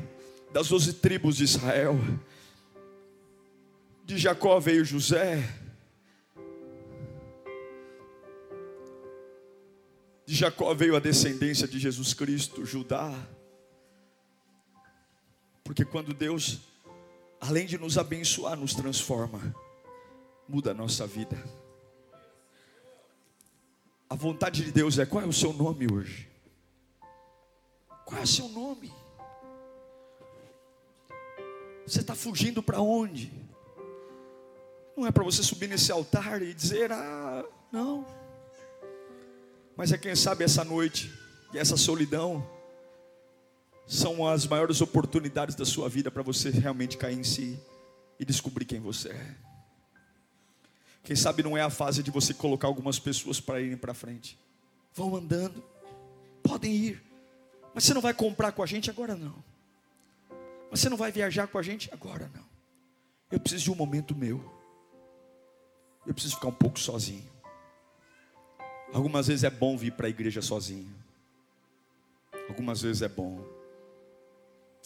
das 0.51 0.69
doze 0.69 0.93
tribos 0.93 1.37
de 1.37 1.43
Israel. 1.43 1.99
De 4.05 4.17
Jacó 4.17 4.59
veio 4.59 4.85
José. 4.85 5.43
De 10.25 10.35
Jacó 10.35 10.73
veio 10.73 10.95
a 10.95 10.99
descendência 10.99 11.67
de 11.67 11.79
Jesus 11.79 12.13
Cristo, 12.13 12.65
Judá. 12.65 13.13
Porque 15.67 15.83
quando 15.83 16.13
Deus, 16.13 16.61
além 17.41 17.65
de 17.65 17.77
nos 17.77 17.97
abençoar, 17.97 18.55
nos 18.55 18.73
transforma, 18.73 19.53
muda 20.47 20.71
a 20.71 20.73
nossa 20.73 21.05
vida. 21.05 21.37
A 24.09 24.15
vontade 24.15 24.63
de 24.63 24.71
Deus 24.71 24.97
é: 24.97 25.05
qual 25.05 25.21
é 25.21 25.27
o 25.27 25.33
seu 25.33 25.51
nome 25.51 25.85
hoje? 25.91 26.25
Qual 28.05 28.17
é 28.17 28.23
o 28.23 28.27
seu 28.27 28.47
nome? 28.47 28.93
Você 31.85 31.99
está 31.99 32.15
fugindo 32.15 32.63
para 32.63 32.79
onde? 32.79 33.29
Não 34.95 35.05
é 35.05 35.11
para 35.11 35.25
você 35.25 35.43
subir 35.43 35.67
nesse 35.67 35.91
altar 35.91 36.41
e 36.41 36.53
dizer, 36.53 36.93
ah, 36.93 37.43
não. 37.73 38.07
Mas 39.75 39.91
é 39.91 39.97
quem 39.97 40.15
sabe 40.15 40.45
essa 40.45 40.63
noite 40.63 41.13
e 41.53 41.57
essa 41.57 41.75
solidão 41.75 42.56
são 43.87 44.27
as 44.27 44.45
maiores 44.45 44.81
oportunidades 44.81 45.55
da 45.55 45.65
sua 45.65 45.87
vida 45.87 46.11
para 46.11 46.21
você 46.21 46.49
realmente 46.49 46.97
cair 46.97 47.17
em 47.17 47.23
si 47.23 47.57
e 48.19 48.25
descobrir 48.25 48.65
quem 48.65 48.81
você 48.81 49.09
é. 49.09 49.35
Quem 51.03 51.15
sabe 51.15 51.41
não 51.41 51.57
é 51.57 51.61
a 51.61 51.69
fase 51.69 52.03
de 52.03 52.11
você 52.11 52.33
colocar 52.33 52.67
algumas 52.67 52.99
pessoas 52.99 53.39
para 53.39 53.61
irem 53.61 53.77
para 53.77 53.93
frente. 53.93 54.37
Vão 54.93 55.15
andando, 55.15 55.63
podem 56.43 56.73
ir, 56.73 57.03
mas 57.73 57.85
você 57.85 57.93
não 57.93 58.01
vai 58.01 58.13
comprar 58.13 58.51
com 58.51 58.61
a 58.61 58.65
gente 58.65 58.89
agora 58.89 59.15
não. 59.15 59.35
Mas 60.69 60.81
você 60.81 60.89
não 60.89 60.97
vai 60.97 61.09
viajar 61.09 61.47
com 61.47 61.57
a 61.57 61.63
gente 61.63 61.89
agora 61.93 62.29
não. 62.35 62.43
Eu 63.31 63.39
preciso 63.39 63.63
de 63.65 63.71
um 63.71 63.75
momento 63.75 64.13
meu. 64.13 64.43
Eu 66.05 66.13
preciso 66.13 66.35
ficar 66.35 66.49
um 66.49 66.53
pouco 66.53 66.77
sozinho. 66.77 67.29
Algumas 68.93 69.27
vezes 69.27 69.45
é 69.45 69.49
bom 69.49 69.77
vir 69.77 69.93
para 69.93 70.07
a 70.07 70.09
igreja 70.09 70.41
sozinho. 70.41 70.93
Algumas 72.49 72.81
vezes 72.81 73.01
é 73.01 73.07
bom. 73.07 73.56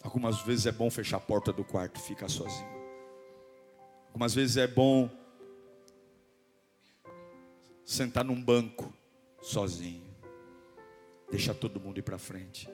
Algumas 0.02 0.40
vezes 0.42 0.66
é 0.66 0.72
bom 0.72 0.90
fechar 0.90 1.18
a 1.18 1.20
porta 1.20 1.52
do 1.52 1.64
quarto 1.64 1.98
e 1.98 2.02
ficar 2.02 2.28
sozinho. 2.28 2.70
Algumas 4.08 4.34
vezes 4.34 4.56
é 4.56 4.66
bom 4.66 5.10
sentar 7.84 8.24
num 8.24 8.40
banco 8.42 8.92
sozinho. 9.40 10.10
Deixar 11.30 11.54
todo 11.54 11.80
mundo 11.80 11.98
ir 11.98 12.02
para 12.02 12.18
frente. 12.18 12.68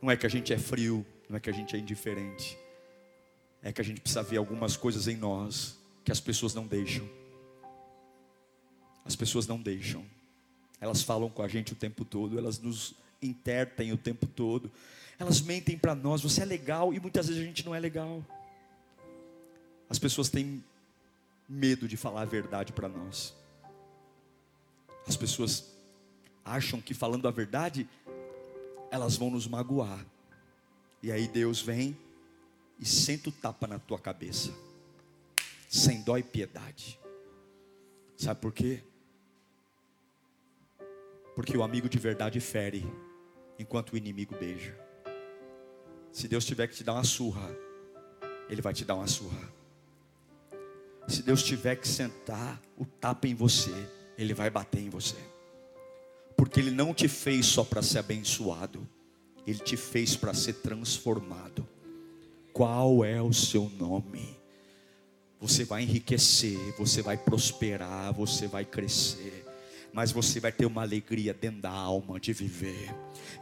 Não 0.00 0.10
é 0.10 0.16
que 0.16 0.26
a 0.26 0.28
gente 0.28 0.52
é 0.52 0.58
frio, 0.58 1.06
não 1.28 1.36
é 1.36 1.40
que 1.40 1.48
a 1.48 1.52
gente 1.52 1.76
é 1.76 1.78
indiferente. 1.78 2.58
É 3.62 3.72
que 3.72 3.80
a 3.80 3.84
gente 3.84 4.00
precisa 4.00 4.22
ver 4.22 4.36
algumas 4.36 4.76
coisas 4.76 5.06
em 5.06 5.16
nós 5.16 5.78
que 6.04 6.12
as 6.12 6.20
pessoas 6.20 6.54
não 6.54 6.66
deixam. 6.66 7.08
As 9.04 9.14
pessoas 9.14 9.46
não 9.46 9.60
deixam. 9.60 10.04
Elas 10.80 11.02
falam 11.02 11.30
com 11.30 11.42
a 11.42 11.48
gente 11.48 11.72
o 11.72 11.76
tempo 11.76 12.04
todo, 12.04 12.38
elas 12.38 12.58
nos 12.58 12.94
intertem 13.22 13.92
o 13.92 13.96
tempo 13.96 14.26
todo. 14.26 14.70
Elas 15.18 15.40
mentem 15.40 15.78
para 15.78 15.94
nós, 15.94 16.22
você 16.22 16.42
é 16.42 16.44
legal 16.44 16.92
e 16.92 17.00
muitas 17.00 17.28
vezes 17.28 17.42
a 17.42 17.46
gente 17.46 17.64
não 17.64 17.74
é 17.74 17.80
legal. 17.80 18.24
As 19.88 19.98
pessoas 19.98 20.28
têm 20.28 20.64
medo 21.48 21.86
de 21.86 21.96
falar 21.96 22.22
a 22.22 22.26
verdade 22.26 22.72
para 22.72 22.88
nós. 22.88 23.34
As 25.06 25.16
pessoas 25.16 25.72
acham 26.44 26.80
que 26.80 26.94
falando 26.94 27.28
a 27.28 27.30
verdade, 27.30 27.88
elas 28.90 29.16
vão 29.16 29.30
nos 29.30 29.46
magoar. 29.46 30.04
E 31.02 31.12
aí 31.12 31.28
Deus 31.28 31.60
vem 31.60 31.96
e 32.78 32.86
senta 32.86 33.28
o 33.28 33.32
tapa 33.32 33.66
na 33.66 33.78
tua 33.78 33.98
cabeça, 33.98 34.52
sem 35.68 36.02
dó 36.02 36.16
e 36.16 36.22
piedade. 36.22 36.98
Sabe 38.16 38.40
por 38.40 38.52
quê? 38.52 38.82
Porque 41.34 41.56
o 41.56 41.62
amigo 41.62 41.88
de 41.88 41.98
verdade 41.98 42.40
fere, 42.40 42.84
enquanto 43.58 43.92
o 43.92 43.96
inimigo 43.96 44.36
beija. 44.36 44.83
Se 46.14 46.28
Deus 46.28 46.44
tiver 46.44 46.68
que 46.68 46.76
te 46.76 46.84
dar 46.84 46.92
uma 46.92 47.02
surra, 47.02 47.50
Ele 48.48 48.62
vai 48.62 48.72
te 48.72 48.84
dar 48.84 48.94
uma 48.94 49.08
surra. 49.08 49.52
Se 51.08 51.24
Deus 51.24 51.42
tiver 51.42 51.74
que 51.74 51.88
sentar 51.88 52.62
o 52.78 52.86
tapa 52.86 53.26
em 53.26 53.34
você, 53.34 53.74
Ele 54.16 54.32
vai 54.32 54.48
bater 54.48 54.80
em 54.80 54.88
você. 54.88 55.16
Porque 56.36 56.60
Ele 56.60 56.70
não 56.70 56.94
te 56.94 57.08
fez 57.08 57.46
só 57.46 57.64
para 57.64 57.82
ser 57.82 57.98
abençoado, 57.98 58.86
Ele 59.44 59.58
te 59.58 59.76
fez 59.76 60.14
para 60.14 60.32
ser 60.32 60.52
transformado. 60.52 61.66
Qual 62.52 63.04
é 63.04 63.20
o 63.20 63.32
seu 63.32 63.68
nome? 63.68 64.38
Você 65.40 65.64
vai 65.64 65.82
enriquecer, 65.82 66.76
você 66.78 67.02
vai 67.02 67.18
prosperar, 67.18 68.14
você 68.14 68.46
vai 68.46 68.64
crescer 68.64 69.43
mas 69.94 70.10
você 70.10 70.40
vai 70.40 70.50
ter 70.50 70.66
uma 70.66 70.82
alegria 70.82 71.32
dentro 71.32 71.62
da 71.62 71.70
alma 71.70 72.18
de 72.18 72.32
viver. 72.32 72.92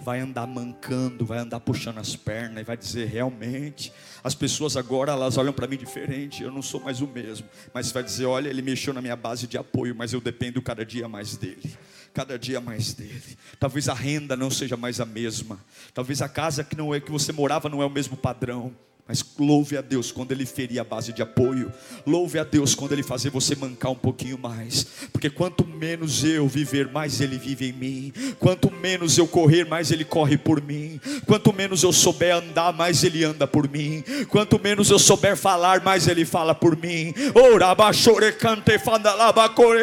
Vai 0.02 0.20
andar 0.20 0.46
mancando, 0.46 1.24
vai 1.24 1.38
andar 1.38 1.60
puxando 1.60 1.96
as 1.96 2.14
pernas 2.14 2.60
e 2.60 2.64
vai 2.64 2.76
dizer 2.76 3.08
realmente, 3.08 3.90
as 4.22 4.34
pessoas 4.34 4.76
agora 4.76 5.12
elas 5.12 5.38
olham 5.38 5.52
para 5.52 5.66
mim 5.66 5.78
diferente, 5.78 6.42
eu 6.42 6.52
não 6.52 6.60
sou 6.60 6.80
mais 6.80 7.00
o 7.00 7.06
mesmo, 7.06 7.48
mas 7.72 7.90
vai 7.90 8.02
dizer, 8.02 8.26
olha, 8.26 8.50
ele 8.50 8.60
mexeu 8.60 8.92
na 8.92 9.00
minha 9.00 9.16
base 9.16 9.46
de 9.46 9.56
apoio, 9.56 9.94
mas 9.96 10.12
eu 10.12 10.20
dependo 10.20 10.60
cada 10.60 10.84
dia 10.84 11.08
mais 11.08 11.36
dele. 11.38 11.74
Cada 12.12 12.38
dia 12.38 12.60
mais 12.60 12.92
dele. 12.92 13.38
Talvez 13.58 13.88
a 13.88 13.94
renda 13.94 14.36
não 14.36 14.50
seja 14.50 14.76
mais 14.76 15.00
a 15.00 15.06
mesma. 15.06 15.58
Talvez 15.94 16.20
a 16.20 16.28
casa 16.28 16.62
que 16.62 16.76
não 16.76 16.94
é 16.94 17.00
que 17.00 17.10
você 17.10 17.32
morava 17.32 17.70
não 17.70 17.80
é 17.80 17.86
o 17.86 17.90
mesmo 17.90 18.18
padrão. 18.18 18.76
Mas 19.12 19.22
louve 19.38 19.76
a 19.76 19.82
Deus 19.82 20.10
quando 20.10 20.32
Ele 20.32 20.46
ferir 20.46 20.80
a 20.80 20.84
base 20.84 21.12
de 21.12 21.20
apoio. 21.20 21.70
Louve 22.06 22.38
a 22.38 22.44
Deus 22.44 22.74
quando 22.74 22.92
Ele 22.92 23.02
fazer 23.02 23.28
você 23.28 23.54
mancar 23.54 23.92
um 23.92 23.94
pouquinho 23.94 24.38
mais. 24.38 24.86
Porque 25.12 25.28
quanto 25.28 25.66
menos 25.66 26.24
eu 26.24 26.48
viver, 26.48 26.90
mais 26.90 27.20
Ele 27.20 27.36
vive 27.36 27.68
em 27.68 27.72
mim. 27.74 28.12
Quanto 28.38 28.72
menos 28.72 29.18
eu 29.18 29.28
correr, 29.28 29.66
mais 29.66 29.90
Ele 29.90 30.02
corre 30.02 30.38
por 30.38 30.62
mim. 30.62 30.98
Quanto 31.26 31.52
menos 31.52 31.82
eu 31.82 31.92
souber 31.92 32.36
andar, 32.36 32.72
mais 32.72 33.04
Ele 33.04 33.22
anda 33.22 33.46
por 33.46 33.68
mim. 33.68 34.02
Quanto 34.30 34.58
menos 34.58 34.88
eu 34.88 34.98
souber 34.98 35.36
falar, 35.36 35.84
mais 35.84 36.08
Ele 36.08 36.24
fala 36.24 36.54
por 36.54 36.74
mim. 36.74 37.12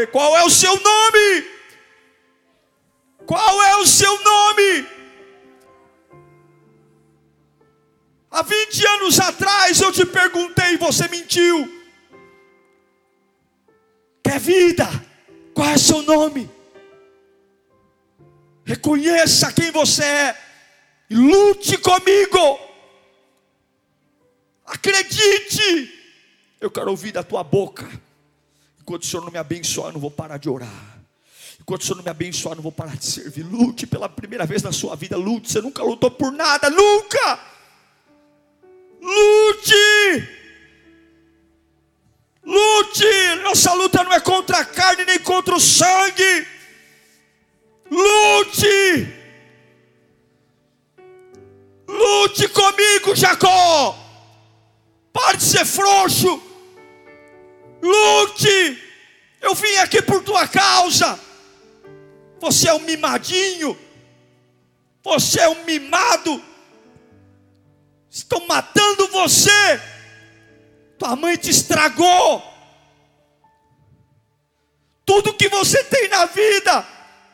Qual 0.07 0.35
é 0.37 0.43
o 0.43 0.49
seu 0.49 0.73
nome? 0.73 1.45
Qual 3.27 3.61
é 3.61 3.75
o 3.77 3.85
seu 3.85 4.23
nome? 4.23 4.98
Há 8.31 8.43
20 8.43 8.85
anos 8.85 9.19
atrás 9.19 9.81
eu 9.81 9.91
te 9.91 10.05
perguntei 10.05 10.73
e 10.73 10.77
você 10.77 11.07
mentiu. 11.07 11.79
Quer 14.23 14.39
vida? 14.39 14.87
Qual 15.53 15.67
é 15.67 15.77
seu 15.77 16.01
nome? 16.03 16.49
Reconheça 18.63 19.51
quem 19.51 19.71
você 19.71 20.03
é. 20.03 20.37
E 21.09 21.15
lute 21.15 21.75
comigo. 21.79 22.59
Acredite. 24.63 25.91
Eu 26.61 26.69
quero 26.69 26.91
ouvir 26.91 27.11
da 27.11 27.23
tua 27.23 27.43
boca. 27.43 27.89
Enquanto 28.79 29.03
o 29.03 29.05
Senhor 29.07 29.23
não 29.23 29.31
me 29.31 29.39
abençoar, 29.39 29.89
eu 29.89 29.93
não 29.93 29.99
vou 29.99 30.11
parar 30.11 30.37
de 30.37 30.49
orar. 30.49 30.99
Enquanto 31.59 31.81
o 31.81 31.85
Senhor 31.85 31.95
não 31.95 32.03
me 32.03 32.11
abençoar, 32.11 32.53
eu 32.53 32.57
não 32.57 32.63
vou 32.63 32.71
parar 32.71 32.95
de 32.95 33.05
servir. 33.05 33.41
Lute 33.41 33.87
pela 33.87 34.07
primeira 34.07 34.45
vez 34.45 34.61
na 34.61 34.71
sua 34.71 34.95
vida. 34.95 35.17
Lute. 35.17 35.51
Você 35.51 35.61
nunca 35.61 35.81
lutou 35.81 36.11
por 36.11 36.31
nada. 36.31 36.69
Nunca. 36.69 37.39
Nossa 43.69 43.73
luta 43.73 44.03
não 44.03 44.13
é 44.13 44.19
contra 44.19 44.57
a 44.59 44.65
carne 44.65 45.05
nem 45.05 45.19
contra 45.19 45.53
o 45.55 45.59
sangue. 45.59 46.47
Lute. 47.91 49.13
Lute 51.87 52.47
comigo, 52.49 53.15
Jacó. 53.15 53.95
Pare 55.13 55.37
de 55.37 55.43
ser 55.43 55.65
frouxo. 55.65 56.41
Lute. 57.81 58.83
Eu 59.39 59.53
vim 59.53 59.75
aqui 59.75 60.01
por 60.01 60.23
tua 60.23 60.47
causa. 60.47 61.19
Você 62.39 62.69
é 62.69 62.73
um 62.73 62.79
mimadinho. 62.79 63.77
Você 65.03 65.41
é 65.41 65.49
um 65.49 65.63
mimado. 65.63 66.43
Estão 68.09 68.47
matando 68.47 69.07
você. 69.09 69.79
Tua 70.97 71.15
mãe 71.15 71.37
te 71.37 71.51
estragou. 71.51 72.48
Tudo 75.09 75.33
que 75.33 75.49
você 75.49 75.83
tem 75.85 76.07
na 76.07 76.25
vida, 76.25 76.85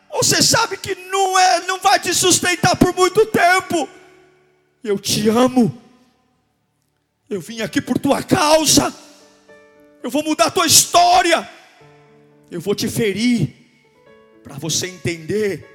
você 0.10 0.42
sabe 0.42 0.78
que 0.78 0.96
não 0.96 1.38
é, 1.38 1.68
não 1.68 1.78
vai 1.78 2.00
te 2.00 2.14
sustentar 2.14 2.74
por 2.78 2.96
muito 2.96 3.26
tempo. 3.26 3.90
Eu 4.82 4.98
te 4.98 5.28
amo. 5.28 5.78
Eu 7.30 7.42
vim 7.42 7.60
aqui 7.60 7.82
por 7.82 8.00
tua 8.00 8.24
causa. 8.24 8.96
Eu 10.02 10.10
vou 10.10 10.24
mudar 10.24 10.52
tua 10.52 10.66
história. 10.66 11.50
Eu 12.50 12.62
vou 12.62 12.74
te 12.74 12.88
ferir 12.88 13.54
para 14.42 14.56
você 14.56 14.88
entender 14.88 15.68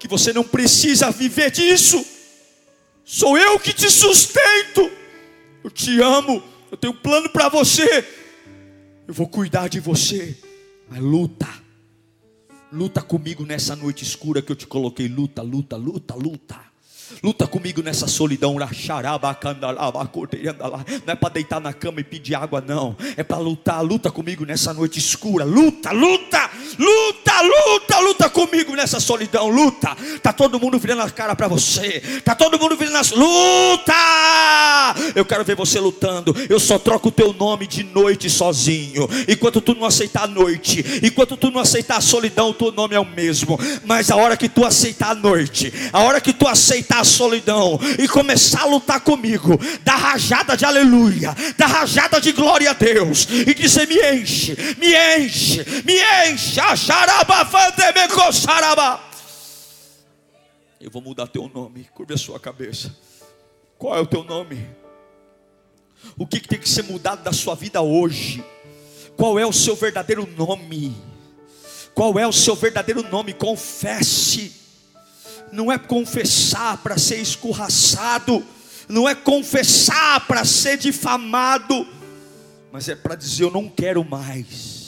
que 0.00 0.08
você 0.08 0.32
não 0.32 0.42
precisa 0.42 1.12
viver 1.12 1.52
disso. 1.52 2.04
Sou 3.04 3.38
eu 3.38 3.56
que 3.60 3.72
te 3.72 3.88
sustento. 3.88 4.90
Eu 5.62 5.70
te 5.70 6.02
amo. 6.02 6.42
Eu 6.72 6.76
tenho 6.76 6.92
um 6.92 6.96
plano 6.96 7.30
para 7.30 7.48
você. 7.48 8.04
Eu 9.06 9.14
vou 9.14 9.28
cuidar 9.28 9.68
de 9.68 9.78
você. 9.78 10.36
Mas 10.90 11.00
luta. 11.00 11.48
Luta 12.72 13.00
comigo 13.00 13.44
nessa 13.46 13.76
noite 13.76 14.02
escura 14.02 14.42
que 14.42 14.50
eu 14.50 14.56
te 14.56 14.66
coloquei. 14.66 15.06
Luta, 15.06 15.40
luta, 15.40 15.76
luta, 15.76 16.14
luta. 16.16 16.69
Luta 17.22 17.46
comigo 17.46 17.82
nessa 17.82 18.06
solidão. 18.06 18.54
Não 18.54 18.68
é 21.06 21.14
para 21.14 21.28
deitar 21.30 21.60
na 21.60 21.72
cama 21.72 22.00
e 22.00 22.04
pedir 22.04 22.34
água, 22.34 22.62
não. 22.66 22.96
É 23.16 23.22
para 23.22 23.38
lutar. 23.38 23.82
Luta 23.82 24.10
comigo 24.10 24.44
nessa 24.44 24.72
noite 24.72 24.98
escura. 24.98 25.44
Luta, 25.44 25.92
luta, 25.92 26.50
luta, 26.78 27.42
luta, 27.42 27.98
luta 28.00 28.30
comigo 28.30 28.74
nessa 28.74 29.00
solidão. 29.00 29.48
Luta. 29.48 29.96
Tá 30.22 30.32
todo 30.32 30.58
mundo 30.58 30.78
virando 30.78 31.02
a 31.02 31.10
cara 31.10 31.36
para 31.36 31.48
você. 31.48 32.00
Tá 32.24 32.34
todo 32.34 32.58
mundo 32.58 32.76
virando 32.76 32.98
as 32.98 33.10
luta. 33.10 33.92
Eu 35.14 35.24
quero 35.24 35.44
ver 35.44 35.56
você 35.56 35.78
lutando. 35.78 36.34
Eu 36.48 36.58
só 36.58 36.78
troco 36.78 37.08
o 37.08 37.12
teu 37.12 37.32
nome 37.32 37.66
de 37.66 37.82
noite 37.82 38.30
sozinho. 38.30 39.08
Enquanto 39.28 39.60
tu 39.60 39.74
não 39.74 39.84
aceitar 39.84 40.24
a 40.24 40.26
noite, 40.26 40.84
enquanto 41.02 41.36
tu 41.36 41.50
não 41.50 41.60
aceitar 41.60 41.96
a 41.96 42.00
solidão, 42.00 42.50
o 42.50 42.54
teu 42.54 42.72
nome 42.72 42.94
é 42.94 43.00
o 43.00 43.04
mesmo. 43.04 43.58
Mas 43.84 44.10
a 44.10 44.16
hora 44.16 44.36
que 44.36 44.48
tu 44.48 44.64
aceitar 44.64 45.10
a 45.10 45.14
noite, 45.14 45.72
a 45.92 46.00
hora 46.00 46.20
que 46.20 46.32
tu 46.32 46.46
aceitar 46.46 46.99
a 47.00 47.04
solidão 47.04 47.78
e 47.98 48.06
começar 48.06 48.62
a 48.62 48.66
lutar 48.66 49.00
comigo, 49.00 49.58
da 49.82 49.96
rajada 49.96 50.56
de 50.56 50.64
aleluia, 50.64 51.34
da 51.56 51.66
rajada 51.66 52.20
de 52.20 52.32
glória 52.32 52.70
a 52.70 52.74
Deus, 52.74 53.26
e 53.30 53.54
dizer: 53.54 53.86
me 53.86 53.96
enche, 53.96 54.56
me 54.78 54.94
enche, 55.18 55.64
me 55.84 55.94
enche, 56.30 56.60
eu 60.80 60.90
vou 60.90 61.02
mudar 61.02 61.26
teu 61.26 61.46
nome, 61.48 61.84
curva 61.94 62.14
a 62.14 62.16
sua 62.16 62.40
cabeça. 62.40 62.96
Qual 63.76 63.94
é 63.94 64.00
o 64.00 64.06
teu 64.06 64.24
nome? 64.24 64.66
O 66.16 66.26
que, 66.26 66.40
que 66.40 66.48
tem 66.48 66.58
que 66.58 66.68
ser 66.68 66.82
mudado 66.82 67.22
da 67.22 67.32
sua 67.32 67.54
vida 67.54 67.82
hoje? 67.82 68.42
Qual 69.14 69.38
é 69.38 69.44
o 69.44 69.52
seu 69.52 69.76
verdadeiro 69.76 70.26
nome? 70.36 70.96
Qual 71.94 72.18
é 72.18 72.26
o 72.26 72.32
seu 72.32 72.56
verdadeiro 72.56 73.02
nome? 73.02 73.34
Confesse 73.34 74.52
não 75.52 75.70
é 75.70 75.78
confessar 75.78 76.78
para 76.78 76.98
ser 76.98 77.16
escorraçado, 77.16 78.44
não 78.88 79.08
é 79.08 79.14
confessar 79.14 80.26
para 80.26 80.44
ser 80.44 80.76
difamado, 80.78 81.86
mas 82.72 82.88
é 82.88 82.94
para 82.94 83.14
dizer: 83.14 83.44
Eu 83.44 83.50
não 83.50 83.68
quero 83.68 84.04
mais. 84.04 84.80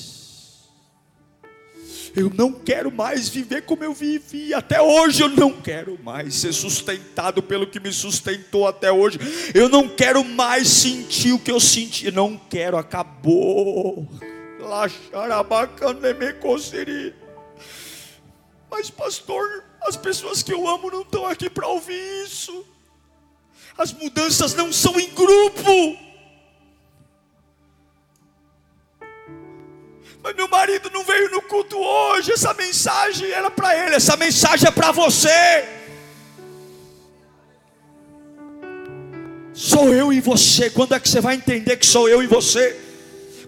Eu 2.15 2.31
não 2.35 2.53
quero 2.53 2.93
mais 2.93 3.31
viver 3.31 3.63
como 3.63 3.83
eu 3.83 3.95
vivi 3.95 4.53
até 4.53 4.83
hoje. 4.83 5.23
Eu 5.23 5.31
não 5.31 5.51
quero 5.51 5.99
mais 6.03 6.35
ser 6.35 6.53
sustentado 6.53 7.43
pelo 7.43 7.67
que 7.67 7.81
me 7.81 7.91
sustentou 7.91 8.69
até 8.69 8.93
hoje. 8.93 9.19
Eu 9.55 9.69
não 9.69 9.89
quero 9.89 10.23
mais 10.23 10.69
sentir 10.69 11.33
o 11.33 11.39
que 11.39 11.51
eu 11.51 11.59
senti. 11.59 12.11
Não 12.11 12.37
quero, 12.37 12.77
acabou. 12.77 14.07
Mas, 18.71 18.91
pastor, 18.91 19.65
as 19.87 19.97
pessoas 19.97 20.43
que 20.43 20.53
eu 20.53 20.69
amo 20.69 20.91
não 20.91 21.03
estão 21.03 21.27
aqui 21.27 21.51
para 21.51 21.67
ouvir 21.67 22.25
isso. 22.25 22.65
As 23.77 23.93
mudanças 23.93 24.55
não 24.55 24.73
são 24.73 24.99
em 25.01 25.09
grupo. 25.11 25.99
Mas 30.23 30.37
meu 30.37 30.47
marido 30.47 30.89
não 30.91 31.03
veio 31.03 31.31
no 31.31 31.43
culto 31.43 31.77
hoje. 31.77 32.33
Essa 32.33 32.55
mensagem 32.55 33.31
era 33.31 33.51
para 33.51 33.77
ele, 33.77 33.97
essa 33.97 34.17
mensagem 34.17 34.69
é 34.69 34.71
para 34.71 34.93
você. 34.93 35.69
Sou 39.53 39.93
eu 39.93 40.13
e 40.13 40.21
você. 40.21 40.71
Quando 40.71 40.95
é 40.95 41.01
que 41.01 41.09
você 41.09 41.21
vai 41.21 41.35
entender 41.35 41.77
que 41.77 41.87
sou 41.87 42.09
eu 42.09 42.23
e 42.23 42.27
você? 42.27 42.79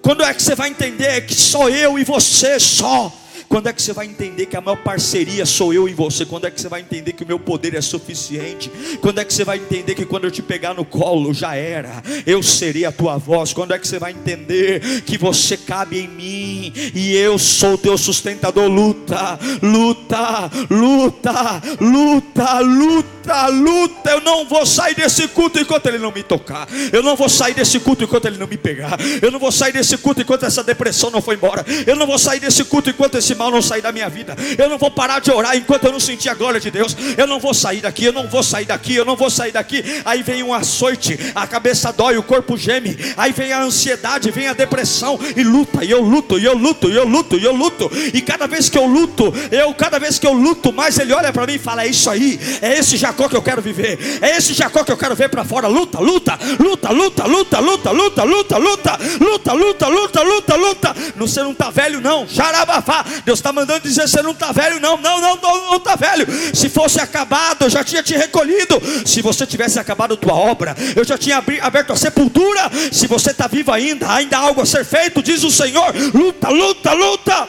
Quando 0.03 0.23
é 0.23 0.35
que 0.35 0.43
você 0.43 0.55
vai 0.55 0.69
entender 0.69 1.27
que 1.27 1.35
sou 1.35 1.69
eu 1.71 1.99
e 1.99 2.05
você 2.05 2.59
só? 2.59 3.13
Quando 3.55 3.69
é 3.69 3.73
que 3.73 3.81
você 3.81 3.93
vai 3.93 4.07
entender 4.07 4.47
que 4.47 4.57
a 4.57 4.61
maior 4.61 4.75
parceria 4.75 5.47
sou 5.47 5.73
eu 5.73 5.89
e 5.89 5.95
você? 5.95 6.27
Quando 6.27 6.45
é 6.45 6.51
que 6.51 6.61
você 6.61 6.69
vai 6.69 6.81
entender 6.81 7.13
que 7.13 7.23
o 7.23 7.27
meu 7.27 7.39
poder 7.39 7.73
é 7.77 7.81
suficiente? 7.81 8.69
Quando 9.01 9.21
é 9.21 9.25
que 9.25 9.33
você 9.33 9.45
vai 9.45 9.59
entender 9.59 9.95
que 9.95 10.05
quando 10.05 10.25
eu 10.25 10.31
te 10.33 10.43
pegar 10.43 10.75
no 10.75 10.85
colo 10.85 11.33
já 11.33 11.55
era, 11.55 12.03
eu 12.27 12.43
serei 12.43 12.85
a 12.85 12.91
tua 12.91 13.17
voz? 13.17 13.53
Quando 13.53 13.73
é 13.73 13.79
que 13.79 13.87
você 13.87 13.97
vai 13.97 14.11
entender 14.11 15.03
que 15.03 15.17
você 15.17 15.57
cabe 15.57 16.01
em 16.01 16.09
mim 16.09 16.73
e 16.93 17.15
eu 17.15 17.39
sou 17.39 17.75
o 17.75 17.79
teu 17.79 17.97
sustentador? 17.97 18.67
Luta, 18.67 19.39
luta, 19.63 20.51
luta, 20.69 21.63
luta, 21.81 22.59
luta, 22.59 23.14
luta. 23.49 24.11
Eu 24.11 24.21
não 24.21 24.45
vou 24.47 24.65
sair 24.67 24.95
desse 24.95 25.29
culto 25.29 25.59
enquanto 25.59 25.87
ele 25.87 25.99
não 25.99 26.13
me 26.13 26.23
tocar. 26.23 26.69
Eu 26.93 27.03
não 27.03 27.17
vou 27.17 27.29
sair 27.29 27.55
desse 27.55 27.81
culto 27.81 28.05
enquanto 28.05 28.27
ele 28.27 28.39
não 28.39 28.47
me 28.47 28.57
pegar. 28.57 28.99
Eu 29.23 29.31
não 29.31 29.39
vou 29.39 29.53
sair 29.53 29.73
desse 29.73 29.97
culto 29.97 30.21
enquanto 30.21 30.45
essa 30.45 30.63
depressão 30.63 31.11
não 31.11 31.23
foi 31.23 31.35
embora. 31.35 31.65
Eu 31.87 31.97
não 31.97 32.07
vou 32.07 32.19
sair 32.19 32.41
desse 32.41 32.65
culto 32.65 32.91
enquanto 32.91 33.17
esse 33.17 33.35
mal 33.35 33.51
não 33.51 33.63
sair 33.63 33.83
da 33.83 33.93
minha 33.93 34.09
vida. 34.09 34.37
Eu 34.59 34.69
não 34.69 34.79
vou 34.79 34.91
parar 34.91 35.21
de 35.21 35.31
orar 35.31 35.57
enquanto 35.57 35.85
eu 35.85 35.93
não 35.93 36.01
sentir 36.01 36.29
a 36.29 36.35
glória 36.35 36.61
de 36.61 36.71
Deus. 36.71 36.97
Eu 37.17 37.27
não 37.27 37.41
vou 37.41 37.55
sair 37.55 37.81
daqui, 37.81 38.05
eu 38.05 38.13
não 38.13 38.29
vou 38.29 38.43
sair 38.43 38.65
daqui, 38.65 38.95
eu 38.95 39.05
não 39.05 39.17
vou 39.17 39.31
sair 39.31 39.53
daqui. 39.53 39.85
Aí 40.05 40.23
vem 40.23 40.43
um 40.43 40.53
açoite, 40.53 41.19
a 41.35 41.47
cabeça 41.47 41.93
dói, 41.93 42.17
o 42.17 42.23
corpo 42.23 42.57
geme. 42.57 42.97
Aí 43.17 43.33
vem 43.33 43.53
a 43.53 43.63
ansiedade, 43.63 44.31
vem 44.31 44.49
a 44.49 44.53
depressão 44.53 45.19
e 45.37 45.43
luta, 45.43 45.85
e 45.85 45.91
eu 45.91 46.03
luto, 46.03 46.39
e 46.39 46.45
eu 46.45 46.57
luto, 46.57 46.91
e 46.91 46.97
eu 46.97 47.07
luto, 47.07 47.37
e 47.37 47.45
eu 47.45 47.55
luto. 47.55 47.91
E 48.13 48.21
cada 48.21 48.47
vez 48.47 48.69
que 48.69 48.79
eu 48.79 48.87
luto, 48.87 49.33
eu 49.51 49.73
cada 49.75 49.99
vez 49.99 50.19
que 50.19 50.27
eu 50.27 50.33
luto, 50.33 50.73
mais 50.73 50.99
ele 50.99 51.13
olha 51.13 51.33
para 51.33 51.47
mim 51.47 51.55
e 51.55 51.59
fala: 51.59 51.85
"É 51.85 51.89
isso 51.89 52.09
aí, 52.11 52.39
é 52.61 52.79
esse 52.79 52.97
Jacó 53.15 53.29
que 53.29 53.37
eu 53.37 53.43
quero 53.43 53.63
viver. 53.63 54.19
É 54.21 54.37
esse 54.37 54.53
Jacó 54.53 54.83
que 54.83 54.91
eu 54.91 54.97
quero 54.97 55.15
ver 55.15 55.29
para 55.29 55.45
fora. 55.45 55.69
Luta, 55.69 56.01
luta, 56.01 56.37
luta, 56.59 56.93
luta, 56.93 57.25
luta, 57.25 57.61
luta, 57.61 57.93
luta, 57.93 58.25
luta, 58.25 58.59
luta, 58.59 58.99
luta, 59.21 59.55
luta, 59.55 59.89
luta, 59.89 60.23
luta, 60.23 60.57
luta. 60.57 60.97
Você 61.17 61.43
não 61.43 61.53
está 61.53 61.71
velho 61.71 62.01
não. 62.01 62.27
Xarabafá. 62.27 63.05
Deus 63.25 63.39
está 63.39 63.53
mandando 63.53 63.81
dizer: 63.81 64.09
você 64.09 64.21
não 64.21 64.33
está 64.33 64.51
velho, 64.51 64.81
não, 64.81 64.97
não, 64.97 65.21
não, 65.21 65.37
não 65.37 65.77
está 65.77 65.95
velho. 65.95 66.27
Se 66.53 66.69
fosse 66.69 67.01
acabado, 67.01 67.65
eu 67.65 67.71
já 67.71 67.85
tinha 67.85 68.03
te 68.03 68.17
recolhido. 68.17 68.83
Se 69.07 69.23
você 69.23 69.47
tivesse 69.47 69.79
acabado 69.79 70.17
tua 70.17 70.35
obra, 70.35 70.77
eu 70.97 71.05
já 71.05 71.17
tinha 71.17 71.43
aberto 71.63 71.93
a 71.93 71.97
sepultura. 71.97 72.71
Se 72.91 73.07
você 73.07 73.31
está 73.31 73.47
vivo 73.47 73.71
ainda, 73.71 74.13
ainda 74.13 74.39
há 74.39 74.41
algo 74.41 74.61
a 74.61 74.67
ser 74.67 74.85
feito, 74.85 75.23
diz 75.23 75.45
o 75.45 75.51
Senhor: 75.51 75.95
luta, 76.13 76.49
luta, 76.49 76.93
luta. 76.93 77.49